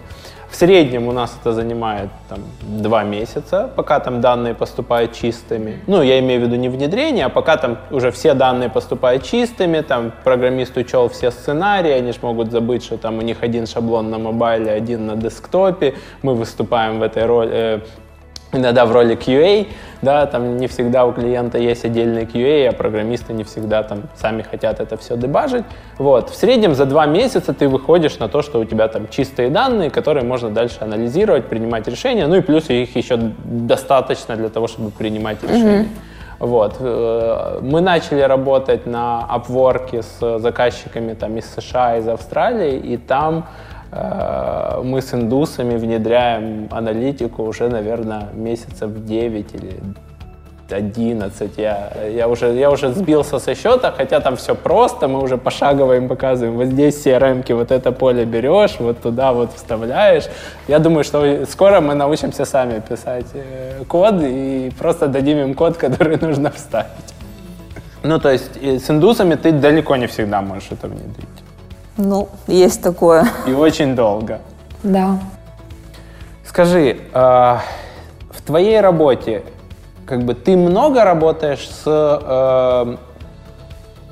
В 0.55 0.57
среднем 0.57 1.09
у 1.09 1.13
нас 1.13 1.37
это 1.41 1.53
занимает 1.53 2.11
там, 2.29 2.39
два 2.61 3.03
месяца, 3.03 3.69
пока 3.75 3.99
там 3.99 4.21
данные 4.21 4.55
поступают 4.55 5.13
чистыми. 5.13 5.81
Ну, 5.89 6.01
я 6.01 6.21
имею 6.21 6.41
в 6.41 6.45
виду 6.45 6.55
не 6.55 6.69
внедрение, 6.69 7.25
а 7.25 7.29
пока 7.29 7.57
там 7.57 7.79
уже 7.91 8.13
все 8.13 8.35
данные 8.35 8.69
поступают 8.69 9.25
чистыми, 9.25 9.81
там 9.81 10.13
программист 10.23 10.77
учел 10.77 11.09
все 11.09 11.33
сценарии, 11.33 11.91
они 11.91 12.13
же 12.13 12.19
могут 12.23 12.53
забыть, 12.53 12.85
что 12.85 12.99
там 12.99 13.19
у 13.19 13.23
них 13.23 13.39
один 13.43 13.67
шаблон 13.67 14.11
на 14.11 14.19
мобайле, 14.19 14.71
один 14.71 15.07
на 15.07 15.17
десктопе. 15.17 15.95
Мы 16.23 16.37
выступаем 16.37 17.01
в 17.01 17.03
этой 17.03 17.27
роли, 17.27 17.51
э, 17.53 17.81
иногда 18.57 18.87
в 18.87 18.93
роли 18.93 19.17
QA, 19.17 19.69
да, 20.03 20.27
там 20.27 20.57
не 20.57 20.67
всегда 20.67 21.07
у 21.07 21.13
клиента 21.13 21.59
есть 21.59 21.85
отдельный 21.85 22.25
QA, 22.25 22.69
а 22.69 22.73
программисты 22.73 23.33
не 23.33 23.45
всегда 23.45 23.83
там 23.83 24.03
сами 24.17 24.43
хотят 24.43 24.81
это 24.81 24.97
все 24.97 25.17
дебажить. 25.17 25.65
Вот. 25.99 26.31
В 26.31 26.35
среднем 26.35 26.75
за 26.75 26.85
два 26.85 27.07
месяца 27.07 27.53
ты 27.53 27.69
выходишь 27.69 28.19
на 28.19 28.29
то, 28.29 28.43
что 28.43 28.61
у 28.61 28.65
тебя 28.65 28.89
там 28.89 29.09
чистые 29.09 29.51
данные, 29.51 29.91
которые 29.91 30.25
можно 30.25 30.51
дальше 30.51 30.79
анализировать, 30.81 31.47
принимать 31.47 31.89
решения, 31.89 32.27
ну 32.27 32.37
и 32.37 32.41
плюс 32.41 32.71
их 32.71 32.95
еще 32.97 33.17
достаточно 33.45 34.37
для 34.37 34.49
того, 34.49 34.69
чтобы 34.69 34.91
принимать 34.91 35.43
решения. 35.43 35.83
Mm-hmm. 35.83 36.15
Вот. 36.39 36.77
Э, 36.81 37.61
мы 37.63 37.81
начали 37.81 38.21
работать 38.21 38.87
на 38.87 39.27
Upwork 39.31 40.03
с 40.03 40.39
заказчиками 40.39 41.15
там, 41.15 41.37
из 41.37 41.47
США, 41.55 41.97
из 41.97 42.09
Австралии, 42.09 42.77
и 42.77 42.97
там 42.97 43.47
мы 44.83 45.01
с 45.01 45.15
индусами 45.15 45.77
внедряем 45.77 46.69
аналитику 46.71 47.45
уже, 47.45 47.69
наверное, 47.69 48.29
месяцев 48.35 48.91
9 49.05 49.55
или 49.55 49.81
11. 50.71 51.59
Я, 51.59 51.93
я, 52.09 52.29
уже, 52.29 52.53
я 52.55 52.71
уже 52.71 52.93
сбился 52.93 53.39
со 53.39 53.55
счета, 53.55 53.93
хотя 53.97 54.21
там 54.21 54.37
все 54.37 54.55
просто, 54.55 55.09
мы 55.09 55.23
уже 55.23 55.37
пошагово 55.37 55.97
им 55.97 56.09
показываем. 56.09 56.57
Вот 56.57 56.67
здесь 56.67 57.07
CRM 57.07 57.55
вот 57.55 57.71
это 57.71 57.93
поле 57.93 58.25
берешь, 58.25 58.77
вот 58.79 59.01
туда 59.01 59.33
вот 59.33 59.53
вставляешь. 59.55 60.25
Я 60.69 60.79
думаю, 60.79 61.05
что 61.05 61.47
скоро 61.47 61.81
мы 61.81 61.95
научимся 61.95 62.45
сами 62.45 62.81
писать 62.81 63.27
э, 63.35 63.85
код 63.89 64.15
и 64.23 64.73
просто 64.79 65.07
дадим 65.09 65.39
им 65.39 65.55
код, 65.55 65.77
который 65.77 66.17
нужно 66.21 66.51
вставить. 66.51 67.15
Ну, 68.03 68.19
то 68.19 68.31
есть 68.31 68.57
с 68.63 68.91
индусами 68.91 69.35
ты 69.35 69.53
далеко 69.53 69.97
не 69.97 70.07
всегда 70.07 70.43
можешь 70.43 70.69
это 70.73 70.89
внедрить. 70.89 71.44
Ну, 71.97 72.29
есть 72.47 72.83
такое. 72.83 73.27
И 73.47 73.53
очень 73.53 73.95
долго. 73.95 74.41
Да. 74.83 75.19
Скажи, 76.45 76.99
э, 77.13 77.59
в 78.31 78.43
твоей 78.45 78.81
работе, 78.81 79.43
как 80.07 80.25
бы 80.25 80.35
ты 80.35 80.57
много 80.57 81.05
работаешь 81.05 81.69
с 81.69 81.85
э, 81.87 82.97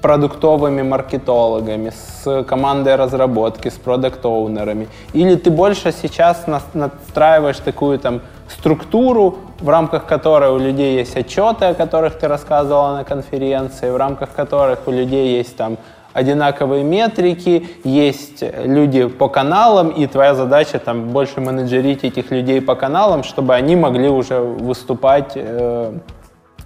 продуктовыми 0.00 0.82
маркетологами, 0.82 1.90
с 1.90 2.44
командой 2.44 2.96
разработки, 2.96 3.68
с 3.68 3.74
продукт-оунерами? 3.74 4.88
Или 5.12 5.34
ты 5.34 5.50
больше 5.50 5.92
сейчас 5.92 6.46
настраиваешь 6.46 7.58
такую 7.58 7.98
там 7.98 8.20
структуру, 8.48 9.38
в 9.60 9.68
рамках 9.68 10.06
которой 10.06 10.50
у 10.50 10.58
людей 10.58 10.96
есть 10.96 11.16
отчеты, 11.16 11.66
о 11.66 11.74
которых 11.74 12.18
ты 12.18 12.28
рассказывала 12.28 12.96
на 12.96 13.04
конференции, 13.04 13.90
в 13.90 13.96
рамках 13.96 14.30
которых 14.32 14.80
у 14.86 14.90
людей 14.90 15.36
есть 15.36 15.56
там 15.56 15.78
одинаковые 16.12 16.84
метрики, 16.84 17.66
есть 17.84 18.42
люди 18.64 19.06
по 19.06 19.28
каналам, 19.28 19.90
и 19.90 20.06
твоя 20.06 20.34
задача 20.34 20.78
там 20.78 21.08
больше 21.08 21.40
менеджерить 21.40 22.04
этих 22.04 22.30
людей 22.30 22.60
по 22.60 22.74
каналам, 22.74 23.22
чтобы 23.22 23.54
они 23.54 23.76
могли 23.76 24.08
уже 24.08 24.40
выступать 24.40 25.32
э, 25.34 25.92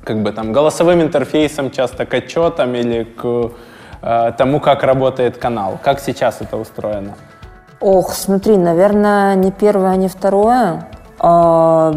как 0.04 0.22
бы 0.22 0.32
там 0.32 0.52
голосовым 0.52 1.02
интерфейсом 1.02 1.70
часто 1.70 2.06
к 2.06 2.14
отчетам 2.14 2.74
или 2.74 3.04
к 3.04 3.52
э, 4.02 4.32
тому, 4.38 4.60
как 4.60 4.82
работает 4.82 5.38
канал. 5.38 5.78
Как 5.82 6.00
сейчас 6.00 6.40
это 6.40 6.56
устроено? 6.56 7.14
Ох, 7.80 8.12
смотри, 8.12 8.56
наверное, 8.56 9.34
не 9.34 9.50
первое, 9.50 9.96
не 9.96 10.08
второе. 10.08 10.88
А, 11.18 11.92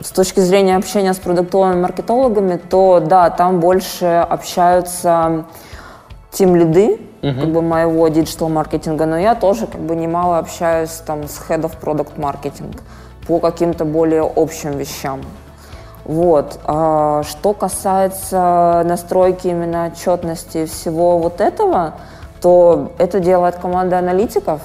с 0.00 0.10
точки 0.10 0.40
зрения 0.40 0.76
общения 0.76 1.14
с 1.14 1.18
продуктовыми 1.18 1.80
маркетологами, 1.80 2.56
то 2.56 3.00
да, 3.00 3.30
там 3.30 3.60
больше 3.60 4.06
общаются 4.06 5.44
тимлиды 6.36 7.00
угу. 7.22 7.40
как 7.40 7.52
бы 7.52 7.62
моего 7.62 8.08
digital 8.08 8.48
маркетинга, 8.50 9.06
но 9.06 9.18
я 9.18 9.34
тоже 9.34 9.66
как 9.66 9.80
бы 9.80 9.96
немало 9.96 10.38
общаюсь 10.38 10.90
там 11.06 11.26
с 11.26 11.40
head 11.48 11.62
of 11.62 11.72
product 11.80 12.16
marketing 12.16 12.78
по 13.26 13.40
каким-то 13.40 13.84
более 13.84 14.22
общим 14.22 14.72
вещам. 14.72 15.22
Вот. 16.04 16.60
А, 16.64 17.22
что 17.24 17.54
касается 17.54 18.82
настройки 18.84 19.48
именно 19.48 19.86
отчетности 19.86 20.58
и 20.58 20.66
всего 20.66 21.18
вот 21.18 21.40
этого, 21.40 21.94
то 22.40 22.92
это 22.98 23.18
делает 23.18 23.56
команда 23.56 23.98
аналитиков. 23.98 24.60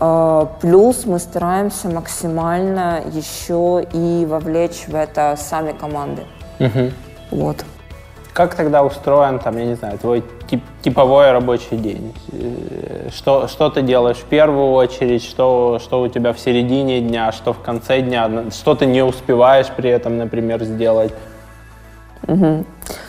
А, 0.00 0.46
плюс 0.60 1.04
мы 1.04 1.18
стараемся 1.18 1.88
максимально 1.88 3.02
еще 3.12 3.86
и 3.92 4.26
вовлечь 4.26 4.86
в 4.88 4.94
это 4.94 5.36
сами 5.38 5.72
команды. 5.72 6.22
Угу. 6.58 6.90
Вот. 7.30 7.64
Как 8.34 8.56
тогда 8.56 8.82
устроен, 8.82 9.38
там, 9.38 9.56
я 9.56 9.64
не 9.64 9.76
знаю, 9.76 9.96
твой 9.96 10.24
тип, 10.50 10.60
типовой 10.82 11.30
рабочий 11.30 11.76
день? 11.76 12.12
Э, 12.32 13.08
что, 13.14 13.46
что 13.46 13.70
ты 13.70 13.80
делаешь 13.80 14.16
в 14.16 14.24
первую 14.24 14.72
очередь, 14.72 15.22
что, 15.22 15.78
что 15.80 16.02
у 16.02 16.08
тебя 16.08 16.32
в 16.32 16.40
середине 16.40 17.00
дня, 17.00 17.30
что 17.30 17.52
в 17.52 17.60
конце 17.60 18.00
дня, 18.00 18.28
что 18.50 18.74
ты 18.74 18.86
не 18.86 19.04
успеваешь 19.04 19.68
при 19.76 19.88
этом, 19.88 20.18
например, 20.18 20.64
сделать? 20.64 21.14
Угу. 22.26 22.64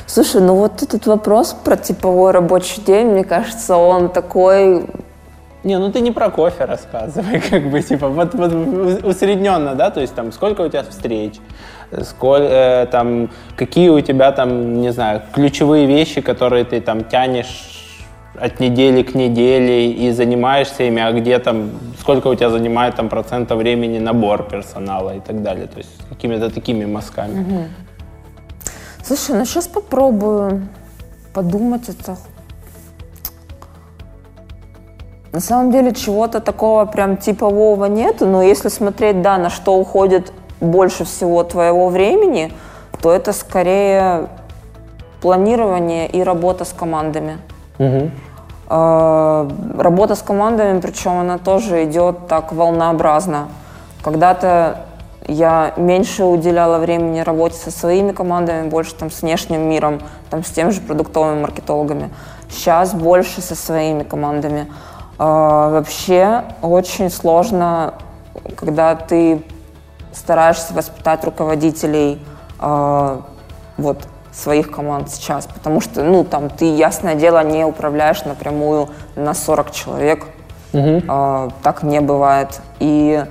Слушай, 0.05 0.41
ну 0.41 0.57
вот 0.57 0.83
этот 0.83 1.07
вопрос 1.07 1.55
про 1.63 1.75
типовой 1.75 2.29
рабочий 2.31 2.83
день, 2.83 3.07
мне 3.07 3.23
кажется, 3.23 3.77
он 3.77 4.09
такой 4.09 4.85
не, 5.65 5.79
ну 5.79 5.91
ты 5.91 5.99
не 5.99 6.11
про 6.11 6.29
кофе 6.29 6.65
рассказывай, 6.65 7.39
как 7.49 7.69
бы, 7.69 7.81
типа, 7.81 8.07
вот, 8.07 8.35
вот 8.35 9.03
усредненно, 9.03 9.75
да, 9.75 9.89
то 9.89 9.99
есть 9.99 10.13
там 10.13 10.31
сколько 10.31 10.61
у 10.61 10.69
тебя 10.69 10.83
встреч, 10.83 11.33
сколько, 12.03 12.43
э, 12.43 12.85
там, 12.85 13.29
какие 13.57 13.89
у 13.89 13.99
тебя 13.99 14.31
там, 14.31 14.81
не 14.81 14.91
знаю, 14.91 15.23
ключевые 15.33 15.87
вещи, 15.87 16.21
которые 16.21 16.65
ты 16.65 16.81
там 16.81 17.03
тянешь 17.03 17.81
от 18.39 18.59
недели 18.59 19.01
к 19.01 19.15
неделе 19.15 19.91
и 19.91 20.11
занимаешься 20.11 20.83
ими, 20.83 21.01
а 21.01 21.11
где 21.11 21.39
там, 21.39 21.71
сколько 21.99 22.27
у 22.27 22.35
тебя 22.35 22.49
занимает 22.49 22.95
там 22.95 23.09
процентов 23.09 23.57
времени 23.57 23.97
набор 23.97 24.43
персонала 24.43 25.15
и 25.15 25.19
так 25.19 25.41
далее, 25.41 25.65
то 25.65 25.77
есть 25.79 25.89
какими-то 26.09 26.49
такими 26.51 26.85
мазками. 26.85 27.41
Угу. 27.41 27.63
Слушай, 29.03 29.35
ну 29.39 29.45
сейчас 29.45 29.67
попробую 29.67 30.67
подумать 31.33 31.89
это 31.89 32.17
На 35.35 35.41
самом 35.41 35.69
деле 35.69 35.93
чего-то 35.93 36.39
такого 36.39 36.85
прям 36.85 37.17
типового 37.17 37.87
нету, 37.87 38.25
но 38.25 38.41
если 38.41 38.69
смотреть, 38.69 39.21
да, 39.21 39.37
на 39.37 39.49
что 39.49 39.75
уходит 39.75 40.31
больше 40.61 41.03
всего 41.03 41.43
твоего 41.43 41.89
времени, 41.89 42.53
то 43.01 43.11
это 43.11 43.33
скорее 43.33 44.29
планирование 45.19 46.07
и 46.07 46.23
работа 46.23 46.63
с 46.63 46.71
командами. 46.71 47.39
Угу. 47.79 48.11
Работа 48.69 50.15
с 50.15 50.21
командами, 50.21 50.79
причем 50.79 51.19
она 51.19 51.37
тоже 51.37 51.83
идет 51.83 52.27
так 52.29 52.53
волнообразно. 52.53 53.49
Когда-то 54.03 54.85
я 55.27 55.73
меньше 55.75 56.23
уделяла 56.23 56.77
времени 56.77 57.19
работе 57.19 57.57
со 57.57 57.71
своими 57.71 58.13
командами, 58.13 58.69
больше 58.69 58.95
там 58.95 59.11
с 59.11 59.21
внешним 59.21 59.67
миром, 59.67 59.99
там 60.29 60.45
с 60.45 60.49
теми 60.51 60.69
же 60.69 60.79
продуктовыми 60.79 61.41
маркетологами. 61.41 62.09
Сейчас 62.49 62.93
больше 62.93 63.41
со 63.41 63.55
своими 63.55 64.03
командами. 64.03 64.67
А, 65.17 65.69
вообще 65.69 66.43
очень 66.61 67.09
сложно, 67.09 67.93
когда 68.55 68.95
ты 68.95 69.43
стараешься 70.13 70.73
воспитать 70.73 71.23
руководителей 71.23 72.19
а, 72.59 73.21
вот 73.77 74.07
своих 74.33 74.71
команд 74.71 75.09
сейчас, 75.09 75.47
потому 75.47 75.79
что, 75.79 76.03
ну, 76.03 76.25
там 76.25 76.49
ты, 76.49 76.75
ясное 76.75 77.15
дело, 77.15 77.43
не 77.43 77.65
управляешь 77.65 78.25
напрямую 78.25 78.89
на 79.15 79.33
40 79.33 79.71
человек, 79.71 80.25
угу. 80.73 81.01
а, 81.07 81.49
так 81.63 81.83
не 81.83 82.01
бывает. 82.01 82.59
И 82.79 83.23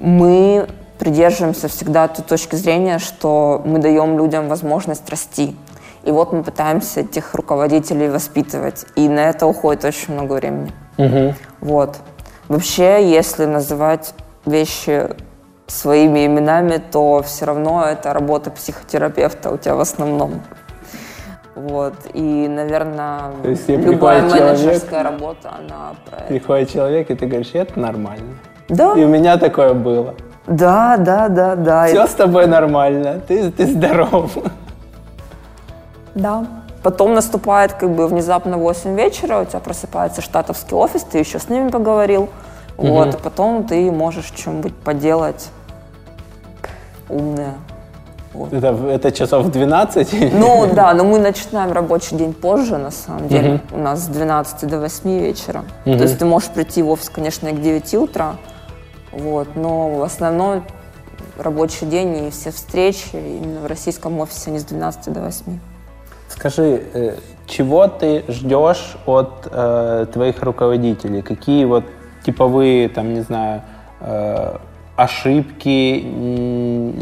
мы 0.00 0.68
придерживаемся 0.98 1.68
всегда 1.68 2.08
той 2.08 2.24
точки 2.24 2.56
зрения, 2.56 2.98
что 2.98 3.62
мы 3.64 3.78
даем 3.78 4.18
людям 4.18 4.48
возможность 4.48 5.08
расти. 5.08 5.56
И 6.04 6.10
вот 6.10 6.32
мы 6.32 6.42
пытаемся 6.42 7.00
этих 7.00 7.34
руководителей 7.34 8.08
воспитывать, 8.08 8.86
и 8.94 9.08
на 9.08 9.30
это 9.30 9.46
уходит 9.46 9.84
очень 9.84 10.14
много 10.14 10.34
времени. 10.34 10.72
Угу. 10.98 11.34
Вот. 11.60 11.96
Вообще, 12.48 13.10
если 13.10 13.46
называть 13.46 14.14
вещи 14.44 15.08
своими 15.66 16.26
именами, 16.26 16.76
то 16.76 17.22
все 17.22 17.46
равно 17.46 17.84
это 17.84 18.12
работа 18.12 18.50
психотерапевта 18.50 19.50
у 19.50 19.56
тебя 19.56 19.76
в 19.76 19.80
основном. 19.80 20.42
Вот. 21.54 21.94
И, 22.12 22.48
наверное, 22.48 23.32
То 23.42 23.48
есть, 23.48 23.68
любая 23.68 24.22
менеджерская 24.22 25.02
человек, 25.02 25.20
работа, 25.20 25.50
она 25.58 25.94
про 26.04 26.18
это. 26.18 26.26
Приходит 26.26 26.70
человек, 26.70 27.10
и 27.10 27.14
ты 27.14 27.26
говоришь, 27.26 27.50
это 27.54 27.78
нормально. 27.78 28.34
Да. 28.68 28.92
И 28.94 29.04
у 29.04 29.08
меня 29.08 29.38
такое 29.38 29.72
было. 29.72 30.14
Да, 30.46 30.96
да, 30.98 31.28
да, 31.28 31.54
да. 31.54 31.86
Все 31.86 32.06
с 32.06 32.12
тобой 32.12 32.46
нормально, 32.46 33.20
ты, 33.26 33.50
ты 33.50 33.66
здоров. 33.66 34.36
Да. 36.14 36.46
Потом 36.82 37.14
наступает 37.14 37.72
как 37.72 37.94
бы 37.94 38.06
внезапно 38.06 38.58
8 38.58 38.94
вечера, 38.94 39.40
у 39.40 39.44
тебя 39.44 39.60
просыпается 39.60 40.20
штатовский 40.20 40.76
офис, 40.76 41.02
ты 41.02 41.18
еще 41.18 41.38
с 41.38 41.48
ними 41.48 41.68
поговорил. 41.68 42.28
Угу. 42.76 42.86
Вот, 42.88 43.14
и 43.14 43.18
потом 43.18 43.64
ты 43.64 43.90
можешь 43.90 44.26
что-нибудь 44.26 44.74
поделать 44.74 45.48
умное. 47.08 47.54
Вот. 48.34 48.52
Это, 48.52 48.76
это 48.88 49.12
часов 49.12 49.50
12? 49.50 50.32
Ну 50.34 50.66
да, 50.74 50.92
но 50.92 51.04
мы 51.04 51.20
начинаем 51.20 51.72
рабочий 51.72 52.16
день 52.16 52.34
позже, 52.34 52.76
на 52.78 52.90
самом 52.90 53.28
деле. 53.28 53.60
Угу. 53.70 53.78
У 53.78 53.82
нас 53.82 54.00
с 54.00 54.06
12 54.08 54.68
до 54.68 54.80
8 54.80 55.18
вечера. 55.20 55.64
Угу. 55.86 55.96
То 55.96 56.02
есть 56.02 56.18
ты 56.18 56.24
можешь 56.24 56.50
прийти 56.50 56.82
в 56.82 56.90
офис, 56.90 57.08
конечно, 57.08 57.50
к 57.50 57.62
9 57.62 57.94
утра, 57.94 58.36
вот, 59.12 59.48
но 59.54 59.90
в 59.90 60.02
основном 60.02 60.64
рабочий 61.38 61.86
день 61.86 62.26
и 62.26 62.30
все 62.30 62.50
встречи 62.50 63.14
именно 63.14 63.60
в 63.60 63.66
российском 63.66 64.18
офисе, 64.18 64.50
они 64.50 64.58
с 64.58 64.64
12 64.64 65.12
до 65.12 65.20
8. 65.20 65.58
Скажи, 66.28 66.82
э, 66.94 67.16
чего 67.46 67.86
ты 67.88 68.24
ждешь 68.28 68.96
от 69.06 69.48
э, 69.50 70.06
твоих 70.12 70.42
руководителей? 70.42 71.22
Какие 71.22 71.64
вот 71.64 71.84
типовые, 72.24 72.88
там, 72.88 73.14
не 73.14 73.20
знаю, 73.20 73.62
э, 74.00 74.56
ошибки, 74.96 76.04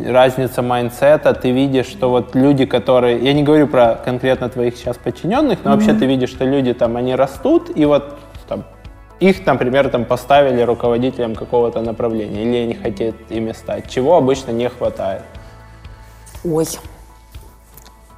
разница 0.09 0.63
mindset 0.63 1.19
а, 1.19 1.35
ты 1.35 1.51
видишь, 1.51 1.87
что 1.87 2.11
вот 2.11 2.35
люди, 2.35 2.65
которые, 2.65 3.19
я 3.19 3.33
не 3.35 3.43
говорю 3.43 3.67
про 3.67 3.97
конкретно 4.03 4.49
твоих 4.49 4.77
сейчас 4.77 4.97
подчиненных, 4.97 5.59
но 5.63 5.71
mm-hmm. 5.71 5.75
вообще 5.75 5.93
ты 5.93 6.07
видишь, 6.07 6.31
что 6.31 6.45
люди 6.45 6.73
там, 6.73 6.97
они 6.97 7.15
растут, 7.15 7.71
и 7.75 7.85
вот 7.85 8.19
там, 8.49 8.65
их, 9.21 9.45
например, 9.45 9.91
там 9.91 10.07
поставили 10.07 10.63
руководителем 10.63 11.35
какого-то 11.35 11.83
направления, 11.83 12.43
или 12.43 12.57
они 12.57 12.75
хотят 12.75 13.15
ими 13.29 13.53
стать, 13.53 13.91
чего 13.91 14.17
обычно 14.17 14.53
не 14.53 14.69
хватает? 14.71 15.23
Ой, 16.45 16.65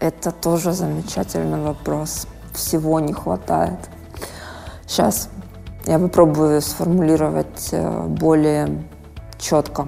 это 0.05 0.33
тоже 0.33 0.73
замечательный 0.73 1.63
вопрос. 1.63 2.27
Всего 2.53 3.01
не 3.01 3.15
хватает. 3.15 3.79
Сейчас 4.87 5.31
я 5.87 5.99
попробую 5.99 6.61
сформулировать 6.61 7.71
э, 7.73 8.07
более 8.07 8.85
четко. 9.39 9.87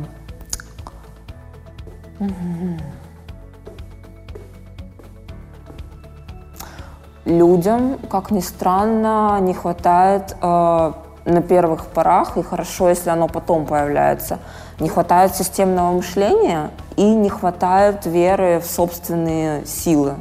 Людям, 7.27 7.99
как 8.11 8.31
ни 8.31 8.41
странно, 8.41 9.39
не 9.43 9.53
хватает 9.53 10.35
э, 10.41 10.93
на 11.27 11.43
первых 11.43 11.87
порах, 11.87 12.39
и 12.39 12.43
хорошо, 12.43 12.89
если 12.89 13.11
оно 13.11 13.29
потом 13.29 13.67
появляется, 13.67 14.39
не 14.81 14.89
хватает 14.89 15.35
системного 15.35 15.93
мышления 15.93 16.71
и 16.97 17.05
не 17.05 17.29
хватает 17.29 18.07
веры 18.07 18.61
в 18.61 18.71
собственные 18.71 19.67
силы. 19.67 20.15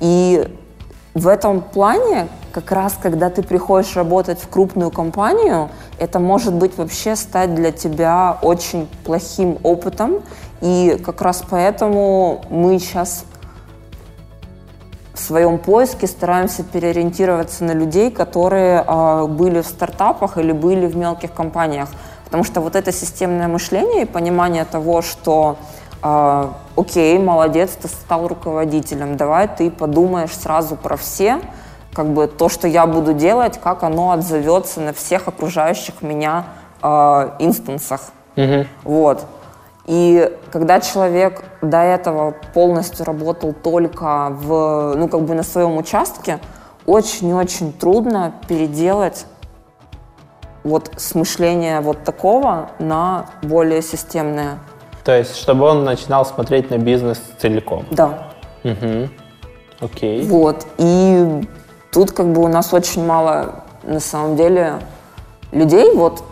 И 0.00 0.48
в 1.14 1.26
этом 1.26 1.60
плане, 1.60 2.28
как 2.52 2.70
раз 2.70 2.96
когда 3.00 3.30
ты 3.30 3.42
приходишь 3.42 3.96
работать 3.96 4.40
в 4.40 4.48
крупную 4.48 4.90
компанию, 4.90 5.70
это 5.98 6.18
может 6.18 6.54
быть 6.54 6.76
вообще 6.78 7.16
стать 7.16 7.54
для 7.54 7.72
тебя 7.72 8.38
очень 8.42 8.88
плохим 9.04 9.58
опытом. 9.62 10.22
И 10.60 11.00
как 11.04 11.20
раз 11.22 11.42
поэтому 11.48 12.42
мы 12.50 12.78
сейчас 12.78 13.24
в 15.14 15.20
своем 15.20 15.58
поиске 15.58 16.06
стараемся 16.06 16.62
переориентироваться 16.62 17.64
на 17.64 17.72
людей, 17.72 18.10
которые 18.10 18.84
э, 18.86 19.26
были 19.26 19.60
в 19.60 19.66
стартапах 19.66 20.38
или 20.38 20.52
были 20.52 20.86
в 20.86 20.96
мелких 20.96 21.32
компаниях. 21.32 21.88
Потому 22.24 22.44
что 22.44 22.60
вот 22.60 22.76
это 22.76 22.92
системное 22.92 23.48
мышление 23.48 24.02
и 24.02 24.06
понимание 24.06 24.64
того, 24.64 25.02
что 25.02 25.56
э, 26.02 26.48
окей, 26.76 27.18
молодец, 27.18 27.70
ты 27.80 27.88
стал 27.88 28.28
руководителем, 28.28 29.16
давай 29.16 29.48
ты 29.48 29.70
подумаешь 29.70 30.32
сразу 30.32 30.76
про 30.76 30.96
все, 30.96 31.40
как 31.92 32.06
бы 32.08 32.26
то, 32.26 32.48
что 32.48 32.68
я 32.68 32.86
буду 32.86 33.12
делать, 33.12 33.58
как 33.60 33.82
оно 33.82 34.12
отзовется 34.12 34.80
на 34.80 34.92
всех 34.92 35.28
окружающих 35.28 36.02
меня 36.02 36.44
э, 36.82 36.86
инстансах. 37.38 38.10
Угу. 38.36 38.66
Вот. 38.84 39.26
И 39.86 40.38
когда 40.52 40.80
человек 40.80 41.42
до 41.62 41.78
этого 41.78 42.34
полностью 42.54 43.04
работал 43.04 43.52
только 43.52 44.28
в, 44.30 44.94
ну, 44.94 45.08
как 45.08 45.22
бы 45.22 45.34
на 45.34 45.42
своем 45.42 45.76
участке, 45.78 46.38
очень-очень 46.86 47.72
трудно 47.72 48.34
переделать 48.46 49.26
вот 50.62 50.92
с 50.96 51.14
мышления 51.14 51.80
вот 51.80 52.04
такого 52.04 52.70
на 52.78 53.26
более 53.42 53.82
системное. 53.82 54.58
То 55.04 55.16
есть, 55.16 55.36
чтобы 55.36 55.64
он 55.64 55.84
начинал 55.84 56.24
смотреть 56.24 56.70
на 56.70 56.78
бизнес 56.78 57.20
целиком? 57.38 57.84
Да. 57.90 58.18
Угу. 58.64 59.08
Окей. 59.80 60.22
Вот. 60.24 60.66
И 60.78 61.42
тут 61.92 62.12
как 62.12 62.32
бы 62.32 62.42
у 62.42 62.48
нас 62.48 62.72
очень 62.74 63.04
мало, 63.04 63.64
на 63.82 64.00
самом 64.00 64.36
деле, 64.36 64.74
людей 65.52 65.94
вот 65.94 66.22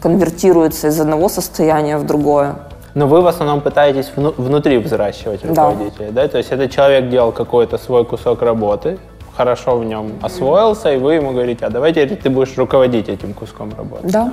конвертируется 0.00 0.88
из 0.88 1.00
одного 1.00 1.28
состояния 1.28 1.96
в 1.96 2.06
другое. 2.06 2.56
Но 2.94 3.06
вы 3.06 3.20
в 3.20 3.26
основном 3.26 3.60
пытаетесь 3.60 4.10
вну- 4.14 4.34
внутри 4.36 4.78
взращивать 4.78 5.44
руководителей, 5.44 6.10
да. 6.10 6.22
да? 6.22 6.28
То 6.28 6.38
есть 6.38 6.50
этот 6.50 6.70
человек 6.70 7.08
делал 7.08 7.32
какой-то 7.32 7.78
свой 7.78 8.04
кусок 8.04 8.42
работы, 8.42 8.98
хорошо 9.36 9.78
в 9.78 9.84
нем 9.84 10.12
освоился, 10.22 10.92
и 10.92 10.96
вы 10.96 11.14
ему 11.14 11.32
говорите, 11.32 11.64
а 11.66 11.70
давайте 11.70 12.06
ты 12.06 12.28
будешь 12.28 12.56
руководить 12.56 13.08
этим 13.08 13.34
куском 13.34 13.72
работы. 13.76 14.08
Да. 14.08 14.32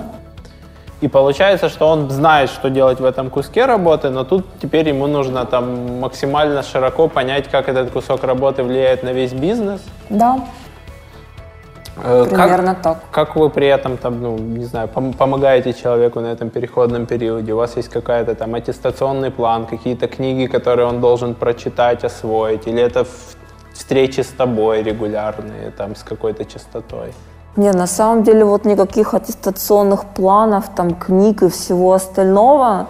И 1.02 1.08
получается, 1.08 1.70
что 1.70 1.88
он 1.88 2.10
знает, 2.10 2.50
что 2.50 2.70
делать 2.70 3.00
в 3.00 3.06
этом 3.06 3.30
куске 3.30 3.66
работы, 3.66 4.10
но 4.10 4.24
тут 4.24 4.46
теперь 4.62 4.88
ему 4.88 5.08
нужно 5.08 5.46
там 5.46 6.00
максимально 6.00 6.64
широко 6.64 7.08
понять, 7.08 7.50
как 7.50 7.68
этот 7.70 7.92
кусок 7.92 8.24
работы 8.24 8.64
влияет 8.64 9.04
на 9.04 9.12
весь 9.12 9.34
бизнес. 9.34 9.82
Да. 10.10 10.40
Э, 12.04 12.26
Примерно 12.30 12.74
как, 12.76 12.84
так. 12.84 12.98
Как 13.12 13.36
вы 13.36 13.50
при 13.50 13.68
этом, 13.68 13.98
там, 13.98 14.22
ну, 14.22 14.38
не 14.38 14.66
знаю, 14.66 14.88
пом- 14.94 15.16
помогаете 15.16 15.74
человеку 15.74 16.20
на 16.22 16.28
этом 16.28 16.50
переходном 16.50 17.06
периоде? 17.06 17.54
У 17.54 17.58
вас 17.58 17.78
есть 17.78 17.90
какая-то 17.90 18.36
там 18.36 18.56
аттестационный 18.56 19.32
план, 19.32 19.66
какие-то 19.66 20.08
книги, 20.08 20.46
которые 20.48 20.88
он 20.88 21.02
должен 21.02 21.36
прочитать, 21.36 22.04
освоить? 22.04 22.68
Или 22.68 22.82
это 22.82 23.06
встречи 23.74 24.22
с 24.22 24.28
тобой 24.28 24.84
регулярные, 24.84 25.72
там, 25.72 25.96
с 25.96 26.04
какой-то 26.04 26.46
частотой? 26.46 27.14
Не, 27.56 27.72
на 27.72 27.88
самом 27.88 28.24
деле 28.24 28.44
вот 28.44 28.66
никаких 28.66 29.14
аттестационных 29.14 30.06
планов, 30.06 30.70
там, 30.76 30.94
книг 30.94 31.44
и 31.44 31.50
всего 31.50 31.94
остального 31.94 32.88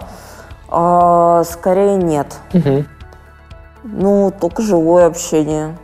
э, 0.70 1.42
скорее 1.44 1.96
нет. 1.96 2.36
Угу. 2.52 2.84
Ну, 3.84 4.32
только 4.40 4.62
живое 4.62 5.06
общение. 5.06 5.76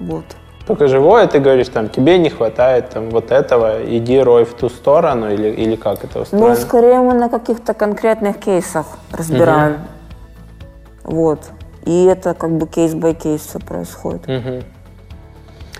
Вот 0.00 0.24
только 0.66 0.88
живое, 0.88 1.28
ты 1.28 1.38
говоришь, 1.38 1.68
там, 1.68 1.88
тебе 1.88 2.18
не 2.18 2.28
хватает 2.28 2.90
там, 2.90 3.10
вот 3.10 3.30
этого, 3.30 3.84
иди 3.84 4.18
рой 4.18 4.44
в 4.44 4.54
ту 4.54 4.68
сторону, 4.68 5.32
или, 5.32 5.48
или 5.48 5.76
как 5.76 6.04
это 6.04 6.22
устроено? 6.22 6.48
Ну, 6.48 6.56
скорее 6.56 6.98
мы 6.98 7.14
на 7.14 7.28
каких-то 7.28 7.72
конкретных 7.72 8.38
кейсах 8.38 8.86
разбираем. 9.12 9.74
Угу. 11.04 11.14
Вот. 11.14 11.40
И 11.84 12.04
это 12.06 12.34
как 12.34 12.50
бы 12.50 12.66
case 12.66 12.96
by 12.96 13.12
case 13.12 13.42
все 13.42 13.60
происходит. 13.60 14.28
Угу. 14.28 14.62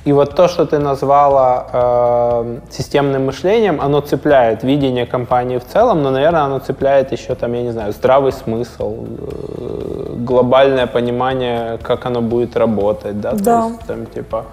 И 0.07 0.12
вот 0.12 0.36
то, 0.36 0.46
что 0.46 0.66
ты 0.66 0.78
назвала 0.78 1.66
э, 1.72 2.61
системным 2.70 3.26
мышлением, 3.26 3.80
оно 3.80 4.00
цепляет 4.00 4.62
видение 4.62 5.04
компании 5.04 5.59
в 5.59 5.64
целом, 5.64 6.02
но, 6.02 6.11
наверное, 6.11 6.42
оно 6.42 6.61
цепляет 6.61 7.11
еще 7.11 7.34
там, 7.34 7.54
я 7.54 7.62
не 7.62 7.72
знаю, 7.72 7.92
здравый 7.92 8.30
смысл, 8.30 8.94
э, 9.04 10.14
глобальное 10.18 10.86
понимание, 10.86 11.78
как 11.82 12.07
оно 12.07 12.20
будет 12.20 12.57
работать, 12.57 13.20
да? 13.20 13.32
Да. 13.32 13.62
То 13.62 13.68
есть, 13.68 13.80
там, 13.86 14.07
типа... 14.07 14.44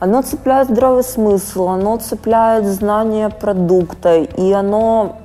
оно 0.00 0.22
цепляет 0.22 0.68
здравый 0.68 1.04
смысл, 1.04 1.68
оно 1.68 1.98
цепляет 1.98 2.64
знание 2.66 3.28
продукта, 3.28 4.16
и 4.16 4.52
оно 4.52 5.18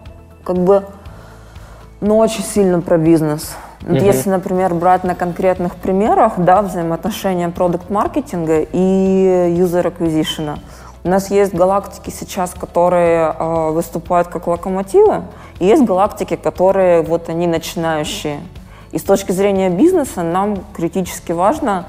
как 0.43 0.57
бы, 0.57 0.83
ну, 2.01 2.19
очень 2.19 2.43
сильно 2.43 2.81
про 2.81 2.99
бизнес. 2.99 3.55
Мгм. 3.81 3.95
Если, 3.95 4.29
например, 4.29 4.73
брать 4.73 5.03
на 5.03 5.15
конкретных 5.15 5.75
примерах, 5.75 6.33
да, 6.37 6.61
взаимоотношения 6.61 7.49
продукт-маркетинга 7.49 8.61
и 8.61 9.55
user 9.57 9.91
acquisition. 9.91 10.59
У 11.03 11.09
нас 11.09 11.31
есть 11.31 11.53
галактики 11.53 12.11
сейчас, 12.11 12.53
которые 12.53 13.33
э, 13.37 13.71
выступают 13.71 14.27
как 14.27 14.45
локомотивы, 14.45 15.23
и 15.57 15.65
есть 15.65 15.83
галактики, 15.83 16.35
которые 16.35 17.01
вот 17.01 17.27
они 17.29 17.47
начинающие. 17.47 18.39
И 18.91 18.99
с 18.99 19.03
точки 19.03 19.31
зрения 19.31 19.69
бизнеса 19.69 20.21
нам 20.21 20.57
критически 20.73 21.31
важно 21.31 21.85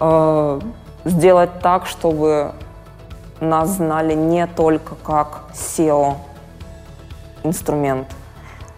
э, 0.00 0.60
сделать 1.04 1.50
так, 1.60 1.86
чтобы 1.86 2.52
нас 3.40 3.68
знали 3.70 4.14
не 4.14 4.46
только 4.46 4.94
как 4.94 5.42
SEO 5.52 6.14
инструмент, 7.42 8.06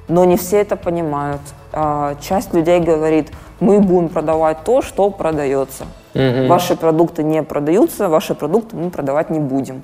но 0.09 0.25
не 0.25 0.37
все 0.37 0.61
это 0.61 0.75
понимают. 0.75 1.41
А, 1.73 2.15
Часть 2.21 2.55
людей 2.55 2.81
говорит, 2.81 3.31
мы 3.61 3.81
будем 3.81 4.09
продавать 4.09 4.65
то, 4.65 4.83
что 4.83 5.11
продается. 5.11 5.85
Мгм. 6.15 6.49
Ваши 6.49 6.77
продукты 6.77 7.23
не 7.23 7.43
продаются, 7.43 8.09
ваши 8.09 8.35
продукты 8.35 8.77
мы 8.77 8.91
продавать 8.91 9.31
не 9.31 9.41
будем. 9.41 9.83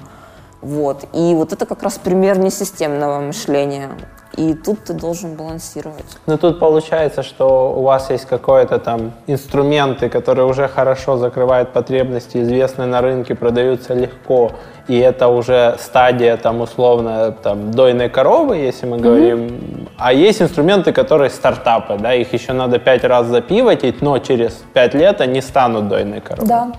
Вот. 0.62 1.04
И 1.12 1.34
вот 1.34 1.52
это 1.52 1.66
как 1.66 1.82
раз 1.82 1.98
пример 1.98 2.38
несистемного 2.38 3.20
мышления. 3.20 3.90
И 4.36 4.54
тут 4.54 4.84
ты 4.84 4.94
должен 4.94 5.36
балансировать. 5.36 6.04
Ну 6.26 6.38
тут 6.38 6.58
получается, 6.58 7.22
что 7.22 7.72
у 7.76 7.82
вас 7.82 8.10
есть 8.10 8.24
какой-то 8.24 8.78
там 8.78 9.12
инструменты, 9.26 10.08
которые 10.08 10.46
уже 10.46 10.66
хорошо 10.66 11.16
закрывают 11.16 11.72
потребности, 11.72 12.38
известны 12.38 12.86
на 12.86 13.00
рынке, 13.00 13.34
продаются 13.34 13.94
легко, 13.94 14.52
и 14.88 14.98
это 14.98 15.28
уже 15.28 15.76
стадия 15.78 16.36
там 16.36 16.62
условно 16.62 17.32
там 17.42 17.70
дойной 17.70 18.08
коровы, 18.08 18.56
если 18.56 18.86
мы 18.86 18.98
говорим. 18.98 19.83
А 19.96 20.12
есть 20.12 20.42
инструменты, 20.42 20.92
которые 20.92 21.30
стартапы, 21.30 21.96
да, 21.98 22.14
их 22.14 22.32
еще 22.32 22.52
надо 22.52 22.78
пять 22.78 23.04
раз 23.04 23.26
запивотить, 23.26 24.02
но 24.02 24.18
через 24.18 24.52
пять 24.72 24.94
лет 24.94 25.20
они 25.20 25.40
станут 25.40 25.88
дойной 25.88 26.20
коровой. 26.20 26.72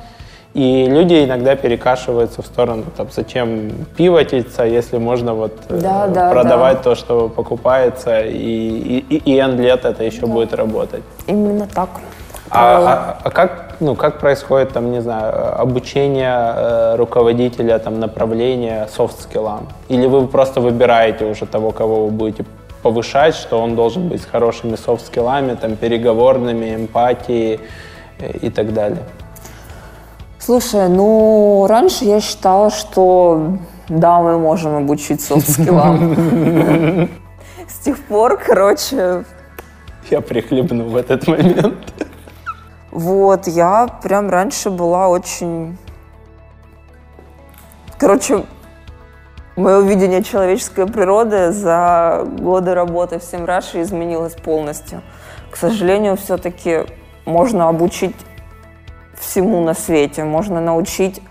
И 0.54 0.86
люди 0.88 1.26
иногда 1.26 1.56
перекашиваются 1.58 2.42
в 2.42 2.46
сторону, 2.46 2.86
там, 2.96 3.08
зачем 3.12 3.72
пивотиться, 3.98 4.64
если 4.64 4.98
можно 4.98 5.34
вот 5.34 5.52
э, 5.68 5.80
Да, 5.82 6.08
да, 6.08 6.30
продавать 6.32 6.78
да. 6.78 6.84
то, 6.84 6.96
что 6.96 7.28
покупается, 7.28 8.22
и, 8.22 9.04
и, 9.10 9.18
и, 9.18 9.38
N 9.38 9.60
лет 9.60 9.84
это 9.84 10.06
еще 10.06 10.26
будет 10.28 10.54
работать. 10.54 11.04
Именно 11.28 11.68
так. 11.68 11.90
А, 12.50 12.78
а- 12.78 13.18
а 13.24 13.30
как, 13.32 13.76
ну, 13.82 13.96
как 13.96 14.20
происходит, 14.22 14.72
там, 14.72 14.92
не 14.92 15.02
знаю, 15.02 15.60
обучение 15.62 16.54
э, 16.56 16.96
руководителя, 16.96 17.78
там, 17.80 18.00
направления 18.00 18.88
софт-скиллам? 18.96 19.68
Или 19.90 20.08
вы 20.08 20.26
просто 20.28 20.62
выбираете 20.62 21.26
уже 21.26 21.46
того, 21.48 21.72
кого 21.72 22.06
вы 22.06 22.12
будете 22.12 22.46
повышать, 22.86 23.34
что 23.34 23.60
он 23.60 23.76
должен 23.76 24.10
быть 24.10 24.22
с 24.22 24.26
хорошими 24.26 24.76
софт-скиллами, 24.76 25.56
там, 25.56 25.76
переговорными, 25.76 26.76
эмпатией 26.76 27.60
э, 28.20 28.38
и 28.38 28.52
так 28.52 28.74
далее? 28.74 29.02
Слушай, 30.38 30.88
ну, 30.88 31.66
раньше 31.68 32.06
я 32.06 32.22
считала, 32.22 32.70
что 32.70 33.58
да, 33.90 34.22
мы 34.22 34.38
можем 34.38 34.76
обучить 34.76 35.22
софт-скиллам. 35.22 37.10
С 37.68 37.80
тех 37.84 37.98
пор, 38.04 38.38
короче, 38.38 39.26
Я 40.12 40.22
прихлебну 40.22 40.84
в 40.84 40.96
этот 40.96 41.28
момент. 41.28 42.06
Вот, 42.92 43.48
я 43.48 43.88
прям 44.04 44.30
раньше 44.30 44.70
была 44.70 45.08
очень... 45.08 45.76
Короче, 47.98 48.44
мое 49.56 49.82
видение 49.82 50.24
человеческой 50.24 50.86
природы 50.86 51.52
за 51.52 52.26
годы 52.40 52.74
работы 52.74 53.20
в 53.20 53.24
Семраше 53.24 53.82
изменилось 53.82 54.34
полностью. 54.34 55.02
К 55.52 55.58
сожалению, 55.58 56.18
все-таки 56.18 56.86
можно 57.26 57.70
обучить 57.70 58.16
всему 59.18 59.62
на 59.62 59.74
свете, 59.74 60.24
можно 60.24 60.60
научить 60.60 61.22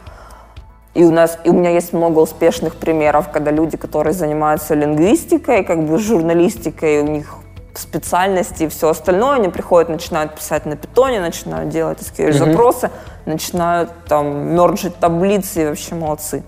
и 0.94 1.02
у 1.02 1.10
нас, 1.10 1.38
и 1.42 1.50
у 1.50 1.52
меня 1.52 1.70
есть 1.70 1.92
много 1.92 2.20
успешных 2.20 2.76
примеров, 2.76 3.30
когда 3.32 3.50
люди, 3.50 3.76
которые 3.76 4.12
занимаются 4.12 4.74
лингвистикой, 4.74 5.64
как 5.64 5.84
бы 5.84 5.98
журналистикой, 5.98 7.00
у 7.00 7.06
них 7.08 7.34
специальности 7.74 8.62
и 8.62 8.68
все 8.68 8.90
остальное, 8.90 9.34
они 9.34 9.48
приходят, 9.48 9.88
начинают 9.88 10.36
писать 10.36 10.64
на 10.64 10.76
питоне, 10.76 11.18
начинают 11.20 11.70
делать 11.70 11.98
SQL-запросы, 12.00 12.90
начинают 13.26 13.90
там 14.06 14.54
мерджить 14.54 14.96
таблицы 14.96 15.62
и 15.62 15.66
вообще 15.66 15.96
молодцы. 15.96 16.44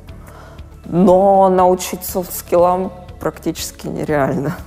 Но 0.88 1.48
научить 1.48 2.04
soft 2.04 2.36
skill 2.36 2.76
ам 2.76 2.92
практически 3.20 3.86
нереально. 3.86 4.56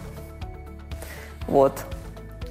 Вот. 1.47 1.73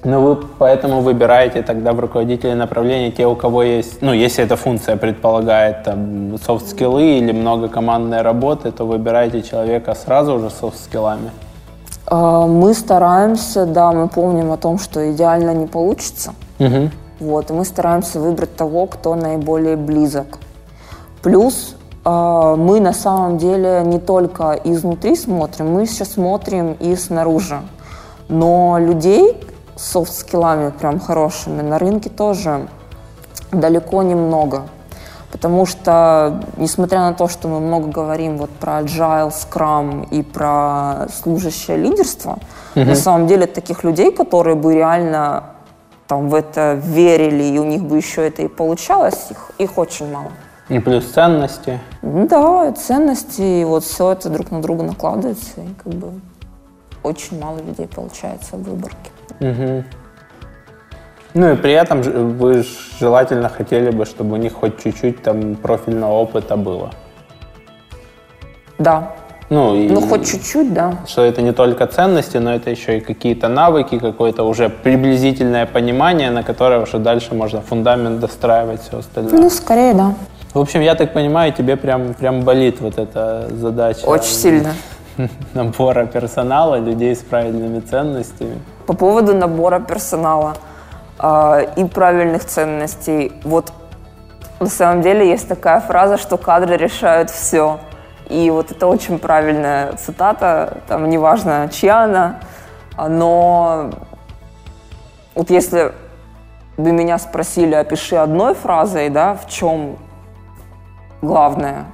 Но 0.03 0.21
вы 0.21 0.35
поэтому 0.35 1.01
выбираете 1.01 1.61
тогда 1.61 1.93
в 1.93 1.99
руководителе 1.99 2.55
направления 2.55 3.11
те, 3.11 3.25
у 3.25 3.35
кого 3.35 3.63
есть, 3.63 4.01
ну, 4.01 4.13
если 4.13 4.43
эта 4.43 4.55
функция 4.55 4.97
предполагает 4.97 5.83
там 5.83 6.37
soft 6.37 6.69
skill 6.69 7.09
ы 7.09 7.17
или 7.17 7.31
много 7.31 7.67
командной 7.67 8.21
работы, 8.21 8.71
то 8.71 8.85
выбираете 8.85 9.41
человека 9.41 9.95
сразу 9.95 10.35
уже 10.35 10.49
soft 10.49 10.74
skill 10.74 11.06
ами. 11.06 11.31
А, 12.05 12.47
Мы 12.47 12.73
стараемся, 12.73 13.65
да, 13.65 13.91
мы 13.91 14.07
помним 14.07 14.51
о 14.51 14.57
том, 14.57 14.79
что 14.79 15.11
идеально 15.11 15.53
не 15.53 15.67
получится. 15.67 16.33
Мгм. 16.59 16.91
Вот, 17.19 17.49
и 17.51 17.53
мы 17.53 17.65
стараемся 17.65 18.19
выбрать 18.19 18.55
того, 18.55 18.85
кто 18.85 19.15
наиболее 19.15 19.75
близок. 19.75 20.39
Плюс 21.21 21.75
мы 22.05 22.79
на 22.79 22.93
самом 22.93 23.37
деле 23.37 23.83
не 23.85 23.99
только 23.99 24.59
изнутри 24.63 25.15
смотрим, 25.15 25.73
мы 25.73 25.85
сейчас 25.85 26.13
смотрим 26.13 26.73
и 26.73 26.95
снаружи. 26.95 27.61
Но 28.29 28.77
людей 28.79 29.37
с 29.75 29.91
софт-скиллами 29.91 30.71
прям 30.71 30.99
хорошими 30.99 31.61
на 31.61 31.79
рынке 31.79 32.09
тоже 32.09 32.67
далеко 33.51 34.03
немного. 34.03 34.63
Потому 35.31 35.65
что, 35.65 36.43
несмотря 36.57 37.01
на 37.01 37.13
то, 37.13 37.27
что 37.27 37.47
мы 37.47 37.59
много 37.59 37.87
говорим 37.87 38.37
вот 38.37 38.49
про 38.49 38.81
agile, 38.81 39.31
scrum 39.31 40.07
и 40.09 40.23
про 40.23 41.07
служащее 41.13 41.77
лидерство, 41.77 42.39
на 42.75 42.95
самом 42.95 43.27
деле 43.27 43.45
таких 43.45 43.83
людей, 43.83 44.11
которые 44.11 44.55
бы 44.55 44.73
реально 44.73 45.43
там 46.07 46.29
в 46.29 46.35
это 46.35 46.73
верили, 46.81 47.43
и 47.43 47.59
у 47.59 47.63
них 47.63 47.83
бы 47.83 47.97
еще 47.97 48.25
это 48.25 48.41
и 48.41 48.47
получалось, 48.47 49.27
их, 49.29 49.51
их 49.59 49.77
очень 49.77 50.11
мало. 50.11 50.31
И 50.69 50.79
плюс 50.79 51.05
ценности. 51.05 51.79
Да, 52.03 52.71
ценности, 52.73 53.61
и 53.61 53.65
вот 53.65 53.83
все 53.83 54.11
это 54.11 54.29
друг 54.29 54.51
на 54.51 54.61
друга 54.61 54.83
накладывается, 54.83 55.61
и 55.61 55.73
как 55.83 55.93
бы 55.93 56.11
очень 57.01 57.39
мало 57.39 57.57
людей 57.59 57.87
получается 57.87 58.55
в 58.55 58.63
выборке. 58.63 59.11
Мгм. 59.39 59.83
Ну 61.33 61.51
и 61.51 61.55
при 61.55 61.73
этом 61.73 62.01
вы 62.37 62.63
желательно 62.99 63.49
хотели 63.49 63.91
бы, 63.91 64.05
чтобы 64.05 64.33
у 64.33 64.37
них 64.37 64.53
хоть 64.53 64.83
чуть-чуть 64.83 65.21
там 65.23 65.55
профильного 65.55 66.13
опыта 66.13 66.55
было. 66.57 66.91
Да, 68.77 69.13
Ну, 69.49 69.75
и 69.75 69.89
ну 69.89 70.01
хоть 70.01 70.31
чуть-чуть, 70.31 70.73
да. 70.73 70.93
что 71.07 71.23
это 71.23 71.41
не 71.41 71.51
только 71.53 71.87
ценности, 71.87 72.37
но 72.37 72.53
это 72.53 72.69
еще 72.69 72.97
и 72.97 72.99
какие-то 73.01 73.47
навыки, 73.47 73.97
какое-то 73.99 74.43
уже 74.43 74.69
приблизительное 74.69 75.65
понимание, 75.65 76.29
на 76.31 76.43
которое 76.43 76.79
уже 76.81 76.99
дальше 76.99 77.33
можно 77.33 77.61
фундамент 77.61 78.19
достраивать, 78.19 78.81
все 78.81 78.99
остальное. 78.99 79.41
Ну, 79.41 79.49
скорее, 79.49 79.93
да. 79.93 80.13
В 80.53 80.59
общем, 80.59 80.81
я 80.81 80.95
так 80.95 81.13
понимаю, 81.13 81.53
тебе 81.53 81.77
прям, 81.77 82.13
прям 82.13 82.41
болит 82.41 82.81
вот 82.81 82.97
эта 82.97 83.47
задача 83.51 84.05
Очень 84.05 84.33
сильно. 84.33 84.73
набора 85.53 86.05
персонала, 86.05 86.79
людей 86.79 87.15
с 87.15 87.19
правильными 87.19 87.79
ценностями. 87.81 88.59
По 88.87 88.93
поводу 88.93 89.35
набора 89.35 89.79
персонала 89.79 90.55
а, 91.19 91.59
и 91.75 91.83
правильных 91.85 92.45
ценностей. 92.45 93.31
Вот 93.43 93.71
на 94.59 94.67
самом 94.67 95.01
деле 95.01 95.29
есть 95.29 95.47
такая 95.47 95.81
фраза, 95.81 96.17
что 96.17 96.37
кадры 96.37 96.77
решают 96.77 97.29
все. 97.29 97.79
И 98.27 98.49
вот 98.49 98.71
это 98.71 98.87
очень 98.87 99.19
правильная 99.19 99.93
цитата, 99.93 100.77
там 100.87 101.09
неважно, 101.09 101.69
чья 101.71 102.03
она, 102.03 102.39
но 102.95 103.89
вот 105.33 105.49
если 105.49 105.93
бы 106.77 106.91
меня 106.91 107.17
спросили, 107.17 107.73
опиши 107.73 108.15
одной 108.15 108.53
фразой, 108.53 109.09
да, 109.09 109.33
в 109.33 109.49
чем 109.49 109.97
главное, 111.21 111.85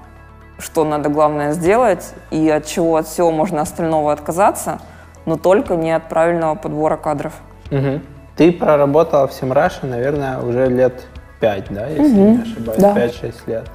что 0.60 0.84
надо 0.84 1.10
главное 1.10 1.54
сделать 1.54 2.14
и 2.32 2.50
от 2.50 2.66
чего 2.66 2.98
от 2.98 3.08
всего 3.08 3.32
можно 3.32 3.62
остального 3.62 4.12
отказаться, 4.12 4.80
но 5.26 5.38
только 5.38 5.76
не 5.76 5.92
от 5.92 6.08
правильного 6.10 6.56
подбора 6.56 6.98
кадров. 6.98 7.34
Мгм. 7.72 8.02
Ты 8.36 8.52
проработала 8.52 9.28
в 9.28 9.34
Semrush 9.34 9.74
е, 9.74 9.86
наверное, 9.86 10.40
уже 10.40 10.68
лет 10.68 11.08
пять, 11.40 11.66
да, 11.70 11.88
если 11.88 12.16
не 12.16 12.42
ошибаюсь, 12.42 12.82
да. 12.82 12.96
5-6 12.96 13.34
лет. 13.48 13.70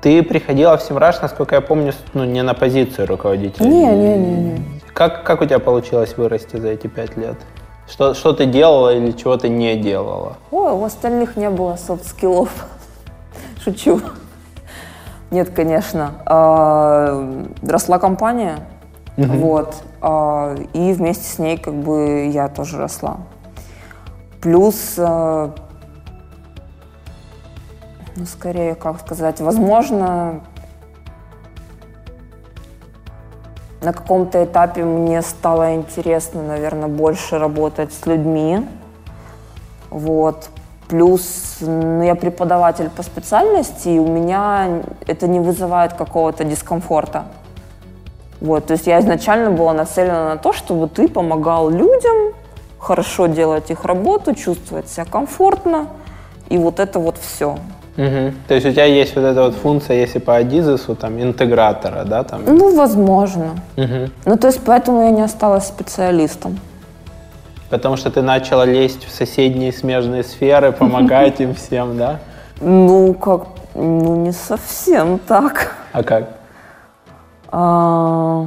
Ты 0.00 0.22
приходила 0.22 0.76
в 0.76 0.82
Semrush, 0.82 1.20
насколько 1.20 1.54
я 1.54 1.60
помню, 1.60 1.92
ну, 2.14 2.24
не 2.24 2.42
на 2.42 2.54
позицию 2.54 3.06
руководителя. 3.06 3.66
Не, 3.66 3.86
не, 3.86 4.16
не, 4.16 4.36
не. 4.36 4.80
Как, 4.92 5.24
как 5.24 5.42
у 5.42 5.44
тебя 5.44 5.58
получилось 5.58 6.16
вырасти 6.16 6.56
за 6.56 6.68
эти 6.68 6.86
пять 6.86 7.16
лет? 7.16 7.36
Что, 7.88 8.14
что 8.14 8.32
ты 8.32 8.46
делала 8.46 8.94
или 8.94 9.12
чего 9.12 9.36
ты 9.36 9.48
не 9.48 9.76
делала? 9.76 10.36
Ой, 10.50 10.72
у 10.72 10.84
остальных 10.84 11.36
не 11.36 11.50
было 11.50 11.76
soft 11.76 12.01
skill 12.01 12.32
ов. 12.32 12.50
Шучу. 13.64 14.00
Нет, 15.30 15.50
конечно. 15.50 16.12
А, 16.24 17.42
росла 17.62 17.98
компания, 17.98 18.60
вот, 19.16 19.82
а, 20.00 20.54
и 20.72 20.92
вместе 20.92 21.24
с 21.24 21.38
ней 21.38 21.58
как 21.58 21.74
бы 21.74 22.28
я 22.32 22.48
тоже 22.48 22.78
росла. 22.78 23.18
Плюс, 24.40 24.94
а, 24.98 25.52
ну, 28.14 28.24
скорее, 28.26 28.74
как 28.74 29.00
сказать, 29.00 29.40
возможно, 29.40 30.42
на 33.80 33.92
каком-то 33.92 34.44
этапе 34.44 34.84
мне 34.84 35.22
стало 35.22 35.74
интересно, 35.74 36.42
наверное, 36.42 36.88
больше 36.88 37.38
работать 37.38 37.92
с 37.92 38.06
людьми. 38.06 38.66
Вот. 39.90 40.50
Плюс 40.88 41.56
ну, 41.60 42.02
я 42.02 42.14
преподаватель 42.14 42.90
по 42.90 43.02
специальности, 43.02 43.88
и 43.88 43.98
у 43.98 44.06
меня 44.06 44.82
это 45.06 45.26
не 45.26 45.40
вызывает 45.40 45.94
какого-то 45.94 46.44
дискомфорта. 46.44 47.24
Вот, 48.40 48.66
то 48.66 48.72
есть 48.74 48.86
я 48.86 49.00
изначально 49.00 49.50
была 49.50 49.72
нацелена 49.72 50.30
на 50.30 50.36
то, 50.36 50.52
чтобы 50.52 50.88
ты 50.88 51.08
помогал 51.08 51.70
людям 51.70 52.34
хорошо 52.78 53.26
делать 53.26 53.70
их 53.70 53.84
работу, 53.84 54.34
чувствовать 54.34 54.88
себя 54.88 55.04
комфортно, 55.04 55.88
и 56.48 56.58
вот 56.58 56.78
это 56.78 56.98
вот 56.98 57.16
все. 57.18 57.58
Угу. 57.96 58.32
То 58.46 58.54
есть 58.54 58.66
у 58.66 58.72
тебя 58.72 58.84
есть 58.84 59.16
вот 59.16 59.24
эта 59.24 59.42
вот 59.42 59.54
функция, 59.54 59.96
если 59.96 60.18
по 60.18 60.36
Адизесу, 60.36 60.94
там, 60.94 61.20
интегратора, 61.20 62.04
да? 62.04 62.22
Там? 62.24 62.42
Ну, 62.46 62.76
возможно. 62.76 63.56
Угу. 63.76 64.10
Ну, 64.26 64.36
то 64.36 64.48
есть 64.48 64.60
поэтому 64.64 65.02
я 65.02 65.10
не 65.10 65.22
осталась 65.22 65.66
специалистом. 65.66 66.58
Потому 67.70 67.96
что 67.96 68.10
ты 68.10 68.22
начала 68.22 68.64
лезть 68.64 69.04
в 69.04 69.10
соседние 69.10 69.72
смежные 69.72 70.22
сферы, 70.22 70.72
помогать 70.72 71.40
им 71.40 71.54
всем, 71.54 71.96
да? 71.96 72.20
Ну, 72.60 73.14
как, 73.14 73.48
ну, 73.74 74.16
не 74.16 74.32
совсем 74.32 75.18
так. 75.18 75.74
А 75.92 76.02
как? 76.02 76.30
А, 77.50 78.46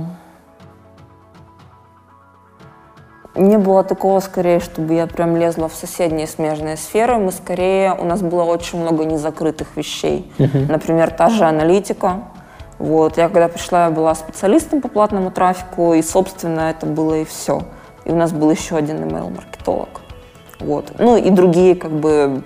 Не 3.40 3.58
было 3.58 3.86
такого, 3.86 4.20
скорее, 4.20 4.60
чтобы 4.60 4.96
я 4.96 5.08
прям 5.08 5.38
лезла 5.38 5.70
в 5.70 5.74
соседние 5.74 6.28
смежные 6.28 6.76
сферы. 6.76 7.16
Мы 7.16 7.32
скорее, 7.32 7.94
у 7.94 8.04
нас 8.04 8.22
было 8.22 8.44
очень 8.44 8.82
много 8.82 9.06
незакрытых 9.06 9.78
вещей. 9.78 10.30
Например, 10.38 11.10
та 11.10 11.30
же 11.30 11.46
аналитика. 11.46 12.24
Вот. 12.80 13.18
Я 13.18 13.30
когда 13.30 13.48
пришла, 13.48 13.86
я 13.86 13.92
была 13.92 14.14
специалистом 14.14 14.82
по 14.82 14.90
платному 14.90 15.32
трафику, 15.32 15.94
и, 15.94 16.02
собственно, 16.02 16.72
это 16.72 16.86
было 16.86 17.22
и 17.22 17.26
все. 17.26 17.62
И 18.10 18.12
у 18.12 18.16
нас 18.16 18.32
был 18.32 18.50
еще 18.50 18.76
один 18.76 19.04
email-маркетолог. 19.04 20.02
Вот. 20.60 20.92
Ну 20.98 21.16
и 21.16 21.30
другие 21.30 21.76
как 21.76 21.92
бы 21.92 22.42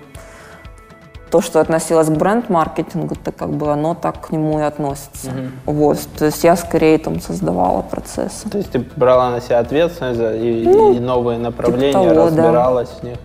то, 1.30 1.40
что 1.40 1.58
относилось 1.58 2.08
к 2.08 2.12
бренд-маркетингу, 2.12 3.16
то 3.16 3.32
как 3.32 3.48
бы 3.48 3.72
оно 3.72 3.94
так 3.94 4.28
к 4.28 4.30
нему 4.30 4.60
и 4.60 4.62
относится. 4.62 5.30
Угу. 5.66 5.72
Вот, 5.72 5.98
то 6.18 6.26
есть 6.26 6.44
я 6.44 6.54
скорее 6.54 6.98
там 6.98 7.20
создавала 7.20 7.80
процессы. 7.82 8.48
То 8.48 8.58
есть 8.58 8.70
ты 8.70 8.84
брала 8.94 9.30
на 9.30 9.40
себя 9.40 9.60
ответственность 9.60 10.18
за 10.18 10.36
и, 10.36 10.64
ну, 10.64 10.92
и 10.92 11.00
новые 11.00 11.38
направления, 11.38 11.92
типа 11.92 12.14
того, 12.14 12.26
разбиралась 12.26 12.90
да. 12.90 13.00
в 13.00 13.02
них? 13.02 13.18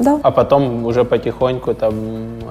Да. 0.00 0.18
А 0.22 0.30
потом 0.30 0.86
уже 0.86 1.04
потихоньку 1.04 1.74
там 1.74 1.94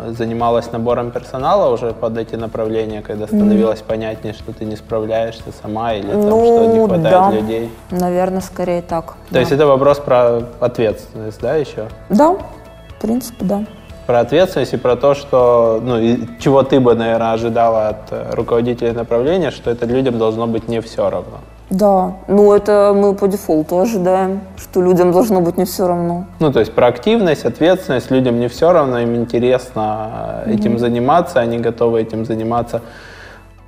занималась 0.08 0.72
набором 0.72 1.12
персонала 1.12 1.74
уже 1.74 1.94
под 1.94 2.18
эти 2.18 2.36
направления, 2.36 3.02
когда 3.02 3.28
становилось 3.28 3.80
mm. 3.80 3.86
понятнее, 3.88 4.34
что 4.34 4.54
ты 4.54 4.66
не 4.66 4.76
справляешься 4.76 5.52
сама 5.62 5.94
или 5.94 6.10
там, 6.12 6.30
ну, 6.30 6.46
что 6.46 6.66
не 6.66 6.88
хватает 6.88 7.12
да. 7.12 7.32
людей. 7.32 7.70
Наверное, 7.92 8.42
скорее 8.42 8.82
так. 8.82 9.06
То 9.06 9.16
да. 9.32 9.40
есть 9.40 9.52
это 9.52 9.66
вопрос 9.66 9.98
про 10.00 10.44
ответственность, 10.60 11.42
да, 11.42 11.56
еще? 11.56 11.88
Да, 12.10 12.34
в 12.34 13.02
принципе, 13.02 13.46
да 13.46 13.66
про 14.10 14.22
ответственность 14.22 14.74
и 14.74 14.78
про 14.78 14.96
то, 14.96 15.14
что, 15.14 15.80
ну, 15.84 16.00
и 16.00 16.18
чего 16.40 16.64
ты 16.64 16.80
бы, 16.80 16.96
наверное, 16.96 17.34
ожидала 17.34 17.90
от 17.90 18.12
э, 18.12 18.32
руководителя 18.32 18.92
направления, 18.92 19.52
что 19.52 19.70
это 19.70 19.86
людям 19.86 20.18
должно 20.18 20.48
быть 20.48 20.68
не 20.68 20.82
все 20.82 21.12
равно. 21.12 21.42
Да, 21.70 22.14
ну 22.28 22.52
это 22.52 22.94
мы 22.96 23.14
по 23.14 23.28
дефолту 23.28 23.80
ожидаем, 23.80 24.42
что 24.58 24.82
людям 24.82 25.12
должно 25.12 25.40
быть 25.40 25.58
не 25.58 25.66
все 25.66 25.88
равно. 25.88 26.26
Ну, 26.40 26.52
то 26.52 26.60
есть 26.60 26.74
про 26.74 26.88
активность, 26.88 27.46
ответственность, 27.46 28.10
людям 28.10 28.40
не 28.40 28.48
все 28.48 28.72
равно, 28.72 29.00
им 29.00 29.16
интересно 29.16 30.44
mm-hmm. 30.46 30.54
этим 30.56 30.80
заниматься, 30.80 31.40
они 31.40 31.60
готовы 31.60 32.02
этим 32.02 32.26
заниматься 32.26 32.82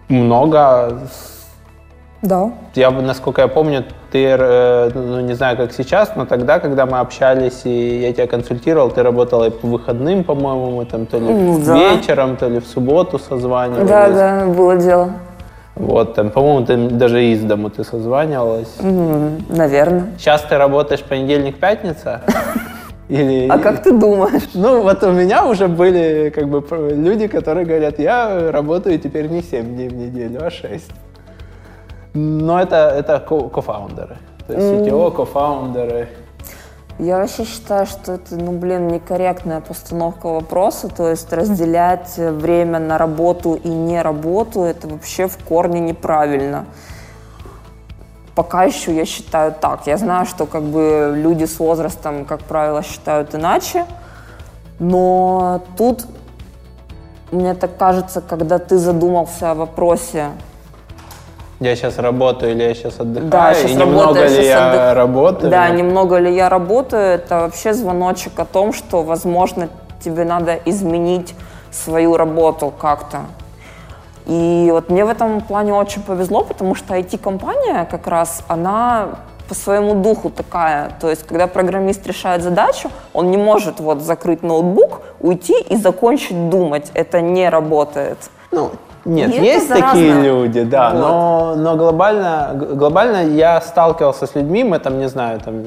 много. 0.10 1.00
Да. 2.24 2.52
Я, 2.76 2.92
насколько 2.92 3.42
я 3.42 3.48
помню, 3.48 3.84
ты, 4.12 4.36
э, 4.38 4.92
ну 4.94 5.22
не 5.22 5.34
знаю, 5.34 5.58
как 5.58 5.72
сейчас, 5.72 6.12
но 6.16 6.26
тогда, 6.26 6.60
когда 6.60 6.86
мы 6.86 7.00
общались 7.00 7.62
и 7.66 8.02
я 8.02 8.14
тебя 8.14 8.28
консультировал, 8.28 8.92
ты 8.92 9.02
работала 9.02 9.46
и 9.46 9.50
по 9.50 9.68
выходным, 9.68 10.24
по-моему, 10.24 10.72
мы 10.72 10.86
там 10.86 11.06
то 11.08 11.18
ли 11.18 11.26
ну, 11.26 11.60
да. 11.66 11.76
вечером, 11.76 12.38
то 12.38 12.48
ли 12.48 12.60
в 12.60 12.68
субботу 12.68 13.18
созванивались. 13.18 13.90
Да, 13.90 14.10
да, 14.10 14.46
было 14.46 14.78
дело. 14.78 15.12
Вот, 15.76 16.16
там, 16.16 16.30
по-моему, 16.30 16.66
ты 16.66 16.78
даже 16.90 17.24
из 17.24 17.42
дому 17.44 17.70
ты 17.70 17.84
созванивалась. 17.84 18.76
Mm, 18.80 19.56
наверное. 19.56 20.08
Сейчас 20.18 20.42
ты 20.42 20.58
работаешь 20.58 21.02
понедельник-пятница? 21.02 22.22
Или... 23.10 23.48
А 23.50 23.58
как 23.58 23.84
ты 23.84 23.92
думаешь? 23.92 24.50
Ну, 24.54 24.82
вот 24.82 25.04
у 25.04 25.12
меня 25.12 25.46
уже 25.46 25.68
были 25.68 26.32
как 26.34 26.48
бы 26.50 26.64
люди, 26.92 27.28
которые 27.28 27.66
говорят, 27.66 28.00
я 28.00 28.52
работаю 28.52 29.00
теперь 29.00 29.28
не 29.28 29.42
7 29.42 29.66
дней 29.66 29.90
в 29.90 29.94
неделю, 29.94 30.46
а 30.46 30.50
6. 30.50 30.92
Но 32.14 32.62
это, 32.62 32.94
это 32.98 33.20
кофаундеры. 33.20 34.18
То 34.48 34.54
есть 34.54 34.66
CTO, 34.66 35.12
кофаундеры. 35.12 36.08
Я 37.02 37.18
вообще 37.18 37.46
считаю, 37.46 37.88
что 37.88 38.12
это, 38.12 38.36
ну, 38.36 38.52
блин, 38.52 38.88
некорректная 38.88 39.60
постановка 39.60 40.28
вопроса. 40.28 40.88
То 40.88 41.10
есть 41.10 41.34
разделять 41.34 42.16
время 42.16 42.78
на 42.78 43.00
работу 43.00 43.56
и 43.56 43.70
не 43.70 44.00
работу, 44.04 44.62
это 44.62 44.88
вообще 44.88 45.28
в 45.28 45.36
корне 45.44 45.80
неправильно. 45.80 46.68
Пока 48.36 48.66
еще 48.66 48.96
я 48.96 49.06
считаю 49.06 49.52
так. 49.52 49.88
Я 49.88 49.98
знаю, 49.98 50.28
что 50.28 50.46
как 50.46 50.62
бы 50.62 51.14
люди 51.16 51.46
с 51.46 51.58
возрастом, 51.58 52.24
как 52.24 52.42
правило, 52.42 52.84
считают 52.84 53.34
иначе. 53.34 53.88
Но 54.78 55.64
тут, 55.78 56.06
мне 57.32 57.56
так 57.56 57.78
кажется, 57.78 58.22
когда 58.22 58.60
ты 58.60 58.78
задумался 58.78 59.50
о 59.50 59.56
вопросе, 59.56 60.28
я 61.62 61.76
сейчас 61.76 62.00
работаю 62.00 62.54
или 62.54 62.64
я 62.64 62.74
сейчас 62.74 63.00
отдыхаю, 63.00 63.30
да, 63.30 63.54
сейчас 63.54 63.72
и 63.72 63.76
немного 63.76 64.02
работаю, 64.02 64.30
ли 64.30 64.48
я 64.48 64.70
отдых... 64.70 64.96
работаю. 64.96 65.52
Да, 65.52 65.70
немного 65.70 66.18
ли 66.18 66.36
я 66.36 66.50
работаю, 66.50 67.04
это 67.04 67.42
вообще 67.42 67.74
звоночек 67.74 68.40
о 68.40 68.46
том, 68.46 68.74
что, 68.74 69.04
возможно, 69.04 69.70
тебе 70.04 70.26
надо 70.26 70.56
изменить 70.66 71.36
свою 71.72 72.18
работу 72.18 72.74
как-то. 72.78 73.22
И 74.26 74.70
вот 74.72 74.90
мне 74.90 75.06
в 75.06 75.10
этом 75.10 75.42
плане 75.42 75.74
очень 75.74 76.02
повезло, 76.02 76.44
потому 76.44 76.74
что 76.74 76.96
IT-компания 76.96 77.86
как 77.90 78.08
раз, 78.08 78.44
она 78.48 79.10
по 79.48 79.54
своему 79.54 79.96
духу 79.96 80.30
такая. 80.30 80.94
То 81.00 81.10
есть, 81.10 81.28
когда 81.28 81.46
программист 81.46 82.08
решает 82.08 82.42
задачу, 82.42 82.90
он 83.14 83.30
не 83.30 83.38
может 83.38 83.80
вот 83.80 84.02
закрыть 84.02 84.44
ноутбук, 84.44 85.02
уйти 85.20 85.60
и 85.62 85.76
закончить 85.76 86.50
думать. 86.50 86.90
Это 86.94 87.22
не 87.22 87.50
работает. 87.50 88.18
Ну, 88.52 88.72
нет, 89.06 89.34
и 89.34 89.42
есть 89.42 89.70
такие 89.70 90.22
люди, 90.22 90.64
да, 90.64 90.92
вот. 90.92 91.00
но, 91.00 91.56
но 91.56 91.76
глобально, 91.76 92.52
глобально 92.54 93.26
я 93.26 93.60
сталкивался 93.62 94.28
с 94.28 94.36
людьми, 94.36 94.64
мы 94.64 94.80
там, 94.80 95.00
не 95.00 95.10
знаю, 95.10 95.40
там 95.40 95.64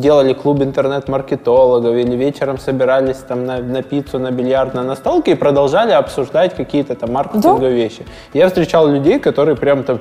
делали 0.00 0.32
клуб 0.32 0.62
интернет-маркетологов 0.62 1.94
или 1.94 2.16
вечером 2.16 2.58
собирались 2.58 3.16
там 3.16 3.44
на, 3.46 3.58
на 3.58 3.82
пиццу, 3.82 4.18
на 4.18 4.30
бильярд, 4.30 4.74
на 4.74 4.82
настолке 4.82 5.32
и 5.32 5.34
продолжали 5.34 5.92
обсуждать 5.92 6.54
какие-то 6.54 6.94
там 6.94 7.12
маркетинговые 7.12 7.70
да. 7.70 7.76
вещи. 7.76 8.06
Я 8.32 8.48
встречал 8.48 8.88
людей, 8.88 9.18
которые 9.18 9.56
прям 9.56 9.84
там, 9.84 10.00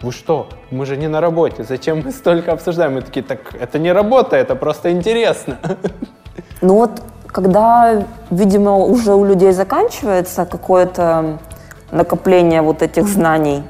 вы 0.00 0.12
что, 0.12 0.48
мы 0.70 0.86
же 0.86 0.96
не 0.96 1.08
на 1.08 1.20
работе, 1.20 1.64
зачем 1.64 2.02
мы 2.04 2.12
столько 2.12 2.52
обсуждаем? 2.52 2.94
Мы 2.94 3.02
такие, 3.02 3.22
так 3.22 3.38
это 3.60 3.78
не 3.78 3.92
работа, 3.92 4.36
это 4.36 4.54
просто 4.56 4.90
интересно. 4.90 5.58
Ну 6.60 6.74
вот, 6.74 6.90
когда, 7.26 8.04
видимо, 8.30 8.76
уже 8.76 9.14
у 9.14 9.24
людей 9.24 9.52
заканчивается 9.52 10.44
какое-то 10.44 11.38
накопления 11.92 12.62
вот 12.62 12.82
этих 12.82 13.06
знаний, 13.06 13.62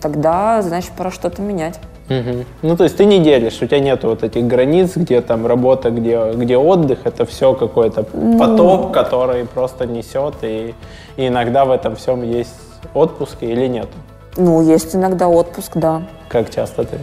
тогда, 0.00 0.62
значит, 0.62 0.92
пора 0.92 1.10
что-то 1.10 1.42
менять. 1.42 1.80
Угу. 2.08 2.44
Ну, 2.62 2.76
то 2.76 2.84
есть 2.84 2.98
ты 2.98 3.06
не 3.06 3.18
делишь, 3.18 3.62
у 3.62 3.66
тебя 3.66 3.80
нет 3.80 4.04
вот 4.04 4.22
этих 4.22 4.46
границ, 4.46 4.92
где 4.94 5.22
там 5.22 5.46
работа, 5.46 5.90
где, 5.90 6.32
где 6.34 6.58
отдых, 6.58 6.98
это 7.04 7.24
все 7.24 7.54
какой-то 7.54 8.04
ну... 8.12 8.38
поток, 8.38 8.92
который 8.92 9.46
просто 9.46 9.86
несет, 9.86 10.34
и, 10.42 10.74
и 11.16 11.28
иногда 11.28 11.64
в 11.64 11.70
этом 11.70 11.96
всем 11.96 12.22
есть 12.22 12.54
отпуск 12.92 13.36
или 13.40 13.66
нет? 13.66 13.88
Ну, 14.36 14.62
есть 14.62 14.94
иногда 14.94 15.28
отпуск, 15.28 15.72
да. 15.76 16.02
Как 16.28 16.50
часто 16.50 16.84
ты 16.84 16.98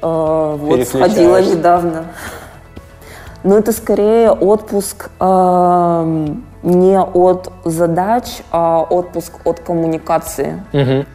э, 0.00 0.56
Вот 0.58 0.88
сходила 0.88 1.42
недавно. 1.42 2.06
Но 3.44 3.58
это 3.58 3.72
скорее 3.72 4.30
отпуск 4.30 5.10
э, 5.20 6.26
не 6.62 7.00
от 7.00 7.52
задач, 7.64 8.42
а 8.50 8.82
отпуск 8.82 9.32
от 9.44 9.60
коммуникации. 9.60 10.64
Угу. 10.72 11.06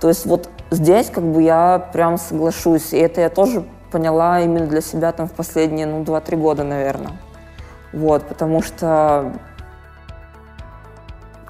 То 0.00 0.08
есть 0.08 0.26
вот 0.26 0.48
здесь 0.70 1.10
как 1.10 1.24
бы 1.24 1.42
я 1.42 1.78
прям 1.92 2.18
соглашусь. 2.18 2.92
И 2.92 2.98
это 2.98 3.20
я 3.20 3.28
тоже 3.28 3.64
поняла 3.90 4.40
именно 4.40 4.66
для 4.66 4.80
себя 4.80 5.12
там 5.12 5.28
в 5.28 5.32
последние, 5.32 5.86
ну, 5.86 6.02
2-3 6.02 6.36
года, 6.36 6.64
наверное. 6.64 7.12
Вот, 7.92 8.24
потому 8.24 8.62
что 8.62 9.32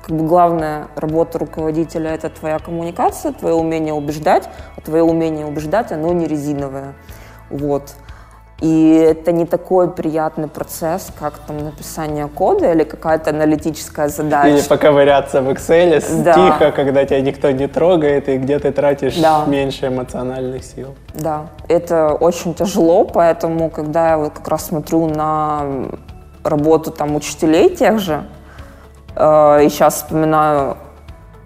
как 0.03 0.16
бы 0.16 0.26
главная 0.26 0.88
работа 0.97 1.38
руководителя– 1.38 2.11
это 2.14 2.30
твоя 2.30 2.59
коммуникация, 2.59 3.32
твое 3.32 3.55
умение 3.55 3.93
убеждать, 3.93 4.49
а 4.76 4.80
твое 4.80 5.03
умение 5.03 5.47
убеждать, 5.47 5.93
оно 5.93 6.12
не 6.12 6.26
резиновое. 6.26 6.95
Вот. 7.51 7.95
И 8.61 8.93
это 8.93 9.33
не 9.33 9.47
такой 9.47 9.91
приятный 9.91 10.47
процесс, 10.47 11.11
как 11.19 11.39
там 11.47 11.65
написание 11.65 12.29
кода 12.29 12.73
или 12.73 12.85
какая-то 12.85 13.31
аналитическая 13.31 14.09
задача. 14.09 14.49
Или 14.49 14.61
поковыряться 14.61 15.41
в 15.41 15.49
Excel 15.49 16.23
да. 16.23 16.35
тихо, 16.35 16.71
когда 16.73 17.07
тебя 17.07 17.23
никто 17.23 17.51
не 17.51 17.69
трогает, 17.69 18.29
и 18.29 18.37
где 18.37 18.59
ты 18.59 18.71
тратишь 18.71 19.17
да. 19.17 19.45
меньше 19.47 19.87
эмоциональных 19.87 20.63
сил. 20.63 20.95
Да, 21.15 21.47
это 21.69 22.13
очень 22.13 22.53
тяжело, 22.55 23.05
поэтому, 23.05 23.71
когда 23.71 24.11
я 24.11 24.19
вот 24.19 24.35
как 24.35 24.49
раз 24.49 24.67
смотрю 24.67 25.07
на 25.07 25.63
работу 26.45 26.91
там 26.91 27.17
учителей 27.17 27.71
тех 27.75 27.99
же, 27.99 28.25
э, 29.17 29.65
и 29.65 29.69
сейчас 29.71 29.97
вспоминаю 29.97 30.77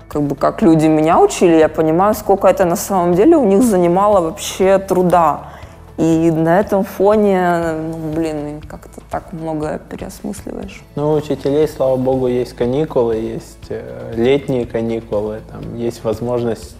как 0.08 0.22
бы 0.22 0.34
как 0.34 0.62
люди 0.62 0.86
меня 0.86 1.20
учили, 1.20 1.56
я 1.56 1.68
понимаю, 1.68 2.14
сколько 2.14 2.48
это 2.48 2.64
на 2.64 2.76
самом 2.76 3.14
деле 3.14 3.36
у 3.36 3.44
них 3.44 3.62
занимало 3.62 4.20
вообще 4.20 4.78
труда 4.78 5.54
и 5.96 6.30
на 6.30 6.58
этом 6.58 6.82
фоне, 6.84 7.60
ну, 7.92 8.12
блин, 8.14 8.60
как-то 8.68 9.00
так 9.10 9.32
много 9.32 9.80
переосмысливаешь. 9.88 10.82
Ну, 10.96 11.12
у 11.12 11.14
учителей, 11.14 11.68
слава 11.68 11.96
богу, 11.96 12.26
есть 12.26 12.54
каникулы, 12.54 13.16
есть 13.16 13.66
э, 13.68 14.12
летние 14.16 14.66
каникулы, 14.66 15.40
там 15.50 15.76
есть 15.76 16.02
возможность, 16.02 16.74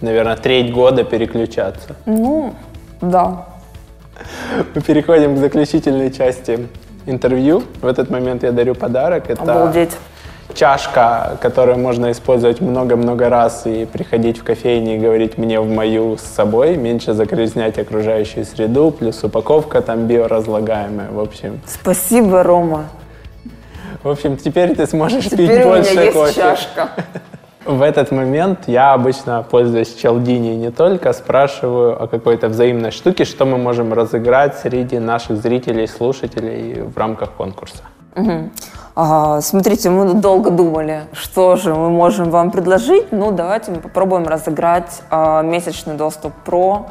наверное, 0.00 0.36
треть 0.36 0.72
года 0.72 1.04
переключаться. 1.04 1.96
Ну, 2.06 2.54
да. 3.02 3.46
Мы 4.74 4.80
переходим 4.80 5.34
к 5.34 5.38
заключительной 5.38 6.10
части 6.10 6.66
интервью. 7.04 7.62
В 7.82 7.86
этот 7.86 8.08
момент 8.08 8.42
я 8.42 8.52
дарю 8.52 8.74
подарок. 8.74 9.28
Это 9.28 9.42
Обалдеть 9.42 9.92
чашка, 10.54 11.36
которую 11.40 11.78
можно 11.78 12.10
использовать 12.10 12.60
много-много 12.60 13.28
раз 13.28 13.66
и 13.66 13.84
приходить 13.84 14.38
в 14.38 14.44
кофейни 14.44 14.96
и 14.96 14.98
говорить 14.98 15.38
мне 15.38 15.60
в 15.60 15.68
мою 15.68 16.16
с 16.16 16.22
собой, 16.22 16.76
меньше 16.76 17.12
загрязнять 17.12 17.78
окружающую 17.78 18.44
среду, 18.44 18.90
плюс 18.90 19.22
упаковка 19.24 19.80
там 19.82 20.06
биоразлагаемая, 20.06 21.10
в 21.10 21.20
общем. 21.20 21.60
Спасибо, 21.66 22.42
Рома. 22.42 22.86
В 24.02 24.08
общем, 24.08 24.36
теперь 24.36 24.74
ты 24.74 24.86
сможешь 24.86 25.24
теперь 25.24 25.48
пить 25.48 25.64
больше 25.64 25.94
кофе. 25.94 26.12
кофе. 26.12 26.34
чашка. 26.34 26.88
В 27.64 27.82
этот 27.82 28.12
момент 28.12 28.60
я 28.68 28.92
обычно, 28.92 29.42
пользуясь 29.42 29.92
Челдини 29.96 30.54
не 30.54 30.70
только, 30.70 31.12
спрашиваю 31.12 32.00
о 32.00 32.06
какой-то 32.06 32.48
взаимной 32.48 32.92
штуке, 32.92 33.24
что 33.24 33.44
мы 33.44 33.58
можем 33.58 33.92
разыграть 33.92 34.56
среди 34.56 35.00
наших 35.00 35.38
зрителей, 35.38 35.88
слушателей 35.88 36.82
в 36.82 36.96
рамках 36.96 37.32
конкурса. 37.32 37.82
Угу. 38.14 38.50
А, 38.98 39.42
смотрите, 39.42 39.90
мы 39.90 40.14
долго 40.14 40.50
думали, 40.50 41.02
что 41.12 41.56
же 41.56 41.74
мы 41.74 41.90
можем 41.90 42.30
вам 42.30 42.50
предложить. 42.50 43.12
Ну, 43.12 43.30
давайте 43.30 43.70
мы 43.70 43.80
попробуем 43.80 44.26
разыграть 44.26 45.02
а, 45.10 45.42
месячный 45.42 45.96
доступ 45.96 46.32
Pro. 46.46 46.86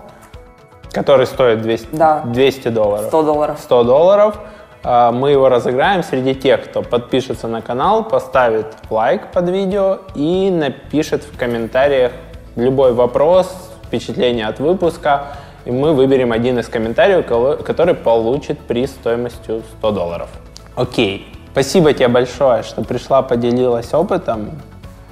Который 0.91 1.26
стоит 1.26 1.64
200, 1.64 1.88
да. 1.93 2.22
200 2.26 2.68
долларов. 2.68 3.08
100 3.08 3.24
долларов. 3.24 3.60
100 3.60 3.84
долларов. 3.86 4.38
А, 4.84 5.12
мы 5.12 5.32
его 5.32 5.49
разыграем 5.49 6.03
среди 6.03 6.36
тех, 6.36 6.66
кто 6.66 6.84
подпишется 6.84 7.47
на 7.47 7.64
канал, 7.64 8.03
поставит 8.03 8.68
лайк 8.91 9.32
под 9.32 9.49
видео 9.49 9.97
и 10.14 10.51
напишет 10.51 11.24
в 11.24 11.36
комментариях 11.36 12.12
любой 12.56 12.93
вопрос, 12.93 13.51
впечатление 13.88 14.45
от 14.45 14.60
выпуска. 14.60 15.30
И 15.66 15.72
мы 15.72 15.93
выберем 15.93 16.32
один 16.32 16.60
из 16.60 16.68
комментариев, 16.68 17.26
который 17.64 17.95
получит 17.95 18.60
приз 18.60 18.91
стоимостью 18.91 19.64
100 19.80 19.91
долларов. 19.91 20.30
Окей. 20.76 21.35
Спасибо 21.56 21.93
тебе 21.93 22.10
большое, 22.10 22.64
что 22.64 22.84
пришла, 22.84 23.22
поделилась 23.22 23.93
опытом. 23.93 24.51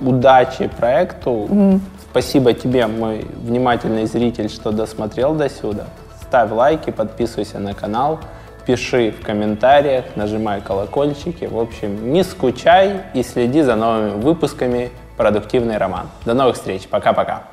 Удачи 0.01 0.67
проекту. 0.67 1.47
Mm. 1.49 1.79
Спасибо 2.11 2.51
тебе, 2.51 2.85
мой 2.87 3.25
внимательный 3.43 4.05
зритель, 4.07 4.49
что 4.49 4.73
досмотрел 4.73 5.35
до 5.35 5.47
сюда. 5.47 5.85
Ставь 6.21 6.51
лайки, 6.51 6.89
подписывайся 6.89 7.59
на 7.59 7.73
канал, 7.73 8.19
пиши 8.65 9.11
в 9.11 9.25
комментариях, 9.25 10.03
нажимай 10.17 10.59
колокольчики. 10.59 11.45
В 11.45 11.57
общем, 11.57 12.11
не 12.11 12.25
скучай 12.25 13.03
и 13.13 13.23
следи 13.23 13.61
за 13.61 13.77
новыми 13.77 14.21
выпусками 14.21 14.91
«Продуктивный 15.15 15.77
роман». 15.77 16.09
До 16.25 16.33
новых 16.33 16.57
встреч. 16.57 16.89
Пока-пока. 16.89 17.52